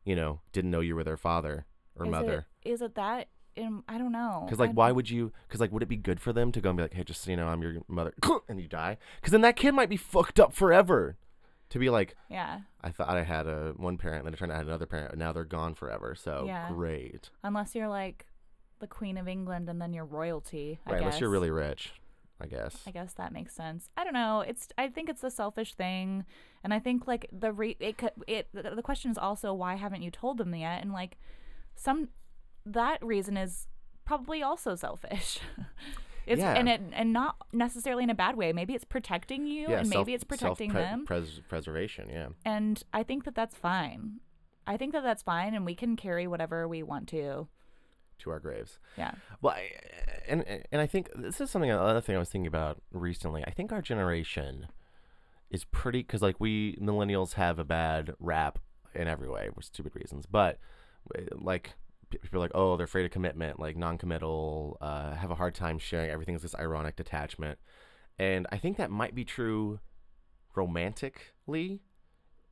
you 0.04 0.16
know 0.16 0.40
didn't 0.52 0.70
know 0.70 0.80
you 0.80 0.94
were 0.94 1.04
their 1.04 1.16
father 1.16 1.66
or 1.96 2.06
is 2.06 2.10
mother. 2.10 2.46
It, 2.62 2.70
is 2.70 2.82
it 2.82 2.94
that? 2.96 3.28
In, 3.56 3.82
I 3.88 3.98
don't 3.98 4.12
know. 4.12 4.42
Because 4.46 4.60
like, 4.60 4.72
why 4.72 4.92
would 4.92 5.10
you? 5.10 5.32
Because 5.48 5.60
like, 5.60 5.72
would 5.72 5.82
it 5.82 5.88
be 5.88 5.96
good 5.96 6.20
for 6.20 6.32
them 6.32 6.52
to 6.52 6.60
go 6.60 6.70
and 6.70 6.76
be 6.76 6.82
like, 6.84 6.94
hey, 6.94 7.02
just 7.02 7.22
so 7.22 7.30
you 7.30 7.36
know, 7.36 7.48
I'm 7.48 7.60
your 7.62 7.82
mother, 7.88 8.14
and 8.48 8.60
you 8.60 8.68
die? 8.68 8.96
Because 9.20 9.32
then 9.32 9.40
that 9.40 9.56
kid 9.56 9.72
might 9.72 9.88
be 9.88 9.96
fucked 9.96 10.38
up 10.38 10.52
forever. 10.52 11.16
To 11.70 11.78
be 11.78 11.88
like, 11.90 12.16
Yeah. 12.28 12.60
I 12.82 12.90
thought 12.90 13.10
I 13.16 13.22
had 13.22 13.46
a 13.46 13.72
one 13.76 13.96
parent, 13.96 14.24
then 14.24 14.34
it 14.34 14.36
turned 14.38 14.50
out 14.52 14.56
I 14.56 14.58
had 14.58 14.66
another 14.66 14.86
parent, 14.86 15.12
and 15.12 15.18
now 15.18 15.32
they're 15.32 15.44
gone 15.44 15.74
forever. 15.74 16.14
So 16.14 16.44
Yeah. 16.46 16.68
great, 16.68 17.30
Unless 17.42 17.74
you're 17.74 17.88
like 17.88 18.26
the 18.80 18.86
Queen 18.86 19.16
of 19.18 19.28
England 19.28 19.68
and 19.68 19.80
then 19.80 19.92
you're 19.92 20.04
royalty. 20.06 20.80
I 20.86 20.90
right? 20.90 20.96
guess. 20.98 21.02
Unless 21.06 21.20
you're 21.20 21.30
really 21.30 21.50
rich, 21.50 21.92
I 22.40 22.46
guess. 22.46 22.82
I 22.86 22.90
guess 22.90 23.12
that 23.14 23.32
makes 23.32 23.54
sense. 23.54 23.88
I 23.96 24.04
don't 24.04 24.14
know. 24.14 24.40
It's 24.40 24.68
I 24.78 24.88
think 24.88 25.08
it's 25.10 25.22
a 25.22 25.30
selfish 25.30 25.74
thing, 25.74 26.24
and 26.64 26.72
I 26.74 26.78
think 26.78 27.06
like 27.06 27.26
the 27.30 27.52
re- 27.52 27.76
it 27.78 27.98
could 27.98 28.12
it 28.26 28.48
the 28.52 28.82
question 28.82 29.10
is 29.10 29.18
also 29.18 29.52
why 29.52 29.74
haven't 29.76 30.02
you 30.02 30.10
told 30.10 30.38
them 30.38 30.54
yet? 30.54 30.82
And 30.82 30.92
like 30.92 31.18
some 31.76 32.08
that 32.66 33.04
reason 33.04 33.36
is 33.36 33.68
probably 34.04 34.42
also 34.42 34.74
selfish. 34.74 35.38
it's 36.30 36.40
Yeah. 36.40 36.54
and 36.54 36.68
it 36.68 36.80
and 36.92 37.12
not 37.12 37.36
necessarily 37.52 38.04
in 38.04 38.10
a 38.10 38.14
bad 38.14 38.36
way. 38.36 38.52
Maybe 38.52 38.74
it's 38.74 38.84
protecting 38.84 39.46
you, 39.46 39.66
and 39.68 39.86
self- 39.88 40.06
maybe 40.06 40.14
it's 40.14 40.24
protecting 40.24 40.72
them. 40.72 41.04
Pres- 41.06 41.40
preservation, 41.48 42.08
yeah. 42.08 42.28
and 42.44 42.82
I 42.92 43.02
think 43.02 43.24
that 43.24 43.34
that's 43.34 43.56
fine. 43.56 44.20
I 44.66 44.76
think 44.76 44.92
that 44.92 45.02
that's 45.02 45.22
fine, 45.22 45.54
and 45.54 45.64
we 45.66 45.74
can 45.74 45.96
carry 45.96 46.26
whatever 46.26 46.66
we 46.68 46.82
want 46.82 47.08
to. 47.08 47.48
To 48.20 48.30
our 48.30 48.38
graves. 48.38 48.78
Yeah. 48.98 49.12
Well, 49.40 49.54
I, 49.54 49.70
and 50.28 50.44
and 50.70 50.80
I 50.80 50.86
think 50.86 51.08
this 51.16 51.40
is 51.40 51.50
something 51.50 51.70
another 51.70 52.00
thing 52.02 52.16
I 52.16 52.18
was 52.18 52.28
thinking 52.28 52.46
about 52.46 52.80
recently. 52.92 53.42
I 53.46 53.50
think 53.50 53.72
our 53.72 53.80
generation 53.82 54.68
is 55.50 55.64
pretty 55.64 56.00
because 56.02 56.22
like 56.22 56.38
we 56.38 56.76
millennials 56.76 57.32
have 57.34 57.58
a 57.58 57.64
bad 57.64 58.14
rap 58.20 58.58
in 58.94 59.08
every 59.08 59.28
way 59.28 59.48
for 59.54 59.62
stupid 59.62 59.92
reasons, 59.96 60.26
but 60.26 60.58
like 61.32 61.72
people 62.10 62.38
are 62.38 62.42
like, 62.42 62.52
oh, 62.54 62.76
they're 62.76 62.84
afraid 62.84 63.04
of 63.04 63.10
commitment, 63.10 63.60
like 63.60 63.76
non-committal, 63.76 64.78
uh, 64.80 65.14
have 65.14 65.30
a 65.30 65.34
hard 65.34 65.54
time 65.54 65.78
sharing. 65.78 66.10
Everything's 66.10 66.42
this 66.42 66.54
ironic 66.54 66.96
detachment, 66.96 67.58
and 68.18 68.46
I 68.52 68.58
think 68.58 68.76
that 68.76 68.90
might 68.90 69.14
be 69.14 69.24
true 69.24 69.80
romantically 70.54 71.80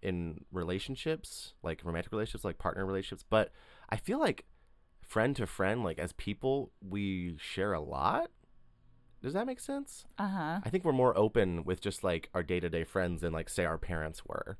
in 0.02 0.44
relationships, 0.52 1.54
like 1.62 1.80
romantic 1.84 2.12
relationships, 2.12 2.44
like 2.44 2.58
partner 2.58 2.86
relationships, 2.86 3.24
but 3.28 3.50
I 3.90 3.96
feel 3.96 4.20
like 4.20 4.44
friend 5.02 5.34
to 5.36 5.46
friend, 5.46 5.82
like 5.82 5.98
as 5.98 6.12
people, 6.12 6.72
we 6.86 7.36
share 7.40 7.72
a 7.72 7.80
lot. 7.80 8.30
Does 9.20 9.32
that 9.32 9.46
make 9.46 9.58
sense? 9.58 10.04
Uh 10.16 10.28
huh. 10.28 10.60
I 10.64 10.70
think 10.70 10.84
we're 10.84 10.92
more 10.92 11.16
open 11.18 11.64
with 11.64 11.80
just 11.80 12.04
like 12.04 12.28
our 12.34 12.42
day 12.42 12.60
to 12.60 12.68
day 12.68 12.84
friends 12.84 13.22
than 13.22 13.32
like 13.32 13.48
say 13.48 13.64
our 13.64 13.78
parents 13.78 14.24
were. 14.24 14.58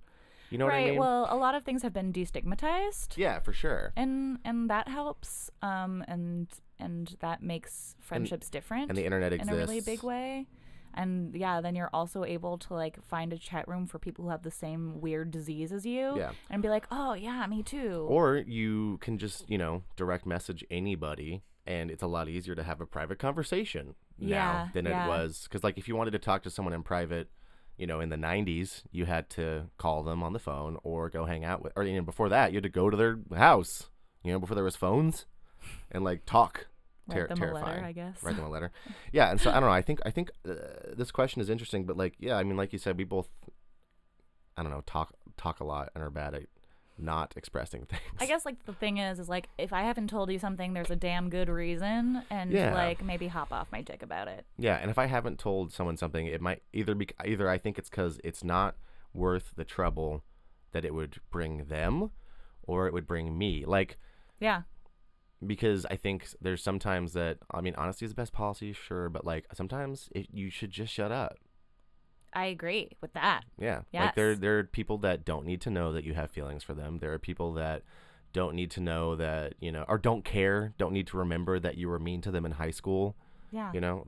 You 0.51 0.59
know 0.59 0.66
right. 0.66 0.80
what 0.80 0.86
I 0.86 0.90
mean? 0.90 0.99
Well, 0.99 1.26
a 1.30 1.36
lot 1.36 1.55
of 1.55 1.64
things 1.64 1.82
have 1.82 1.92
been 1.92 2.12
destigmatized. 2.12 3.16
yeah, 3.16 3.38
for 3.40 3.53
sure. 3.53 3.92
and 3.96 4.38
and 4.44 4.70
that 4.70 4.88
helps 4.88 5.51
um 5.62 6.05
and 6.09 6.49
and 6.78 7.16
that 7.20 7.42
makes 7.42 7.96
friendships 8.01 8.49
different 8.49 8.88
And 8.88 8.96
the 8.96 9.05
internet 9.05 9.32
exists 9.32 9.53
in 9.53 9.59
a 9.59 9.61
really 9.61 9.80
big 9.80 10.03
way 10.03 10.46
and 10.94 11.34
yeah 11.34 11.61
then 11.61 11.74
you're 11.76 11.90
also 11.92 12.24
able 12.24 12.57
to 12.59 12.72
like 12.74 13.03
find 13.05 13.32
a 13.32 13.38
chat 13.38 13.66
room 13.68 13.86
for 13.86 13.99
people 13.99 14.24
who 14.24 14.30
have 14.30 14.42
the 14.42 14.51
same 14.51 15.01
weird 15.01 15.30
disease 15.30 15.70
as 15.72 15.84
you 15.84 16.16
Yeah. 16.16 16.30
and 16.51 16.62
be 16.62 16.68
like 16.68 16.86
oh 16.90 17.14
yeah 17.14 17.44
me 17.46 17.62
too 17.62 18.07
Or 18.09 18.36
you 18.36 18.99
can 19.01 19.18
just, 19.18 19.49
you 19.51 19.59
know, 19.59 19.82
direct 19.96 20.24
message 20.24 20.64
anybody 20.70 21.42
and 21.66 21.90
it's 21.90 22.03
a 22.03 22.07
lot 22.07 22.28
easier 22.28 22.55
to 22.55 22.62
have 22.62 22.80
a 22.80 22.86
private 22.86 23.18
conversation 23.18 23.94
now 24.18 24.28
Yeah, 24.28 24.68
than 24.72 24.86
yeah. 24.86 25.05
it 25.05 25.09
was 25.09 25.46
cuz 25.49 25.62
like 25.62 25.76
if 25.78 25.88
you 25.88 25.96
wanted 25.96 26.12
to 26.12 26.18
talk 26.18 26.42
to 26.44 26.51
someone 26.51 26.72
in 26.72 26.82
private, 26.82 27.28
you 27.78 27.86
know, 27.86 28.00
in 28.00 28.08
the 28.08 28.16
90s, 28.16 28.82
you 28.90 29.06
had 29.06 29.30
to 29.30 29.70
call 29.78 30.02
them 30.02 30.22
on 30.22 30.32
the 30.32 30.38
phone 30.38 30.76
or 30.82 31.08
go 31.08 31.24
hang 31.24 31.44
out 31.44 31.62
with 31.62 31.72
or 31.76 31.84
you 31.84 31.96
know, 31.96 32.02
before 32.02 32.28
that, 32.28 32.52
you 32.52 32.56
had 32.56 32.64
to 32.64 32.68
go 32.68 32.90
to 32.90 32.96
their 32.96 33.18
house, 33.36 33.88
you 34.22 34.32
know, 34.32 34.38
before 34.38 34.54
there 34.56 34.64
was 34.64 34.76
phones 34.76 35.26
and 35.90 36.04
like 36.04 36.26
talk. 36.26 36.66
write 37.06 37.16
Ter- 37.16 37.28
them 37.28 37.42
a 37.42 37.52
letter 37.54 37.82
i 37.84 37.92
guess 37.92 38.22
write 38.22 38.36
them 38.36 38.44
a 38.44 38.50
letter. 38.50 38.70
Yeah, 39.12 39.30
and 39.30 39.40
so 39.40 39.50
I 39.50 39.54
don't 39.54 39.62
know. 39.70 39.70
I 39.70 39.82
think 39.82 40.00
I 40.04 40.10
think 40.10 40.30
uh, 40.48 40.54
this 40.96 41.10
question 41.10 41.40
is 41.40 41.48
interesting, 41.48 41.84
but 41.84 41.96
like, 41.96 42.14
yeah, 42.18 42.36
I 42.36 42.44
mean, 42.44 42.56
like 42.56 42.72
you 42.72 42.78
said, 42.78 42.98
we 42.98 43.04
both, 43.04 43.28
I 44.56 44.62
don't 44.62 44.72
know, 44.72 44.82
talk 44.86 45.14
talk 45.36 45.60
a 45.60 45.64
lot 45.64 45.90
and 45.94 46.02
are 46.04 46.10
bad 46.10 46.34
at 46.34 46.42
not 46.99 47.34
expressing 47.36 47.84
things. 47.86 48.03
I 48.20 48.26
guess 48.26 48.44
like 48.44 48.64
the 48.66 48.72
thing 48.72 48.99
is, 48.99 49.18
is 49.18 49.28
like 49.28 49.49
if 49.59 49.72
I 49.72 49.82
haven't 49.82 50.09
told 50.09 50.30
you 50.30 50.38
something, 50.38 50.72
there's 50.72 50.90
a 50.90 50.96
damn 50.96 51.30
good 51.30 51.49
reason, 51.49 52.22
and 52.30 52.51
Yeah. 52.51 52.74
like 52.74 53.03
maybe 53.05 53.28
hop 53.28 53.53
off 53.53 53.68
my 53.72 53.82
dick 53.82 54.03
about 54.03 54.28
it. 54.28 54.44
Yeah, 54.59 54.76
and 54.76 54.90
if 54.90 54.99
I 54.99 55.07
haven't 55.07 55.38
told 55.38 55.72
someone 55.72 55.96
something, 55.96 56.26
it 56.26 56.40
might 56.40 56.62
either 56.72 56.94
be 56.94 57.09
either 57.24 57.49
I 57.49 57.59
think 57.59 57.78
it's 57.78 57.88
because 57.90 58.20
it's 58.24 58.42
not 58.44 58.76
worth 59.14 59.53
the 59.57 59.64
trouble 59.64 60.24
that 60.72 60.84
it 60.84 60.92
would 60.94 61.20
bring 61.30 61.64
them, 61.64 62.11
or 62.62 62.86
it 62.86 62.92
would 62.92 63.07
bring 63.07 63.36
me. 63.38 63.64
Like 63.64 63.96
Yeah, 64.40 64.62
because 65.46 65.86
I 65.86 65.96
think 65.96 66.26
there's 66.40 66.62
sometimes 66.62 67.12
that 67.12 67.38
I 67.51 67.61
mean, 67.61 67.74
honesty 67.76 68.05
is 68.05 68.12
the 68.12 68.16
best 68.16 68.32
policy, 68.32 68.72
sure, 68.72 69.09
but 69.09 69.24
like 69.24 69.46
sometimes 69.55 70.09
it, 70.14 70.28
you 70.32 70.51
should 70.51 70.70
just 70.70 70.92
shut 70.92 71.12
up. 71.12 71.38
I 72.32 72.46
agree 72.46 72.90
with 73.00 73.12
that. 73.14 73.44
Yeah. 73.58 73.80
Like 73.92 74.14
there 74.14 74.34
there 74.36 74.58
are 74.58 74.64
people 74.64 74.98
that 74.98 75.24
don't 75.24 75.46
need 75.46 75.60
to 75.62 75.70
know 75.70 75.92
that 75.92 76.04
you 76.04 76.14
have 76.14 76.30
feelings 76.30 76.62
for 76.62 76.74
them. 76.74 76.98
There 76.98 77.12
are 77.12 77.18
people 77.18 77.54
that 77.54 77.82
don't 78.32 78.54
need 78.54 78.70
to 78.72 78.80
know 78.80 79.16
that, 79.16 79.54
you 79.60 79.72
know, 79.72 79.84
or 79.88 79.96
don't 79.98 80.24
care, 80.24 80.74
don't 80.78 80.92
need 80.92 81.06
to 81.08 81.16
remember 81.16 81.58
that 81.58 81.76
you 81.78 81.88
were 81.88 81.98
mean 81.98 82.20
to 82.20 82.30
them 82.30 82.44
in 82.44 82.52
high 82.52 82.70
school, 82.70 83.16
Yeah. 83.50 83.72
you 83.72 83.80
know. 83.80 84.04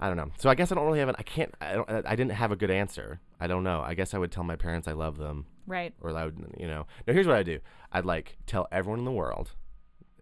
I 0.00 0.08
don't 0.08 0.16
know. 0.16 0.30
So 0.38 0.48
I 0.50 0.54
guess 0.54 0.70
I 0.70 0.74
don't 0.74 0.86
really 0.86 0.98
have 1.00 1.08
an 1.08 1.16
I 1.18 1.22
can't 1.22 1.54
I 1.60 1.72
don't 1.74 1.88
I 2.06 2.16
didn't 2.16 2.32
have 2.32 2.52
a 2.52 2.56
good 2.56 2.70
answer. 2.70 3.20
I 3.40 3.46
don't 3.46 3.62
know. 3.64 3.80
I 3.80 3.94
guess 3.94 4.14
I 4.14 4.18
would 4.18 4.32
tell 4.32 4.44
my 4.44 4.56
parents 4.56 4.86
I 4.88 4.92
love 4.92 5.16
them 5.18 5.46
Right. 5.66 5.92
or 6.00 6.16
I 6.16 6.24
would, 6.24 6.54
you 6.58 6.66
know. 6.66 6.86
No, 7.06 7.12
here's 7.14 7.26
what 7.26 7.36
I 7.36 7.42
do. 7.42 7.58
I'd 7.92 8.04
like 8.04 8.36
tell 8.46 8.66
everyone 8.72 8.98
in 9.00 9.04
the 9.04 9.12
world. 9.12 9.52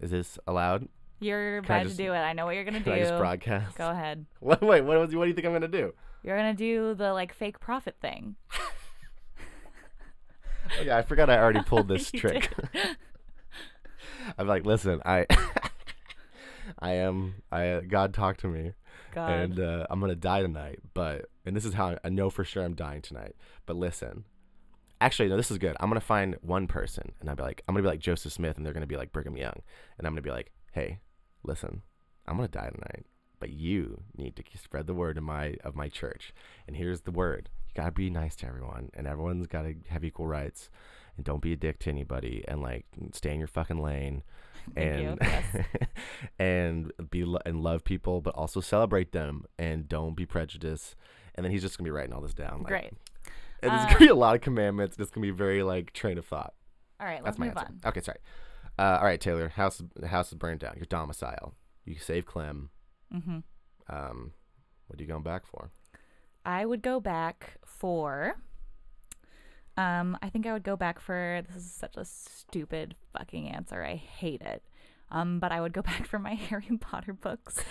Is 0.00 0.10
this 0.10 0.38
allowed? 0.46 0.88
You're 1.20 1.62
Can 1.62 1.64
about 1.76 1.84
just- 1.84 1.96
to 1.96 2.02
do 2.04 2.12
it. 2.12 2.18
I 2.18 2.34
know 2.34 2.44
what 2.44 2.54
you're 2.54 2.64
gonna 2.64 2.80
do. 2.84 2.92
I 2.92 2.98
just 3.00 3.16
broadcast? 3.16 3.76
Go 3.78 3.88
ahead. 3.90 4.26
What, 4.40 4.60
wait, 4.62 4.82
what, 4.82 4.98
what 4.98 5.10
do 5.10 5.18
you 5.28 5.32
think 5.34 5.46
I'm 5.46 5.52
going 5.52 5.62
to 5.62 5.68
do? 5.68 5.94
You're 6.26 6.36
gonna 6.36 6.54
do 6.54 6.94
the 6.94 7.12
like 7.12 7.32
fake 7.32 7.60
prophet 7.60 7.96
thing. 8.00 8.36
Oh, 10.78 10.82
yeah, 10.82 10.96
I 10.96 11.02
forgot 11.02 11.30
I 11.30 11.38
already 11.38 11.62
pulled 11.62 11.86
this 11.86 12.10
trick. 12.14 12.52
I'm 14.38 14.48
like, 14.48 14.66
listen, 14.66 15.00
I, 15.06 15.24
I 16.80 16.94
am, 16.94 17.36
I 17.52 17.82
God 17.86 18.12
talked 18.12 18.40
to 18.40 18.48
me, 18.48 18.72
God. 19.14 19.30
and 19.30 19.60
uh, 19.60 19.86
I'm 19.88 20.00
gonna 20.00 20.16
die 20.16 20.42
tonight. 20.42 20.80
But 20.92 21.26
and 21.44 21.54
this 21.54 21.64
is 21.64 21.74
how 21.74 21.96
I 22.02 22.08
know 22.08 22.30
for 22.30 22.42
sure 22.42 22.64
I'm 22.64 22.74
dying 22.74 23.00
tonight. 23.00 23.36
But 23.64 23.76
listen, 23.76 24.24
actually, 25.00 25.28
no, 25.28 25.36
this 25.36 25.52
is 25.52 25.58
good. 25.58 25.76
I'm 25.78 25.88
gonna 25.88 26.00
find 26.00 26.36
one 26.42 26.66
person, 26.66 27.12
and 27.20 27.30
I'll 27.30 27.36
be 27.36 27.44
like, 27.44 27.62
I'm 27.68 27.74
gonna 27.76 27.84
be 27.84 27.88
like 27.90 28.00
Joseph 28.00 28.32
Smith, 28.32 28.56
and 28.56 28.66
they're 28.66 28.72
gonna 28.74 28.88
be 28.88 28.96
like 28.96 29.12
Brigham 29.12 29.36
Young, 29.36 29.62
and 29.98 30.06
I'm 30.06 30.12
gonna 30.14 30.22
be 30.22 30.32
like, 30.32 30.50
hey, 30.72 30.98
listen, 31.44 31.82
I'm 32.26 32.34
gonna 32.34 32.48
die 32.48 32.70
tonight, 32.70 33.06
but 33.46 33.52
you 33.54 34.02
need 34.16 34.34
to 34.34 34.42
spread 34.58 34.88
the 34.88 34.94
word 34.94 35.16
of 35.16 35.22
my 35.22 35.54
of 35.62 35.76
my 35.76 35.88
church. 35.88 36.32
And 36.66 36.76
here's 36.76 37.02
the 37.02 37.12
word: 37.12 37.48
you 37.68 37.74
gotta 37.80 37.92
be 37.92 38.10
nice 38.10 38.34
to 38.36 38.46
everyone, 38.46 38.90
and 38.94 39.06
everyone's 39.06 39.46
gotta 39.46 39.74
have 39.88 40.02
equal 40.04 40.26
rights, 40.26 40.68
and 41.16 41.24
don't 41.24 41.40
be 41.42 41.52
a 41.52 41.56
dick 41.56 41.78
to 41.80 41.90
anybody, 41.90 42.44
and 42.48 42.60
like 42.60 42.86
stay 43.12 43.32
in 43.32 43.38
your 43.38 43.46
fucking 43.48 43.80
lane. 43.80 44.22
And 44.76 45.20
and 46.40 46.90
be 47.10 47.24
lo- 47.24 47.38
and 47.46 47.62
love 47.62 47.84
people, 47.84 48.20
but 48.20 48.34
also 48.34 48.60
celebrate 48.60 49.12
them, 49.12 49.44
and 49.58 49.88
don't 49.88 50.16
be 50.16 50.26
prejudiced. 50.26 50.96
And 51.36 51.44
then 51.44 51.52
he's 51.52 51.62
just 51.62 51.78
gonna 51.78 51.86
be 51.86 51.92
writing 51.92 52.12
all 52.12 52.20
this 52.20 52.34
down. 52.34 52.58
Like, 52.64 52.66
Great. 52.66 52.92
And 53.62 53.70
there's 53.70 53.82
Uh, 53.84 53.86
gonna 53.90 53.98
be 54.00 54.08
a 54.08 54.14
lot 54.16 54.34
of 54.34 54.40
commandments. 54.40 54.96
It's 54.98 55.10
gonna 55.12 55.24
be 55.26 55.30
very 55.30 55.62
like 55.62 55.92
train 55.92 56.18
of 56.18 56.26
thought. 56.26 56.54
All 56.98 57.06
right. 57.06 57.22
That's 57.24 57.26
Let's 57.26 57.38
my 57.38 57.46
move 57.46 57.56
answer. 57.58 57.72
on. 57.84 57.88
Okay, 57.90 58.00
sorry. 58.00 58.18
Uh, 58.78 58.98
all 59.00 59.04
right, 59.06 59.20
Taylor. 59.20 59.50
House 59.50 59.80
the 59.94 60.08
house 60.08 60.28
is 60.28 60.34
burned 60.34 60.58
down. 60.60 60.74
Your 60.76 60.86
domicile. 60.86 61.54
You 61.84 61.94
save 62.00 62.26
Clem. 62.26 62.70
Hmm 63.24 63.38
Um, 63.88 64.32
what 64.86 64.98
are 64.98 65.02
you 65.02 65.08
going 65.08 65.22
back 65.22 65.46
for? 65.46 65.70
I 66.44 66.64
would 66.64 66.82
go 66.82 67.00
back 67.00 67.58
for. 67.64 68.36
Um, 69.76 70.16
I 70.22 70.30
think 70.30 70.46
I 70.46 70.52
would 70.52 70.62
go 70.62 70.76
back 70.76 71.00
for. 71.00 71.42
This 71.46 71.56
is 71.56 71.70
such 71.70 71.96
a 71.96 72.04
stupid 72.04 72.94
fucking 73.12 73.48
answer. 73.50 73.84
I 73.84 73.96
hate 73.96 74.40
it. 74.42 74.62
Um, 75.10 75.38
but 75.38 75.52
I 75.52 75.60
would 75.60 75.72
go 75.72 75.82
back 75.90 76.06
for 76.06 76.18
my 76.18 76.34
Harry 76.48 76.78
Potter 76.80 77.12
books, 77.12 77.62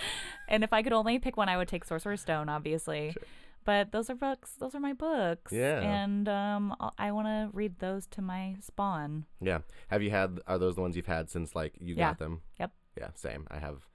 and 0.48 0.64
if 0.64 0.72
I 0.72 0.82
could 0.84 0.94
only 0.94 1.20
pick 1.20 1.36
one, 1.38 1.50
I 1.50 1.58
would 1.58 1.68
take 1.68 1.84
Sorcerer's 1.86 2.22
Stone, 2.22 2.48
obviously. 2.50 3.12
Sure. 3.12 3.24
But 3.66 3.92
those 3.92 4.12
are 4.12 4.16
books. 4.16 4.52
Those 4.60 4.76
are 4.76 4.80
my 4.80 4.94
books. 4.94 5.52
Yeah. 5.52 5.80
And 5.82 6.30
um, 6.30 6.76
I 7.00 7.12
want 7.12 7.26
to 7.28 7.50
read 7.52 7.80
those 7.80 8.06
to 8.12 8.22
my 8.22 8.56
spawn. 8.62 9.26
Yeah. 9.42 9.60
Have 9.88 10.04
you 10.04 10.12
had? 10.12 10.40
Are 10.46 10.60
those 10.60 10.76
the 10.76 10.82
ones 10.82 10.96
you've 10.96 11.08
had 11.08 11.32
since 11.32 11.56
like 11.56 11.74
you 11.80 11.96
Yeah. 11.96 12.10
got 12.12 12.20
them? 12.20 12.42
Yep. 12.60 12.72
Yeah. 12.96 13.08
Same. 13.16 13.48
I 13.50 13.58
have. 13.58 13.88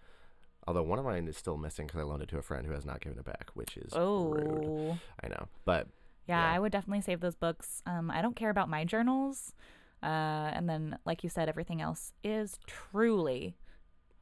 Although 0.66 0.82
one 0.82 0.98
of 0.98 1.04
mine 1.04 1.26
is 1.26 1.36
still 1.36 1.56
missing 1.56 1.86
because 1.86 2.00
I 2.00 2.04
loaned 2.04 2.22
it 2.22 2.28
to 2.30 2.38
a 2.38 2.42
friend 2.42 2.66
who 2.66 2.72
has 2.72 2.84
not 2.84 3.00
given 3.00 3.18
it 3.18 3.24
back, 3.24 3.50
which 3.54 3.76
is 3.76 3.92
rude. 3.94 3.98
Oh. 3.98 4.98
I 5.22 5.28
know, 5.28 5.48
but 5.64 5.88
Yeah, 6.28 6.40
Yeah. 6.40 6.52
I 6.54 6.58
would 6.58 6.72
definitely 6.72 7.00
save 7.00 7.20
those 7.20 7.34
books. 7.34 7.82
Um, 7.86 8.10
I 8.10 8.22
don't 8.22 8.36
care 8.36 8.50
about 8.50 8.68
my 8.68 8.84
journals. 8.84 9.54
Uh, 10.02 10.50
and 10.54 10.68
then, 10.68 10.98
like 11.04 11.22
you 11.22 11.28
said, 11.28 11.48
everything 11.48 11.82
else 11.82 12.12
is 12.24 12.58
truly 12.66 13.56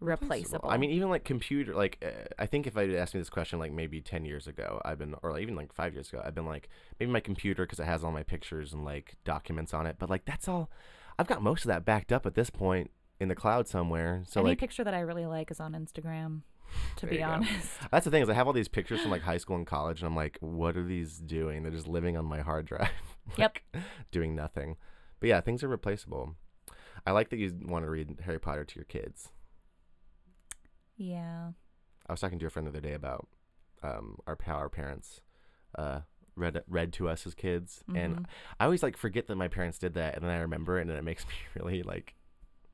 replaceable. 0.01 0.69
I 0.69 0.77
mean, 0.77 0.91
even 0.91 1.09
like 1.09 1.25
computer, 1.25 1.75
like 1.75 1.99
uh, 2.05 2.29
I 2.39 2.47
think 2.47 2.67
if 2.67 2.77
I 2.77 2.83
had 2.87 2.95
asked 2.95 3.15
me 3.15 3.21
this 3.21 3.31
question 3.31 3.59
like 3.59 3.73
maybe 3.73 4.01
ten 4.01 4.25
years 4.25 4.47
ago, 4.47 4.81
I've 4.85 4.99
been, 4.99 5.15
or 5.23 5.39
even 5.39 5.55
like 5.55 5.73
five 5.73 5.95
years 5.95 6.09
ago, 6.09 6.23
I've 6.25 6.35
been 6.35 6.47
like 6.47 6.69
maybe 6.99 7.13
my 7.13 7.21
computer 7.21 7.65
because 7.65 7.81
it 7.81 7.85
has 7.87 8.03
all 8.03 8.13
my 8.13 8.23
pictures 8.23 8.73
and 8.73 8.85
like 8.85 9.17
documents 9.25 9.75
on 9.75 9.87
it. 9.87 9.97
But 9.99 10.11
like 10.11 10.25
that's 10.25 10.49
all. 10.49 10.71
I've 11.19 11.27
got 11.27 11.43
most 11.43 11.65
of 11.65 11.69
that 11.69 11.85
backed 11.85 12.13
up 12.13 12.27
at 12.27 12.35
this 12.35 12.51
point 12.51 12.91
in 13.21 13.29
the 13.29 13.35
cloud 13.35 13.67
somewhere. 13.69 14.23
So 14.29 14.41
any 14.41 14.51
like 14.51 14.59
picture 14.59 14.85
that 14.85 14.95
I 14.95 15.01
really 15.01 15.27
like 15.27 15.51
is 15.51 15.61
on 15.61 15.73
Instagram. 15.73 16.43
To 16.97 17.07
be 17.07 17.23
honest, 17.23 17.67
that's 17.91 18.05
the 18.05 18.11
thing 18.11 18.23
is 18.23 18.29
I 18.29 18.35
have 18.35 18.47
all 18.47 18.53
these 18.53 18.69
pictures 18.69 19.01
from 19.01 19.11
like 19.11 19.23
high 19.23 19.39
school 19.39 19.57
and 19.57 19.67
college, 19.67 20.01
and 20.03 20.07
I'm 20.07 20.15
like, 20.15 20.37
what 20.41 20.77
are 20.77 20.85
these 20.85 21.17
doing? 21.19 21.63
They're 21.63 21.73
just 21.73 21.89
living 21.89 22.17
on 22.19 22.25
my 22.27 22.41
hard 22.41 22.67
drive. 22.67 22.91
Yep. 23.37 23.59
Doing 24.11 24.35
nothing. 24.35 24.77
But 25.21 25.29
yeah, 25.29 25.41
things 25.43 25.63
are 25.63 25.69
replaceable. 25.69 26.35
I 27.07 27.11
like 27.13 27.29
that 27.31 27.37
you 27.39 27.53
want 27.63 27.85
to 27.85 27.91
read 27.91 28.21
Harry 28.25 28.39
Potter 28.41 28.65
to 28.65 28.75
your 28.77 28.85
kids. 28.87 29.31
yeah. 30.97 31.51
I 32.07 32.13
was 32.13 32.21
talking 32.21 32.39
to 32.39 32.47
a 32.47 32.51
friend 32.51 32.67
the 32.67 32.71
other 32.71 32.81
day 32.81 32.95
about 32.95 33.29
um, 33.83 34.17
our 34.27 34.37
how 34.43 34.55
our 34.55 34.71
parents 34.71 35.21
uh, 35.77 36.01
read 36.37 36.63
read 36.67 36.93
to 36.95 37.09
us 37.09 37.27
as 37.27 37.35
kids, 37.35 37.85
and 37.95 38.17
Mhm. 38.21 38.25
I 38.59 38.65
always 38.65 38.83
like 38.83 38.97
forget 38.97 39.27
that 39.27 39.37
my 39.37 39.49
parents 39.49 39.79
did 39.79 39.93
that, 39.95 40.15
and 40.15 40.25
then 40.25 40.31
I 40.31 40.39
remember 40.41 40.79
it, 40.79 40.83
and 40.89 40.91
it 40.91 41.05
makes 41.05 41.27
me 41.27 41.35
really 41.55 41.83
like 41.83 42.15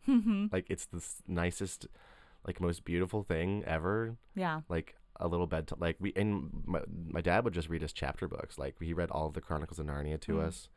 Mhm. 0.09 0.53
like 0.53 0.67
it's 0.71 0.87
the 0.87 1.03
nicest, 1.27 1.87
like 2.47 2.61
most 2.61 2.85
beautiful 2.85 3.23
thing 3.23 3.65
ever. 3.67 4.17
yeah. 4.35 4.61
Like 4.69 4.97
a 5.21 5.29
little 5.29 5.47
bed, 5.47 5.71
like 5.79 5.97
we 6.01 6.13
and 6.17 6.51
my 6.67 6.81
my 7.09 7.21
dad 7.21 7.45
would 7.45 7.55
just 7.55 7.69
read 7.69 7.83
us 7.85 7.93
chapter 7.93 8.27
books. 8.29 8.59
Like 8.59 8.75
he 8.81 8.93
read 8.93 9.11
all 9.11 9.27
of 9.27 9.35
the 9.35 9.41
Chronicles 9.41 9.79
of 9.79 9.87
Narnia 9.87 10.21
to 10.23 10.33
Mm. 10.35 10.45
us, 10.47 10.69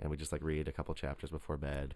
and 0.00 0.10
we 0.10 0.16
just 0.16 0.32
like 0.32 0.42
read 0.42 0.66
a 0.68 0.72
couple 0.72 0.94
chapters 0.94 1.30
before 1.30 1.56
bed. 1.56 1.94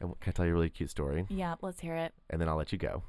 And 0.00 0.18
can 0.20 0.30
I 0.30 0.32
tell 0.32 0.44
you 0.46 0.50
a 0.50 0.54
really 0.54 0.70
cute 0.70 0.90
story? 0.90 1.26
Yeah. 1.28 1.54
Let's 1.62 1.78
hear 1.80 1.94
it. 1.94 2.12
And 2.28 2.40
then 2.40 2.48
I'll 2.48 2.56
let 2.56 2.72
you 2.72 2.78
go. 2.78 3.04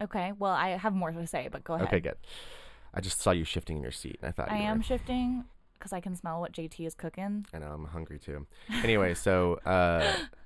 Okay. 0.00 0.32
Well, 0.38 0.50
I 0.52 0.70
have 0.70 0.92
more 0.94 1.12
to 1.12 1.26
say, 1.26 1.48
but 1.50 1.62
go 1.62 1.74
ahead. 1.74 1.86
Okay, 1.86 2.00
good. 2.00 2.16
I 2.92 3.00
just 3.00 3.20
saw 3.20 3.30
you 3.30 3.44
shifting 3.44 3.76
in 3.76 3.82
your 3.82 3.92
seat, 3.92 4.18
and 4.20 4.28
I 4.28 4.32
thought 4.32 4.50
I 4.50 4.58
am 4.58 4.78
were. 4.78 4.82
shifting 4.82 5.44
because 5.74 5.92
I 5.92 6.00
can 6.00 6.16
smell 6.16 6.40
what 6.40 6.52
JT 6.52 6.84
is 6.86 6.94
cooking. 6.94 7.46
I 7.54 7.58
know 7.58 7.70
I'm 7.72 7.84
hungry 7.86 8.18
too. 8.18 8.46
Anyway, 8.82 9.14
so 9.14 9.54
uh, 9.64 10.12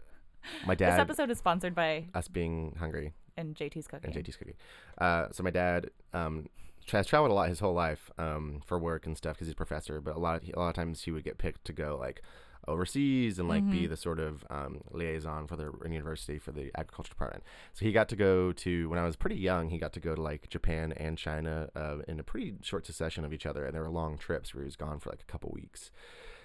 my 0.67 0.75
dad, 0.75 0.93
This 0.93 1.01
episode 1.01 1.31
is 1.31 1.39
sponsored 1.39 1.75
by 1.75 2.07
us 2.15 2.29
being 2.29 2.77
hungry 2.79 3.13
and 3.37 3.55
JT's 3.55 3.87
cooking. 3.87 4.13
and 4.15 4.25
JT's 4.25 4.37
cooking. 4.37 4.55
Uh, 4.99 5.27
so 5.33 5.43
my 5.43 5.51
dad 5.51 5.91
um, 6.15 6.49
tra- 6.87 6.99
has 7.01 7.07
traveled 7.07 7.31
a 7.31 7.35
lot 7.35 7.49
his 7.49 7.61
whole 7.61 7.75
life 7.75 8.11
um, 8.19 8.63
for 8.67 8.79
work 8.79 9.07
and 9.07 9.17
stuff 9.17 9.35
because 9.37 9.47
he's 9.49 9.53
a 9.53 9.57
professor. 9.57 10.01
But 10.01 10.17
a 10.17 10.19
lot, 10.19 10.43
a 10.53 10.59
lot 10.59 10.69
of 10.69 10.75
times 10.75 11.03
he 11.03 11.11
would 11.11 11.25
get 11.25 11.39
picked 11.39 11.65
to 11.67 11.73
go 11.73 11.97
like 12.01 12.23
overseas 12.69 13.39
and 13.39 13.49
like 13.49 13.69
be 13.71 13.83
Mhm. 13.87 13.91
the 13.91 13.97
sort 13.97 14.19
of 14.19 14.45
um, 14.51 14.81
liaison 14.91 15.47
for 15.47 15.55
the 15.55 15.71
university 15.89 16.37
for 16.39 16.51
the 16.51 16.73
agriculture 16.77 17.11
department. 17.11 17.45
So 17.75 17.85
he 17.85 17.93
got 17.93 18.09
to 18.09 18.17
go 18.17 18.51
to 18.53 18.89
when 18.89 18.99
I 18.99 19.05
was 19.05 19.15
pretty 19.15 19.37
young. 19.37 19.69
He 19.69 19.79
got 19.79 19.93
to 19.93 20.01
go 20.01 20.17
to 20.17 20.21
like 20.23 20.49
Japan 20.49 20.93
and 20.97 21.17
China 21.17 21.69
uh, 21.77 21.99
in 22.09 22.19
a 22.19 22.25
pretty 22.25 22.55
short 22.63 22.85
succession 22.87 23.25
of 23.25 23.33
each 23.33 23.47
other, 23.47 23.65
and 23.67 23.75
there 23.75 23.83
were 23.83 23.91
long 23.91 24.19
trips 24.19 24.53
where 24.53 24.63
he 24.63 24.67
was 24.67 24.75
gone 24.75 24.99
for 24.99 25.11
like 25.11 25.21
a 25.21 25.31
couple 25.31 25.51
weeks. 25.55 25.93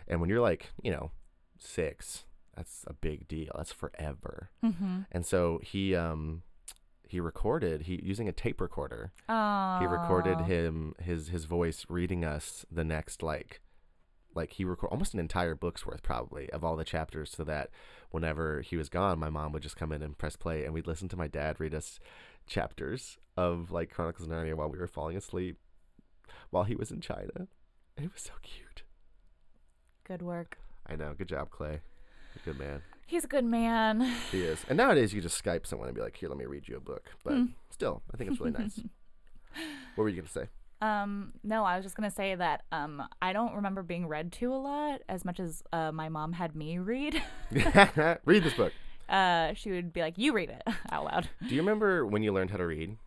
And 0.08 0.20
when 0.22 0.30
you're 0.30 0.42
like 0.42 0.70
you 0.84 0.92
know 0.92 1.10
six, 1.58 2.26
that's 2.56 2.84
a 2.88 2.94
big 2.94 3.28
deal. 3.28 3.52
That's 3.56 3.72
forever. 3.72 4.50
Mm-hmm. 4.64 5.02
And 5.12 5.26
so 5.26 5.60
he 5.64 5.96
um 5.96 6.44
he 7.08 7.20
recorded 7.20 7.84
he 7.84 8.00
using 8.04 8.28
a 8.28 8.34
tape 8.34 8.62
recorder. 8.62 9.12
Oh. 9.28 9.78
He 9.80 9.86
recorded 9.86 10.42
him 10.42 10.96
his 11.02 11.30
his 11.30 11.46
voice 11.46 11.86
reading 11.90 12.24
us 12.26 12.66
the 12.72 12.84
next 12.84 13.24
like 13.24 13.62
like 14.34 14.54
he 14.54 14.64
record 14.64 14.90
almost 14.92 15.14
an 15.14 15.20
entire 15.20 15.56
book's 15.56 15.86
worth 15.86 16.04
probably 16.04 16.50
of 16.52 16.64
all 16.64 16.78
the 16.78 16.86
chapters 16.86 17.32
so 17.32 17.44
that 17.44 17.70
whenever 18.12 18.62
he 18.62 18.78
was 18.78 18.88
gone 18.88 19.20
my 19.20 19.30
mom 19.30 19.52
would 19.52 19.62
just 19.62 19.76
come 19.76 19.92
in 19.92 20.02
and 20.02 20.18
press 20.18 20.38
play 20.38 20.64
and 20.64 20.74
we'd 20.74 20.88
listen 20.88 21.10
to 21.10 21.18
my 21.18 21.28
dad 21.28 21.60
read 21.60 21.76
us 21.76 22.00
chapters 22.48 23.18
of 23.38 23.72
like 23.72 23.90
Chronicles 23.90 24.28
of 24.28 24.34
Narnia 24.34 24.56
while 24.56 24.70
we 24.70 24.78
were 24.78 24.88
falling 24.88 25.18
asleep 25.18 25.58
while 26.50 26.64
he 26.64 26.76
was 26.76 26.92
in 26.92 27.02
China. 27.02 27.48
And 27.98 28.06
it 28.06 28.14
was 28.14 28.22
so 28.22 28.34
cute. 28.42 28.84
Good 30.04 30.22
work. 30.22 30.58
I 30.86 30.96
know. 30.96 31.14
Good 31.18 31.28
job, 31.28 31.50
Clay. 31.50 31.82
Good 32.46 32.58
man. 32.58 32.82
He's 33.06 33.24
a 33.26 33.28
good 33.28 33.46
man. 33.46 34.02
He 34.32 34.42
is. 34.42 34.64
And 34.70 34.78
nowadays 34.78 35.14
you 35.14 35.22
just 35.22 35.44
Skype 35.44 35.66
someone 35.68 35.88
and 35.90 35.96
be 35.96 36.02
like, 36.02 36.16
"Here, 36.16 36.30
let 36.30 36.38
me 36.38 36.46
read 36.46 36.68
you 36.68 36.78
a 36.78 36.80
book." 36.80 37.10
But 37.24 37.34
Hmm. 37.34 37.46
still, 37.70 38.02
I 38.14 38.18
think 38.18 38.32
it's 38.32 38.40
really 38.40 38.52
nice. 38.52 38.80
What 39.96 40.04
were 40.06 40.10
you 40.10 40.16
gonna 40.16 40.30
say? 40.30 40.48
Um, 40.82 41.34
no, 41.44 41.66
I 41.66 41.76
was 41.76 41.84
just 41.86 41.96
gonna 41.98 42.10
say 42.10 42.34
that 42.36 42.64
um, 42.72 43.04
I 43.22 43.34
don't 43.34 43.54
remember 43.56 43.84
being 43.84 44.08
read 44.08 44.32
to 44.34 44.54
a 44.54 44.56
lot 44.56 45.02
as 45.10 45.26
much 45.26 45.40
as 45.42 45.62
uh, 45.74 45.92
my 45.92 46.08
mom 46.08 46.32
had 46.34 46.56
me 46.56 46.78
read. 46.80 47.22
read 48.26 48.44
this 48.44 48.54
book. 48.54 48.72
Uh, 49.10 49.54
she 49.54 49.72
would 49.72 49.92
be 49.92 50.00
like, 50.02 50.18
"You 50.18 50.32
read 50.32 50.50
it 50.50 50.64
out 50.90 51.04
loud." 51.04 51.30
Do 51.46 51.54
you 51.54 51.62
remember 51.62 52.06
when 52.06 52.24
you 52.24 52.32
learned 52.32 52.52
how 52.52 52.58
to 52.58 52.66
read? 52.66 52.98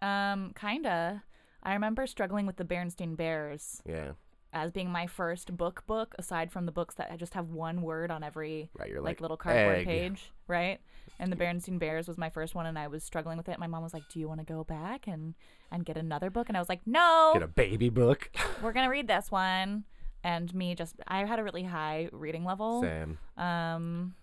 Um, 0.00 0.52
kinda. 0.58 1.22
I 1.62 1.74
remember 1.74 2.06
struggling 2.06 2.46
with 2.46 2.56
the 2.56 2.64
Berenstain 2.64 3.16
Bears 3.16 3.82
Yeah. 3.84 4.12
As 4.56 4.72
being 4.72 4.90
my 4.90 5.06
first 5.06 5.56
book 5.56 5.84
book, 5.86 6.14
aside 6.18 6.50
from 6.50 6.66
the 6.66 6.72
books 6.72 6.94
that 6.96 7.16
just 7.18 7.34
have 7.34 7.50
one 7.50 7.82
word 7.82 8.10
on 8.10 8.22
every 8.22 8.70
Right. 8.78 8.94
Like, 8.94 9.02
like, 9.02 9.20
little 9.20 9.36
cardboard 9.36 9.78
egg. 9.78 9.86
page, 9.86 10.32
right? 10.48 10.80
And 11.18 11.32
the 11.32 11.36
Berenstain 11.36 11.78
Bears 11.78 12.08
was 12.08 12.18
my 12.18 12.30
first 12.30 12.54
one, 12.54 12.66
and 12.66 12.78
I 12.78 12.88
was 12.88 13.04
struggling 13.04 13.38
with 13.38 13.48
it. 13.48 13.58
My 13.58 13.66
mom 13.66 13.82
was 13.82 13.94
like, 13.94 14.08
"Do 14.08 14.18
you 14.18 14.28
want 14.28 14.40
to 14.40 14.46
go 14.46 14.64
back 14.64 15.06
and 15.06 15.34
and 15.70 15.84
get 15.84 15.96
another 15.96 16.30
book?" 16.30 16.48
And 16.48 16.56
I 16.56 16.60
was 16.60 16.68
like, 16.68 16.86
"No, 16.86 17.30
get 17.34 17.42
a 17.42 17.48
baby 17.48 17.88
book. 17.88 18.30
we're 18.62 18.72
gonna 18.72 18.90
read 18.90 19.08
this 19.08 19.30
one." 19.30 19.84
And 20.24 20.52
me 20.54 20.74
just, 20.74 20.96
I 21.06 21.24
had 21.24 21.38
a 21.38 21.44
really 21.44 21.62
high 21.62 22.08
reading 22.10 22.44
level. 22.44 22.82
Sam. 22.82 23.18
Um, 23.36 24.14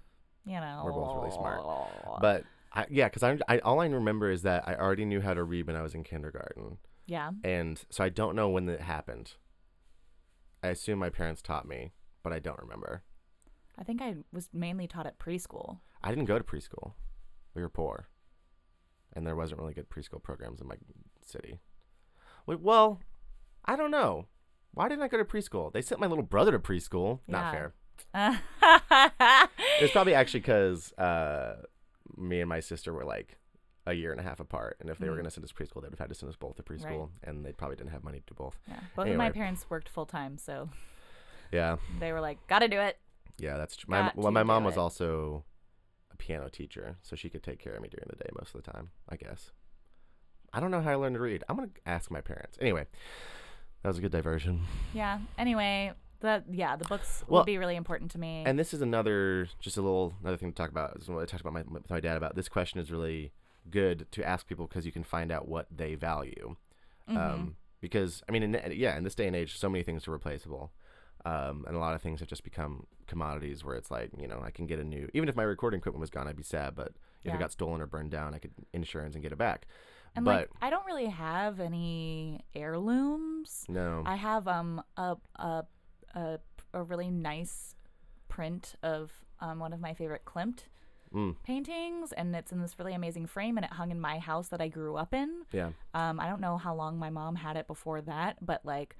you 0.45 0.59
know, 0.59 0.81
We're 0.84 0.91
both 0.91 1.15
really 1.15 1.31
smart. 1.31 1.61
But 2.19 2.43
I, 2.73 2.86
yeah, 2.89 3.07
because 3.07 3.23
I, 3.23 3.38
I 3.47 3.59
all 3.59 3.79
I 3.79 3.88
remember 3.88 4.29
is 4.31 4.41
that 4.41 4.67
I 4.67 4.75
already 4.75 5.05
knew 5.05 5.21
how 5.21 5.34
to 5.34 5.43
read 5.43 5.67
when 5.67 5.75
I 5.75 5.81
was 5.81 5.93
in 5.95 6.03
kindergarten, 6.03 6.77
yeah, 7.05 7.31
and 7.43 7.81
so 7.89 8.03
I 8.03 8.09
don't 8.09 8.36
know 8.36 8.49
when 8.49 8.67
it 8.67 8.81
happened. 8.81 9.34
I 10.64 10.70
assume 10.70 10.97
my 10.97 11.09
parents 11.09 11.41
taught 11.41 11.68
me, 11.68 11.91
but 12.24 12.32
I 12.34 12.39
don't 12.39 12.59
remember. 12.59 13.03
I 13.78 13.84
think 13.84 14.01
I 14.01 14.16
was 14.32 14.49
mainly 14.53 14.88
taught 14.88 15.05
at 15.05 15.20
preschool. 15.20 15.80
I 16.01 16.09
didn't 16.09 16.26
go 16.26 16.38
to 16.38 16.43
preschool. 16.43 16.93
We 17.53 17.61
were 17.61 17.70
poor, 17.70 18.07
and 19.14 19.28
there 19.28 19.36
wasn't 19.36 19.59
really 19.59 19.74
good 19.74 19.89
preschool 19.89 20.24
programs 20.24 20.61
in 20.61 20.68
my 20.68 20.76
city. 21.26 21.59
Wait, 22.45 22.61
well, 22.61 23.01
I 23.66 23.76
don't 23.76 23.91
know. 23.91 24.28
Why 24.74 24.89
didn't 24.89 25.03
I 25.03 25.07
go 25.07 25.18
to 25.18 25.26
preschool? 25.26 25.72
They 25.72 25.82
sent 25.82 26.01
my 26.01 26.07
little 26.07 26.24
brother 26.24 26.51
to 26.51 26.59
preschool. 26.59 27.20
Not 27.28 27.53
fair. 27.53 27.74
It's 29.80 29.91
probably 29.91 30.14
actually 30.14 30.39
because 30.41 30.93
uh, 30.93 31.57
me 32.18 32.39
and 32.39 32.49
my 32.49 32.59
sister 32.59 32.93
were 32.93 33.05
like 33.05 33.38
a 33.86 33.93
year 33.93 34.11
and 34.11 34.19
a 34.19 34.23
half 34.23 34.39
apart, 34.39 34.77
and 34.79 34.89
if 34.89 34.97
they 34.97 35.07
were 35.07 35.13
Mm. 35.15 35.17
going 35.19 35.25
to 35.25 35.31
send 35.31 35.43
us 35.43 35.51
preschool, 35.51 35.81
they 35.81 35.88
would 35.89 35.91
have 35.93 35.99
had 35.99 36.09
to 36.09 36.15
send 36.15 36.29
us 36.29 36.36
both 36.38 36.55
to 36.55 36.63
preschool, 36.63 37.09
and 37.23 37.45
they 37.45 37.51
probably 37.51 37.75
didn't 37.75 37.91
have 37.91 38.03
money 38.03 38.19
to 38.19 38.25
do 38.25 38.34
both. 38.36 38.57
Yeah. 38.67 38.79
both 38.95 39.07
of 39.07 39.17
my 39.17 39.29
parents 39.31 39.69
worked 39.69 39.89
full 39.89 40.05
time, 40.05 40.38
so 40.38 40.69
Yeah, 41.51 41.77
they 41.99 42.11
were 42.13 42.21
like, 42.21 42.45
"Gotta 42.47 42.67
do 42.67 42.79
it." 42.79 42.97
yeah, 43.38 43.57
that's 43.57 43.75
true. 43.75 43.91
My 43.91 44.11
well, 44.15 44.31
my 44.31 44.43
mom 44.43 44.63
was 44.63 44.75
it. 44.75 44.79
also 44.79 45.43
a 46.11 46.15
piano 46.15 46.49
teacher, 46.49 46.97
so 47.01 47.15
she 47.15 47.29
could 47.29 47.43
take 47.43 47.59
care 47.59 47.73
of 47.73 47.81
me 47.81 47.89
during 47.89 48.07
the 48.09 48.15
day 48.15 48.29
most 48.39 48.55
of 48.55 48.63
the 48.63 48.71
time. 48.71 48.91
I 49.09 49.17
guess. 49.17 49.51
I 50.53 50.59
don't 50.59 50.71
know 50.71 50.81
how 50.81 50.91
I 50.91 50.95
learned 50.95 51.15
to 51.15 51.19
read. 51.21 51.43
I'm 51.49 51.55
gonna 51.57 51.71
ask 51.86 52.09
my 52.11 52.21
parents. 52.21 52.57
Anyway, 52.61 52.86
that 53.81 53.89
was 53.89 53.97
a 53.97 54.01
good 54.01 54.11
diversion. 54.11 54.65
Yeah. 54.93 55.19
Anyway, 55.38 55.91
the 56.21 56.43
yeah, 56.49 56.75
the 56.77 56.86
books 56.86 57.23
Well, 57.27 57.41
will 57.41 57.45
be 57.45 57.57
really 57.57 57.75
important 57.75 58.11
to 58.11 58.19
me. 58.19 58.43
And 58.45 58.57
this 58.57 58.73
is 58.73 58.81
another, 58.81 59.49
just 59.59 59.75
a 59.77 59.81
little 59.81 60.13
another 60.21 60.38
thing 60.38 60.51
to 60.51 60.55
talk 60.55 60.69
about. 60.69 60.95
Is 60.97 61.09
what 61.09 61.21
I 61.21 61.25
talked 61.25 61.41
about 61.41 61.53
my, 61.53 61.63
with 61.69 61.89
my 61.89 61.99
dad 61.99 62.15
about. 62.17 62.36
This 62.36 62.47
question 62.47 62.79
is 62.79 62.91
really 62.91 63.34
good 63.70 64.07
to 64.11 64.24
ask 64.24 64.47
people 64.47 64.68
because 64.68 64.86
you 64.86 64.91
can 64.91 65.03
find 65.03 65.32
out 65.32 65.47
what 65.47 65.68
they 65.76 65.95
value. 65.95 66.55
Mhm. 67.09 67.18
Um, 67.18 67.55
because 67.82 68.24
I 68.30 68.32
mean, 68.32 68.43
in, 68.43 68.72
yeah, 68.76 68.97
in 68.97 69.03
this 69.03 69.16
day 69.16 69.28
and 69.28 69.36
age, 69.36 69.57
so 69.57 69.70
many 69.70 69.84
things 69.84 70.07
are 70.07 70.11
replaceable, 70.11 70.72
um, 71.26 71.66
and 71.68 71.76
a 71.76 71.80
lot 71.80 71.95
of 71.95 72.01
things 72.01 72.20
have 72.22 72.30
just 72.30 72.43
become 72.43 72.88
commodities. 73.07 73.64
Where 73.64 73.76
it's 73.76 73.91
like, 73.91 74.11
you 74.18 74.28
know, 74.28 74.41
I 74.43 74.51
can 74.51 74.66
get 74.68 74.80
a 74.80 74.84
new, 74.84 75.09
even 75.14 75.28
if 75.30 75.36
my 75.36 75.43
recording 75.43 75.80
equipment 75.80 75.99
was 76.01 76.09
gone, 76.09 76.28
I'd 76.28 76.38
be 76.38 76.43
sad. 76.43 76.76
But 76.76 76.89
if 77.24 77.32
Yeah. 77.32 77.36
it 77.36 77.39
got 77.39 77.51
stolen 77.51 77.82
or 77.82 77.88
burned 77.88 78.11
down, 78.11 78.34
I 78.34 78.39
could 78.39 78.53
insurance 78.74 79.16
and 79.16 79.24
get 79.24 79.32
it 79.32 79.38
back. 79.38 79.68
and 80.16 80.26
but 80.26 80.36
like, 80.36 80.49
I 80.61 80.70
don't 80.70 80.86
really 80.86 81.07
have 81.07 81.59
any 81.59 82.41
heirlooms. 82.55 83.66
no, 83.68 84.03
I 84.05 84.16
have 84.16 84.47
um 84.47 84.82
a 84.97 85.18
a 85.36 85.66
a, 86.16 86.39
a 86.74 86.84
really 86.84 87.09
nice 87.09 87.76
print 88.30 88.76
of 88.84 89.11
um 89.39 89.59
one 89.59 89.74
of 89.74 89.80
my 89.82 89.93
favorite 89.93 90.24
Klimt 90.26 90.66
mm, 91.14 91.36
paintings, 91.43 92.11
and 92.11 92.36
it's 92.36 92.51
in 92.51 92.61
this 92.61 92.78
really 92.80 92.93
amazing 92.93 93.28
frame, 93.28 93.57
and 93.57 93.66
it 93.66 93.74
hung 93.74 93.91
in 93.91 93.99
my 93.99 94.20
house 94.20 94.47
that 94.49 94.61
I 94.61 94.68
grew 94.68 94.95
up 94.95 95.14
in. 95.14 95.43
yeah, 95.51 95.72
Um, 95.93 96.20
I 96.20 96.28
don't 96.28 96.41
know 96.41 96.57
how 96.57 96.76
long 96.76 96.97
my 96.97 97.09
mom 97.09 97.36
had 97.36 97.57
it 97.57 97.68
before 97.68 98.01
that, 98.01 98.38
but 98.45 98.66
like 98.66 98.95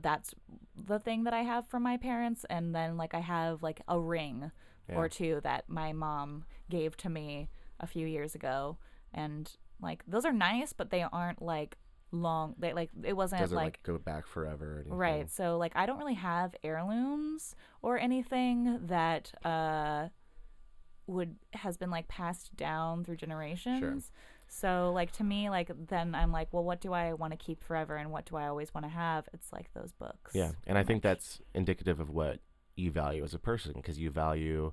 that's 0.00 0.34
the 0.76 0.98
thing 0.98 1.24
that 1.24 1.34
I 1.34 1.42
have 1.42 1.66
from 1.66 1.82
my 1.82 1.96
parents, 1.96 2.44
and 2.48 2.74
then 2.74 2.96
like 2.96 3.14
I 3.14 3.20
have 3.20 3.62
like 3.62 3.82
a 3.88 3.98
ring 3.98 4.50
yeah. 4.88 4.96
or 4.96 5.08
two 5.08 5.40
that 5.42 5.64
my 5.68 5.92
mom 5.92 6.44
gave 6.70 6.96
to 6.98 7.08
me 7.08 7.48
a 7.80 7.86
few 7.86 8.06
years 8.06 8.34
ago, 8.34 8.78
and 9.12 9.50
like 9.80 10.02
those 10.06 10.24
are 10.24 10.32
nice, 10.32 10.72
but 10.72 10.90
they 10.90 11.02
aren't 11.02 11.42
like 11.42 11.76
long. 12.10 12.54
They 12.58 12.72
like 12.72 12.90
it 13.04 13.14
wasn't 13.14 13.42
doesn't 13.42 13.56
like 13.56 13.64
like, 13.64 13.82
go 13.82 13.98
back 13.98 14.26
forever. 14.26 14.84
Or. 14.88 14.96
Right. 14.96 15.30
So 15.30 15.58
like 15.58 15.72
I 15.74 15.86
don't 15.86 15.98
really 15.98 16.14
have 16.14 16.54
heirlooms 16.62 17.54
or 17.82 17.98
anything 17.98 18.86
that 18.86 19.32
uh 19.44 20.08
would 21.08 21.36
has 21.54 21.76
been 21.76 21.90
like 21.90 22.06
passed 22.08 22.54
down 22.56 23.04
through 23.04 23.16
generations. 23.16 24.12
So 24.46 24.92
like 24.94 25.12
to 25.12 25.24
me 25.24 25.50
like 25.50 25.70
then 25.88 26.14
I'm 26.14 26.32
like, 26.32 26.48
well 26.52 26.64
what 26.64 26.80
do 26.80 26.92
I 26.92 27.12
want 27.14 27.32
to 27.32 27.36
keep 27.36 27.62
forever 27.62 27.96
and 27.96 28.10
what 28.10 28.26
do 28.26 28.36
I 28.36 28.46
always 28.46 28.72
want 28.72 28.84
to 28.84 28.90
have? 28.90 29.28
It's 29.32 29.52
like 29.52 29.72
those 29.74 29.92
books. 29.92 30.32
Yeah, 30.34 30.52
and 30.66 30.78
I 30.78 30.84
think 30.84 31.02
that's 31.02 31.40
indicative 31.54 32.00
of 32.00 32.10
what 32.10 32.40
you 32.76 32.90
value 32.90 33.24
as 33.24 33.34
a 33.34 33.38
person 33.38 33.72
because 33.74 33.98
you 33.98 34.10
value 34.10 34.72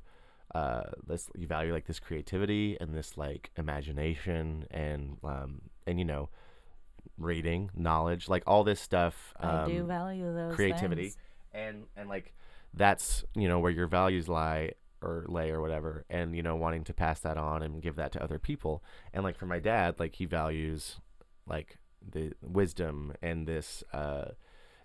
uh 0.54 0.84
this 1.08 1.28
you 1.36 1.48
value 1.48 1.74
like 1.74 1.88
this 1.88 2.00
creativity 2.00 2.78
and 2.80 2.94
this 2.94 3.18
like 3.18 3.50
imagination 3.58 4.68
and 4.70 5.18
um 5.24 5.60
and 5.88 5.98
you 5.98 6.06
know 6.06 6.30
reading 7.18 7.72
knowledge 7.76 8.30
like 8.30 8.44
all 8.46 8.64
this 8.64 8.80
stuff 8.80 9.34
um, 9.40 9.50
I 9.50 9.66
do 9.66 9.84
value 9.86 10.34
those 10.34 10.56
creativity 10.56 11.04
things. 11.04 11.18
and 11.54 11.86
and 11.98 12.08
like 12.08 12.34
that's 12.76 13.24
you 13.34 13.48
know 13.48 13.60
where 13.60 13.72
your 13.72 13.88
values 13.88 14.30
lie 14.30 14.74
or 15.06 15.26
lay 15.28 15.52
or 15.52 15.62
whatever 15.62 16.06
and 16.10 16.36
you 16.36 16.42
know 16.44 16.56
wanting 16.56 16.84
to 16.84 16.94
pass 16.94 17.20
that 17.22 17.38
on 17.38 17.62
and 17.62 17.82
give 17.82 17.96
that 17.96 18.12
to 18.14 18.24
other 18.24 18.40
people. 18.40 18.84
And 19.14 19.24
like 19.24 19.38
for 19.38 19.46
my 19.46 19.60
dad 19.60 19.96
like 20.00 20.16
he 20.16 20.26
values 20.26 20.98
like 21.48 21.78
the 22.08 22.34
wisdom 22.42 23.14
and 23.22 23.48
this 23.48 23.84
uh 23.94 24.26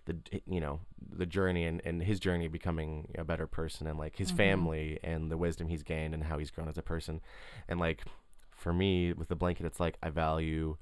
the 0.07 0.17
you 0.47 0.61
know 0.61 0.81
the 1.17 1.27
journey 1.27 1.65
and, 1.65 1.81
and 1.85 2.03
his 2.03 2.19
journey 2.21 2.49
becoming 2.49 3.09
a 3.19 3.25
better 3.25 3.47
person 3.47 3.87
and 3.87 3.99
like 3.99 4.17
his 4.17 4.33
Mhm. 4.33 4.37
family 4.37 4.99
and 5.05 5.31
the 5.31 5.37
wisdom 5.37 5.69
he's 5.69 5.83
gained 5.83 6.15
and 6.15 6.25
how 6.25 6.39
he's 6.39 6.51
grown 6.51 6.69
as 6.69 6.79
a 6.79 6.83
person. 6.83 7.21
And 7.69 7.79
like 7.81 8.05
for 8.51 8.73
me 8.73 9.13
with 9.13 9.29
the 9.29 9.37
blanket 9.37 9.65
it's 9.67 9.81
like 9.81 9.97
i 10.03 10.11
value 10.11 10.77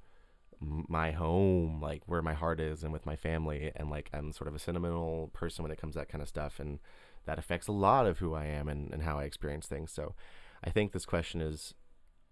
my 0.60 1.12
home 1.12 1.80
like 1.80 2.02
where 2.06 2.22
my 2.22 2.34
heart 2.34 2.58
is 2.60 2.82
and 2.82 2.92
with 2.92 3.06
my 3.06 3.16
family. 3.16 3.70
And 3.76 3.90
like 3.90 4.10
i'm 4.12 4.32
sort 4.32 4.48
of 4.48 4.54
a 4.54 4.58
sentimental 4.58 5.30
person 5.32 5.62
when 5.62 5.70
it 5.72 5.80
comes 5.80 5.94
to 5.94 6.00
that 6.00 6.08
kind 6.08 6.22
of 6.22 6.28
stuff. 6.28 6.58
And 6.58 6.78
that 7.28 7.38
affects 7.38 7.68
a 7.68 7.72
lot 7.72 8.06
of 8.06 8.18
who 8.18 8.34
i 8.34 8.44
am 8.46 8.68
and, 8.68 8.92
and 8.92 9.02
how 9.02 9.18
i 9.18 9.24
experience 9.24 9.66
things 9.66 9.92
so 9.92 10.14
i 10.64 10.70
think 10.70 10.92
this 10.92 11.04
question 11.06 11.40
is 11.40 11.74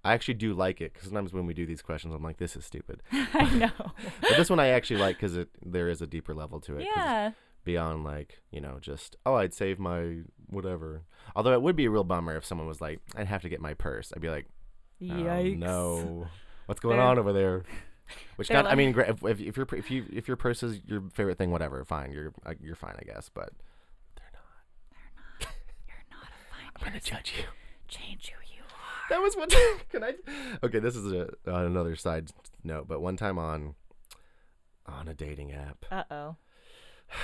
i 0.04 0.12
actually 0.14 0.34
do 0.34 0.54
like 0.54 0.80
it 0.80 0.92
because 0.92 1.08
sometimes 1.08 1.32
when 1.32 1.46
we 1.46 1.52
do 1.54 1.66
these 1.66 1.82
questions 1.82 2.14
i'm 2.14 2.22
like 2.22 2.38
this 2.38 2.56
is 2.56 2.64
stupid 2.64 3.02
I 3.12 3.54
know. 3.54 3.70
but 4.22 4.36
this 4.36 4.50
one 4.50 4.58
i 4.58 4.68
actually 4.68 5.00
like 5.00 5.16
because 5.16 5.36
it 5.36 5.48
there 5.64 5.88
is 5.88 6.00
a 6.00 6.06
deeper 6.06 6.34
level 6.34 6.60
to 6.60 6.78
it. 6.78 6.86
yeah. 6.96 7.32
beyond 7.64 8.04
like 8.04 8.40
you 8.50 8.60
know 8.60 8.78
just 8.80 9.16
oh 9.26 9.34
i'd 9.34 9.52
save 9.54 9.78
my 9.78 10.20
whatever 10.48 11.02
although 11.34 11.52
it 11.52 11.62
would 11.62 11.76
be 11.76 11.84
a 11.84 11.90
real 11.90 12.04
bummer 12.04 12.36
if 12.36 12.44
someone 12.44 12.66
was 12.66 12.80
like 12.80 13.00
i'd 13.16 13.26
have 13.26 13.42
to 13.42 13.48
get 13.48 13.60
my 13.60 13.74
purse 13.74 14.12
i'd 14.16 14.22
be 14.22 14.30
like 14.30 14.46
oh, 15.02 15.04
Yikes. 15.04 15.58
no 15.58 16.26
what's 16.66 16.80
going 16.80 16.96
They're- 16.96 17.06
on 17.06 17.18
over 17.18 17.32
there 17.32 17.64
which 18.36 18.48
they're 18.48 18.62
kind 18.62 18.68
I 18.68 18.74
mean, 18.76 18.94
if, 18.98 19.22
if, 19.24 19.40
if 19.40 19.56
your 19.56 19.66
if 19.72 19.90
you 19.90 20.06
if 20.12 20.28
your 20.28 20.36
purse 20.36 20.62
is 20.62 20.78
your 20.86 21.02
favorite 21.12 21.38
thing, 21.38 21.50
whatever, 21.50 21.84
fine, 21.84 22.12
you're 22.12 22.32
uh, 22.44 22.54
you're 22.60 22.76
fine, 22.76 22.94
I 23.00 23.04
guess. 23.04 23.28
But 23.34 23.50
they're 24.16 24.30
not. 25.40 25.48
To 26.84 27.00
judge 27.00 27.32
you. 27.38 27.44
change 27.88 28.30
who 28.34 28.54
you 28.56 28.62
are. 28.62 29.08
That 29.10 29.20
was 29.22 29.36
one. 29.36 29.48
Can 29.90 30.02
I? 30.04 30.14
Okay, 30.62 30.78
this 30.78 30.96
is 30.96 31.12
a, 31.12 31.28
another 31.44 31.96
side 31.96 32.30
note, 32.64 32.86
but 32.88 33.00
one 33.00 33.16
time 33.16 33.38
on 33.38 33.74
on 34.86 35.08
a 35.08 35.14
dating 35.14 35.52
app, 35.52 35.84
Uh 35.90 36.04
oh. 36.10 36.36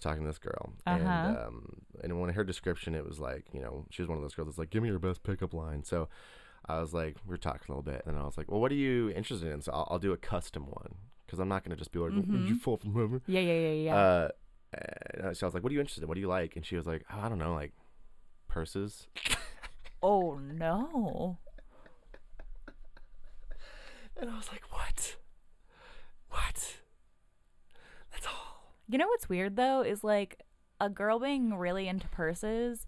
Talking 0.00 0.22
to 0.22 0.28
this 0.28 0.38
girl, 0.38 0.72
Uh-huh. 0.86 0.98
and 0.98 1.36
um, 1.38 1.82
and 2.04 2.20
when 2.20 2.30
her 2.34 2.44
description, 2.44 2.94
it 2.94 3.04
was 3.04 3.18
like, 3.18 3.46
you 3.52 3.60
know, 3.60 3.86
she 3.90 4.02
was 4.02 4.08
one 4.08 4.18
of 4.18 4.22
those 4.22 4.34
girls 4.34 4.46
that's 4.48 4.58
like, 4.58 4.70
give 4.70 4.82
me 4.82 4.88
your 4.88 4.98
best 5.00 5.22
pickup 5.24 5.52
line. 5.52 5.82
So 5.82 6.08
I 6.66 6.80
was 6.80 6.92
like, 6.94 7.16
we 7.26 7.34
are 7.34 7.38
talking 7.38 7.62
a 7.68 7.72
little 7.72 7.82
bit, 7.82 8.02
and 8.06 8.16
I 8.18 8.22
was 8.24 8.36
like, 8.38 8.48
well, 8.50 8.60
what 8.60 8.70
are 8.70 8.76
you 8.76 9.10
interested 9.10 9.52
in? 9.52 9.62
So 9.62 9.72
I'll, 9.72 9.88
I'll 9.92 9.98
do 9.98 10.12
a 10.12 10.16
custom 10.16 10.66
one 10.66 10.94
because 11.26 11.40
I'm 11.40 11.48
not 11.48 11.64
gonna 11.64 11.74
just 11.76 11.90
be 11.92 11.98
like, 11.98 12.12
"Oh, 12.14 12.20
did 12.20 12.48
you 12.48 12.56
fall 12.56 12.76
from 12.76 12.94
heaven? 12.94 13.20
Yeah, 13.26 13.40
yeah, 13.40 13.58
yeah, 13.58 13.72
yeah. 13.72 13.94
Uh, 13.96 15.32
so 15.34 15.46
I 15.46 15.48
was 15.48 15.54
like, 15.54 15.62
what 15.64 15.70
are 15.70 15.74
you 15.74 15.80
interested 15.80 16.02
in? 16.02 16.08
What 16.08 16.14
do 16.14 16.20
you 16.20 16.28
like? 16.28 16.54
And 16.54 16.64
she 16.64 16.76
was 16.76 16.86
like, 16.86 17.02
oh, 17.12 17.18
I 17.20 17.28
don't 17.28 17.38
know, 17.38 17.54
like 17.54 17.72
purses. 18.56 19.06
oh 20.02 20.38
no. 20.38 21.36
And 24.18 24.30
I 24.30 24.34
was 24.34 24.48
like, 24.50 24.62
what? 24.70 25.16
What? 26.30 26.78
That's 28.10 28.26
all. 28.26 28.72
You 28.88 28.96
know 28.96 29.08
what's 29.08 29.28
weird 29.28 29.56
though 29.56 29.82
is 29.82 30.02
like 30.02 30.40
a 30.80 30.88
girl 30.88 31.20
being 31.20 31.54
really 31.58 31.86
into 31.86 32.08
purses 32.08 32.86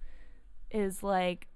is 0.70 1.02
like 1.02 1.48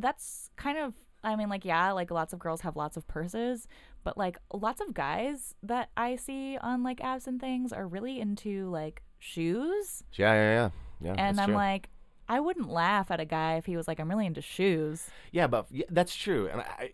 that's 0.00 0.48
kind 0.56 0.78
of 0.78 0.94
I 1.22 1.36
mean 1.36 1.50
like 1.50 1.66
yeah, 1.66 1.92
like 1.92 2.10
lots 2.10 2.32
of 2.32 2.38
girls 2.38 2.62
have 2.62 2.76
lots 2.76 2.96
of 2.96 3.06
purses, 3.06 3.68
but 4.04 4.16
like 4.16 4.38
lots 4.54 4.80
of 4.80 4.94
guys 4.94 5.54
that 5.62 5.90
I 5.98 6.16
see 6.16 6.56
on 6.56 6.82
like 6.82 7.00
apps 7.00 7.26
and 7.26 7.38
things 7.38 7.74
are 7.74 7.86
really 7.86 8.18
into 8.18 8.70
like 8.70 9.02
shoes. 9.18 10.02
Yeah, 10.14 10.32
yeah, 10.32 10.54
yeah. 10.54 10.70
Yeah, 11.00 11.14
and 11.18 11.38
I'm 11.38 11.48
true. 11.48 11.54
like 11.54 11.90
I 12.28 12.40
wouldn't 12.40 12.68
laugh 12.68 13.10
at 13.10 13.20
a 13.20 13.24
guy 13.24 13.56
if 13.56 13.66
he 13.66 13.76
was 13.76 13.88
like 13.88 13.98
I'm 14.00 14.08
really 14.08 14.26
into 14.26 14.42
shoes. 14.42 15.08
Yeah, 15.32 15.46
but 15.46 15.66
yeah, 15.70 15.86
that's 15.90 16.14
true, 16.14 16.48
and 16.48 16.60
I, 16.60 16.90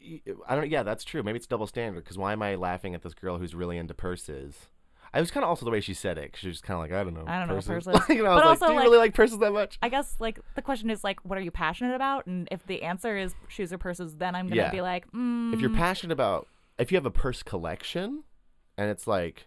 I, 0.49 0.55
don't. 0.55 0.71
Yeah, 0.71 0.83
that's 0.83 1.05
true. 1.05 1.23
Maybe 1.23 1.37
it's 1.37 1.47
double 1.47 1.67
standard. 1.67 2.05
Because 2.05 2.17
why 2.19 2.33
am 2.33 2.43
I 2.43 2.55
laughing 2.55 2.95
at 2.95 3.03
this 3.03 3.15
girl 3.15 3.39
who's 3.39 3.55
really 3.55 3.77
into 3.79 3.95
purses? 3.95 4.69
I 5.13 5.21
was 5.21 5.31
kind 5.31 5.45
of 5.45 5.49
also 5.51 5.65
the 5.65 5.71
way 5.71 5.81
she 5.81 5.95
said 5.95 6.19
it. 6.19 6.33
'cause 6.33 6.41
she 6.41 6.49
was 6.49 6.61
kind 6.61 6.75
of 6.75 6.81
like, 6.81 6.93
I 6.93 7.05
don't 7.05 7.15
know. 7.15 7.25
I 7.27 7.39
don't 7.39 7.47
know, 7.47 7.55
purses. 7.61 7.85
purses. 7.85 8.09
you 8.17 8.25
know, 8.25 8.33
I 8.33 8.35
But 8.41 8.47
was 8.47 8.63
also, 8.63 8.65
like, 8.65 8.69
do 8.69 8.73
you 8.73 8.79
like- 8.79 8.85
really 8.87 8.99
like 8.99 9.15
purses 9.15 9.39
that 9.39 9.53
much? 9.53 9.79
I 9.81 9.89
guess 9.89 10.17
like 10.19 10.41
the 10.57 10.63
question 10.63 10.91
is 10.91 11.05
like 11.05 11.21
what 11.25 11.39
are 11.39 11.43
you 11.43 11.53
passionate 11.53 11.95
about? 11.95 12.27
And 12.27 12.49
if 12.51 12.67
the 12.67 12.83
answer 12.83 13.17
is 13.17 13.35
shoes 13.49 13.73
or 13.73 13.79
purses, 13.79 14.17
then 14.17 14.35
I'm 14.35 14.51
to 14.51 14.57
Yeah. 14.57 14.71
be 14.73 14.81
like, 14.81 15.11
mm, 15.13 15.55
If 15.55 15.61
you're 15.61 15.71
passionate 15.71 16.13
about, 16.13 16.49
if 16.79 16.91
you 16.91 16.97
have 16.97 17.07
a 17.07 17.13
purse 17.13 17.45
collection, 17.45 18.25
and 18.77 18.91
it's 18.91 19.07
like 19.07 19.47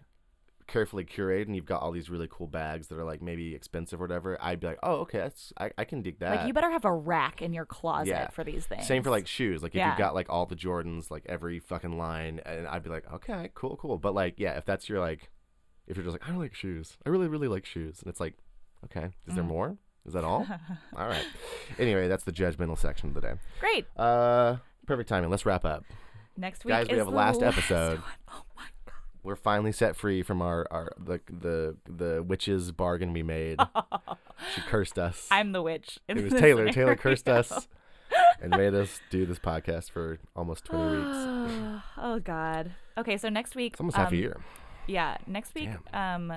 carefully 0.68 1.06
curated, 1.06 1.44
and 1.48 1.56
you've 1.56 1.66
got 1.66 1.82
all 1.82 1.92
these 1.92 2.10
really 2.10 2.28
cool 2.30 2.48
bags 2.48 2.88
that 2.88 2.98
are 2.98 3.04
like 3.04 3.22
maybe 3.22 3.56
expensive 3.56 4.00
or 4.02 4.04
whatever, 4.06 4.38
I'd 4.42 4.60
be 4.60 4.68
like, 4.68 4.80
oh, 4.84 4.96
okay, 4.98 5.20
that's 5.20 5.54
I, 5.60 5.72
I 5.78 5.84
can 5.86 6.02
dig 6.02 6.20
that. 6.20 6.36
Like 6.38 6.48
you 6.48 6.54
better 6.54 6.70
have 6.72 6.86
a 6.86 6.94
rack 6.94 7.42
in 7.42 7.54
your 7.54 7.66
closet 7.66 8.08
Yeah. 8.10 8.30
for 8.30 8.44
these 8.44 8.66
things. 8.66 8.86
Same 8.86 9.04
for 9.04 9.10
like 9.10 9.28
shoes. 9.28 9.64
Like 9.64 9.72
if 9.72 9.78
Yeah. 9.78 9.90
you've 9.90 9.98
got 9.98 10.14
like 10.14 10.28
all 10.30 10.46
the 10.46 10.56
Jordans, 10.56 11.10
like 11.10 11.24
every 11.28 11.60
fucking 11.60 11.98
line, 11.98 12.42
and 12.46 12.68
I'd 12.68 12.84
be 12.84 12.90
like, 12.90 13.12
okay, 13.14 13.50
cool, 13.56 13.78
cool. 13.78 13.98
But 13.98 14.14
like, 14.14 14.36
yeah, 14.38 14.58
if 14.58 14.66
that's 14.66 14.88
your 14.90 15.00
like, 15.00 15.30
if 15.88 15.96
you're 15.98 16.04
just 16.04 16.14
like, 16.14 16.24
I 16.28 16.32
don't 16.32 16.40
like 16.40 16.54
shoes. 16.54 16.98
I 17.06 17.10
really, 17.10 17.28
really 17.28 17.48
like 17.48 17.66
shoes, 17.66 18.02
and 18.02 18.10
it's 18.10 18.20
like, 18.20 18.34
okay, 18.86 19.10
is 19.26 19.36
there 19.36 19.44
Mm. 19.44 19.48
more? 19.48 19.78
Is 20.06 20.14
that 20.14 20.24
all? 20.24 20.46
all 20.96 21.08
right. 21.08 21.26
Anyway, 21.80 22.08
that's 22.08 22.24
the 22.24 22.32
judgmental 22.32 22.78
section 22.78 23.10
of 23.10 23.16
the 23.16 23.22
day. 23.22 23.34
Great. 23.60 23.86
Uh, 23.98 24.58
perfect 24.86 25.10
timing. 25.10 25.30
Let's 25.30 25.46
wrap 25.46 25.66
up. 25.66 25.84
Next 26.38 26.64
week 26.64 26.72
Guys, 26.74 26.88
we 26.88 26.94
is 26.94 27.00
have 27.00 27.08
a 27.08 27.12
last 27.12 27.42
episode. 27.42 28.00
one. 28.00 28.04
Oh 28.30 28.44
my 28.56 28.64
We're 29.28 29.36
finally 29.36 29.74
set 29.74 29.98
free 29.98 30.24
from 30.24 30.42
our, 30.42 30.66
our 30.72 30.94
the 30.98 31.20
the 31.28 31.76
the 31.86 32.24
witch's 32.24 32.72
bargain 32.72 33.12
we 33.12 33.24
made. 33.24 33.60
she 34.56 34.62
cursed 34.62 34.98
us. 34.98 35.28
I'm 35.30 35.52
the 35.52 35.62
witch. 35.62 36.00
it 36.08 36.16
was 36.16 36.32
Taylor. 36.32 36.72
Taylor 36.72 36.96
cursed 36.96 37.28
us 37.28 37.68
and 38.42 38.52
made 38.52 38.74
us 38.74 39.02
do 39.10 39.26
this 39.26 39.38
podcast 39.38 39.92
for 39.92 40.20
almost 40.34 40.64
20 40.64 40.96
weeks. 40.96 41.82
oh 41.98 42.22
God. 42.24 42.72
Okay, 42.98 43.18
so 43.18 43.28
next 43.28 43.54
week. 43.54 43.74
It's 43.74 43.82
almost 43.82 43.98
half 43.98 44.14
a 44.14 44.16
um, 44.16 44.22
year. 44.22 44.38
Yeah, 44.88 45.18
next 45.28 45.54
week. 45.56 45.72
Um, 45.94 46.32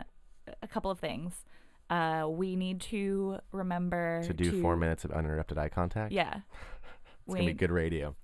a 0.61 0.67
couple 0.67 0.91
of 0.91 0.99
things. 0.99 1.45
Uh, 1.91 2.27
we 2.29 2.57
need 2.57 2.81
to 2.81 3.39
remember 3.53 4.21
to 4.25 4.35
do 4.35 4.61
four 4.61 4.75
minutes 4.75 5.05
of 5.05 5.13
uninterrupted 5.13 5.59
eye 5.59 5.69
contact. 5.69 6.11
Yeah. 6.11 6.41
it's 7.29 7.37
gonna 7.37 7.47
be 7.47 7.53
good 7.53 7.71
radio. 7.71 8.17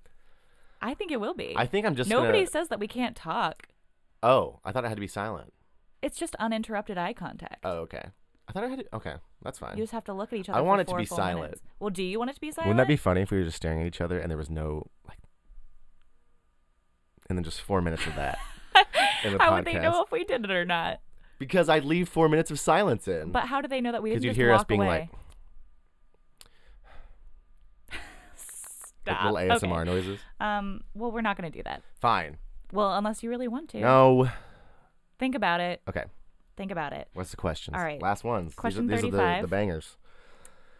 I 0.82 0.94
think 0.94 1.12
it 1.12 1.20
will 1.20 1.34
be. 1.34 1.54
I 1.56 1.66
think 1.66 1.86
I'm 1.86 1.94
just 1.94 2.10
Nobody 2.10 2.38
Gonna, 2.38 2.50
says 2.50 2.68
that 2.70 2.80
we 2.80 2.88
can't 2.88 3.14
talk. 3.14 3.68
Oh, 4.22 4.60
I 4.64 4.72
thought 4.72 4.84
I 4.84 4.88
had 4.88 4.96
to 4.96 5.00
be 5.00 5.06
silent. 5.08 5.52
It's 6.02 6.18
just 6.18 6.34
uninterrupted 6.36 6.98
eye 6.98 7.12
contact. 7.12 7.64
Oh, 7.64 7.78
okay. 7.78 8.10
I 8.48 8.52
thought 8.52 8.64
I 8.64 8.68
had 8.68 8.78
to. 8.80 8.96
Okay, 8.96 9.14
that's 9.42 9.58
fine. 9.58 9.76
You 9.76 9.82
just 9.82 9.92
have 9.92 10.04
to 10.04 10.12
look 10.12 10.32
at 10.32 10.38
each 10.38 10.48
other. 10.48 10.58
I 10.58 10.62
want 10.62 10.80
it 10.80 10.88
to 10.88 10.96
be 10.96 11.04
silent. 11.04 11.38
minutes. 11.40 11.62
Well, 11.80 11.90
do 11.90 12.02
you 12.02 12.18
want 12.18 12.30
it 12.30 12.34
to 12.34 12.40
be 12.40 12.52
silent? 12.52 12.68
Wouldn't 12.68 12.86
that 12.86 12.88
be 12.92 12.96
funny 12.96 13.22
if 13.22 13.30
we 13.30 13.38
were 13.38 13.44
just 13.44 13.56
staring 13.56 13.80
at 13.80 13.86
each 13.86 14.00
other 14.00 14.18
and 14.20 14.30
there 14.30 14.38
was 14.38 14.50
no 14.50 14.86
like, 15.08 15.18
and 17.28 17.36
then 17.36 17.42
just 17.44 17.60
four 17.60 17.80
minutes 17.82 18.06
of 18.06 18.14
that 18.14 18.38
in 19.24 19.32
the 19.32 19.38
How 19.38 19.50
podcast? 19.50 19.54
would 19.56 19.64
they 19.66 19.78
know 19.80 20.02
if 20.02 20.12
we 20.12 20.24
did 20.24 20.44
it 20.44 20.50
or 20.50 20.64
not? 20.64 21.00
Because 21.38 21.68
I'd 21.68 21.84
leave 21.84 22.08
four 22.08 22.28
minutes 22.28 22.50
of 22.50 22.60
silence 22.60 23.08
in. 23.08 23.32
But 23.32 23.46
how 23.46 23.60
do 23.60 23.68
they 23.68 23.80
know 23.80 23.92
that 23.92 24.02
we 24.02 24.10
because 24.10 24.24
you'd 24.24 24.36
hear 24.36 24.52
us 24.52 24.64
being 24.64 24.82
away? 24.82 25.10
like, 27.90 28.00
like 29.06 29.16
Stop. 29.16 29.32
little 29.32 29.56
Okay. 29.56 29.66
ASMR 29.66 29.84
noises. 29.84 30.20
Um. 30.40 30.82
Well, 30.94 31.10
we're 31.10 31.20
not 31.20 31.36
going 31.36 31.50
to 31.50 31.56
do 31.58 31.62
that. 31.64 31.82
Fine. 32.00 32.38
Well, 32.76 32.94
unless 32.94 33.22
you 33.22 33.30
really 33.30 33.48
want 33.48 33.70
to. 33.70 33.80
No. 33.80 34.28
Think 35.18 35.34
about 35.34 35.60
it. 35.60 35.80
Okay. 35.88 36.04
Think 36.56 36.70
about 36.70 36.92
it. 36.92 37.08
What's 37.14 37.30
the 37.30 37.36
question? 37.36 37.74
All 37.74 37.82
right. 37.82 38.00
Last 38.00 38.22
ones. 38.24 38.50
These 38.50 38.58
are- 38.58 38.60
Question 38.60 38.86
these 38.86 38.98
are, 39.04 39.10
the, 39.10 39.16
35. 39.16 39.42
the 39.42 39.48
bangers. 39.48 39.96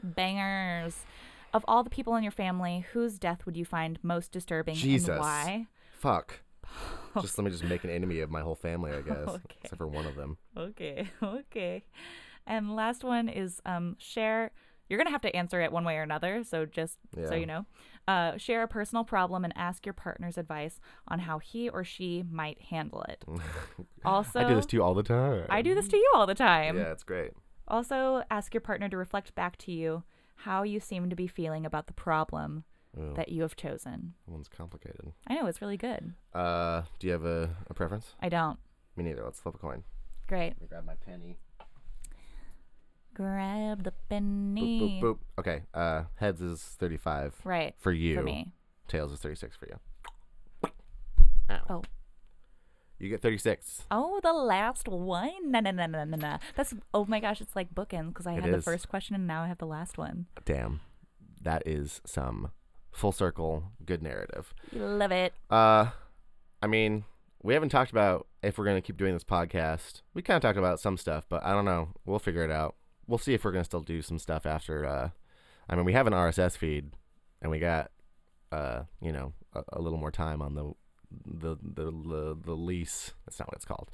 Bangers. 0.03 0.97
Of 1.53 1.65
all 1.69 1.83
the 1.83 1.91
people 1.91 2.17
in 2.17 2.23
your 2.23 2.33
family, 2.33 2.85
whose 2.93 3.19
death 3.19 3.47
would 3.47 3.57
you 3.57 3.65
find 3.65 3.99
most 4.03 4.31
disturbing 4.33 4.75
Jesus. 4.75 5.09
and 5.09 5.21
why? 5.21 5.67
Fuck. 5.99 6.41
just 7.21 7.39
let 7.39 7.45
me 7.45 7.51
just 7.51 7.65
make 7.65 7.85
an 7.85 7.91
enemy 7.91 8.21
of 8.21 8.31
my 8.31 8.41
whole 8.43 8.55
family, 8.55 8.93
I 8.93 9.01
guess, 9.01 9.17
Okay. 9.29 9.41
except 9.63 9.79
for 9.79 9.87
one 9.87 10.05
of 10.07 10.17
them. 10.17 10.37
Okay. 10.57 11.09
Okay. 11.23 11.85
And 12.47 12.77
last 12.77 13.03
one 13.03 13.29
is 13.29 13.61
um 13.67 13.97
share. 13.99 14.53
You're 14.89 14.99
gonna 14.99 15.11
have 15.11 15.23
to 15.23 15.35
answer 15.35 15.61
it 15.61 15.73
one 15.73 15.85
way 15.85 15.97
or 15.97 16.03
another. 16.03 16.45
So 16.45 16.65
just 16.67 16.99
so 17.29 17.35
you 17.35 17.47
know, 17.47 17.67
uh, 18.07 18.37
share 18.37 18.63
a 18.63 18.69
personal 18.69 19.05
problem 19.05 19.45
and 19.45 19.53
ask 19.57 19.85
your 19.85 19.93
partner's 19.93 20.39
advice 20.39 20.81
on 21.09 21.21
how 21.21 21.39
he 21.39 21.69
or 21.69 21.85
she 21.85 22.25
might 22.31 22.61
handle 22.63 23.03
it. 23.09 23.25
Also, 24.05 24.39
I 24.39 24.45
do 24.49 24.55
this 24.55 24.67
to 24.67 24.77
you 24.77 24.85
all 24.85 24.95
the 24.95 25.03
time. 25.03 25.47
I 25.51 25.63
do 25.63 25.75
this 25.75 25.89
to 25.89 25.97
you 25.97 26.09
all 26.15 26.27
the 26.29 26.35
time. 26.35 26.77
Yeah, 26.77 26.93
it's 26.93 27.03
great. 27.03 27.33
Also, 27.67 28.23
ask 28.31 28.55
your 28.55 28.61
partner 28.61 28.89
to 28.89 28.97
reflect 28.97 29.35
back 29.35 29.57
to 29.59 29.73
you 29.73 30.05
how 30.37 30.63
you 30.63 30.79
seem 30.79 31.11
to 31.11 31.17
be 31.17 31.27
feeling 31.27 31.67
about 31.67 31.89
the 31.89 31.93
problem 31.93 32.63
Ooh, 32.97 33.15
that 33.17 33.31
you 33.31 33.43
have 33.43 33.57
chosen. 33.57 34.15
that 34.25 34.31
one's 34.33 34.49
complicated. 34.49 35.13
I 35.27 35.35
know 35.35 35.47
it's 35.47 35.61
really 35.61 35.77
good. 35.77 36.15
Uh, 36.33 36.83
do 37.01 37.09
you 37.09 37.13
have 37.15 37.25
a, 37.25 37.51
a 37.69 37.75
preference? 37.75 38.15
I 38.21 38.29
don't. 38.29 38.61
Me 38.95 39.03
neither. 39.03 39.25
Let's 39.25 39.41
flip 39.41 39.57
a 39.57 39.59
coin. 39.59 39.83
Great. 40.29 40.51
Let 40.51 40.61
me 40.61 40.67
grab 40.69 40.87
my 40.87 40.95
penny. 40.95 41.37
Grab 43.17 43.83
the 43.83 43.93
Boop, 43.93 43.95
penny. 44.11 45.01
boop, 45.03 45.15
boop. 45.15 45.19
Okay. 45.39 45.63
Uh, 45.73 46.03
heads 46.17 46.43
is 46.43 46.61
35 46.63 47.35
Right. 47.45 47.75
for 47.79 47.91
you. 47.91 48.17
For 48.17 48.23
me. 48.23 48.53
Tails 48.89 49.11
is 49.11 49.21
36 49.21 49.57
for 49.57 49.67
you. 49.67 50.71
Ow. 51.51 51.61
Oh. 51.71 51.83
You 52.99 53.09
get 53.09 53.23
36. 53.23 53.85
Oh, 53.91 54.21
the 54.23 54.35
last 54.35 54.87
one. 54.87 55.51
No, 55.51 55.61
no, 55.61 55.71
no, 55.71 55.87
no, 55.87 56.05
no, 56.05 56.17
no. 56.17 56.37
That's 56.57 56.75
oh 56.93 57.07
my 57.07 57.21
gosh, 57.21 57.41
it's 57.41 57.57
like 57.57 57.75
bookends 57.75 58.09
because 58.09 58.27
I 58.27 58.35
It 58.35 58.43
had 58.43 58.53
the 58.53 58.61
first 58.63 58.89
question 58.91 59.15
and 59.15 59.27
now 59.27 59.43
I 59.45 59.49
have 59.49 59.59
the 59.59 59.67
last 59.67 59.97
one. 59.97 60.27
Damn. 60.45 60.81
That 61.41 61.63
is 61.67 62.01
some 62.05 62.51
full 62.93 63.13
circle 63.13 63.65
good 63.85 64.03
narrative. 64.03 64.53
Love 64.73 65.13
it. 65.13 65.33
Uh, 65.51 65.87
I 66.63 66.67
mean, 66.67 67.05
we 67.43 67.55
haven't 67.55 67.69
talked 67.71 67.93
about 67.93 68.27
if 68.43 68.59
we're 68.59 68.65
gonna 68.67 68.83
keep 68.83 68.99
doing 68.99 69.15
this 69.15 69.25
podcast. 69.25 70.03
We 70.13 70.21
kind 70.23 70.37
of 70.37 70.43
talked 70.43 70.59
about 70.59 70.81
some 70.81 70.99
stuff, 70.99 71.25
but 71.31 71.43
I 71.45 71.53
don't 71.53 71.65
know. 71.65 71.89
We'll 72.05 72.19
figure 72.19 72.43
it 72.45 72.51
out. 72.51 72.75
We'll 73.07 73.19
see 73.19 73.35
if 73.35 73.45
we're 73.45 73.53
gonna 73.53 73.65
still 73.65 73.81
do 73.81 74.03
some 74.03 74.19
stuff 74.19 74.47
after. 74.47 74.85
Uh, 74.85 75.11
I 75.69 75.77
mean, 75.77 75.85
we 75.85 75.93
have 75.93 76.07
an 76.07 76.13
RSS 76.13 76.57
feed, 76.57 76.91
and 77.41 77.51
we 77.51 77.59
got, 77.59 77.91
uh, 78.53 78.83
you 79.01 79.13
know, 79.13 79.33
a, 79.55 79.63
a 79.75 79.81
little 79.81 79.99
more 79.99 80.11
time 80.11 80.43
on 80.43 80.55
the, 80.55 80.73
the 81.25 81.57
the 81.63 81.91
the 81.91 82.37
the 82.45 82.55
lease. 82.55 83.13
That's 83.25 83.39
not 83.39 83.49
what 83.49 83.57
it's 83.57 83.65
called. 83.65 83.91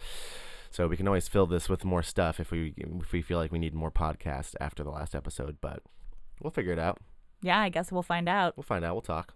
So 0.70 0.88
we 0.88 0.96
can 0.96 1.06
always 1.06 1.28
fill 1.28 1.46
this 1.46 1.68
with 1.68 1.84
more 1.84 2.02
stuff 2.02 2.40
if 2.40 2.50
we 2.50 2.72
if 2.78 3.12
we 3.12 3.20
feel 3.20 3.38
like 3.38 3.52
we 3.52 3.58
need 3.58 3.74
more 3.74 3.90
podcasts 3.90 4.54
after 4.60 4.82
the 4.82 4.90
last 4.90 5.14
episode. 5.14 5.58
But 5.60 5.82
we'll 6.40 6.50
figure 6.50 6.72
it 6.72 6.78
out. 6.78 6.98
Yeah, 7.42 7.60
I 7.60 7.68
guess 7.68 7.92
we'll 7.92 8.02
find 8.02 8.28
out. 8.28 8.56
We'll 8.56 8.62
find 8.62 8.84
out. 8.84 8.94
We'll 8.94 9.02
talk. 9.02 9.34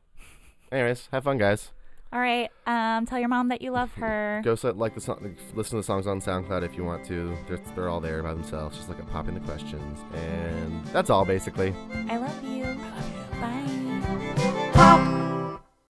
Anyways, 0.73 1.09
have 1.13 1.25
fun, 1.25 1.39
guys. 1.39 1.73
All 2.13 2.21
right. 2.21 2.51
Um, 2.67 3.07
tell 3.07 3.19
your 3.19 3.29
mom 3.29 3.49
that 3.49 3.61
you 3.63 3.73
love 3.73 3.93
her. 3.95 4.41
Go 4.45 4.55
set, 4.55 4.77
like 4.77 4.95
the 4.95 5.01
song, 5.01 5.37
listen 5.55 5.71
to 5.73 5.77
the 5.77 5.83
songs 5.83 6.07
on 6.07 6.21
SoundCloud 6.21 6.65
if 6.65 6.77
you 6.77 6.85
want 6.85 7.05
to. 7.07 7.37
They're, 7.49 7.61
they're 7.75 7.89
all 7.89 8.01
there 8.01 8.23
by 8.23 8.33
themselves. 8.33 8.77
Just 8.77 8.89
look 8.89 8.99
at 8.99 9.11
popping 9.11 9.35
the 9.35 9.41
questions, 9.41 9.99
and 10.15 10.87
that's 10.89 11.11
all 11.11 11.25
basically. 11.25 11.75
I 12.09 12.17
love 12.17 12.45
you. 12.45 13.86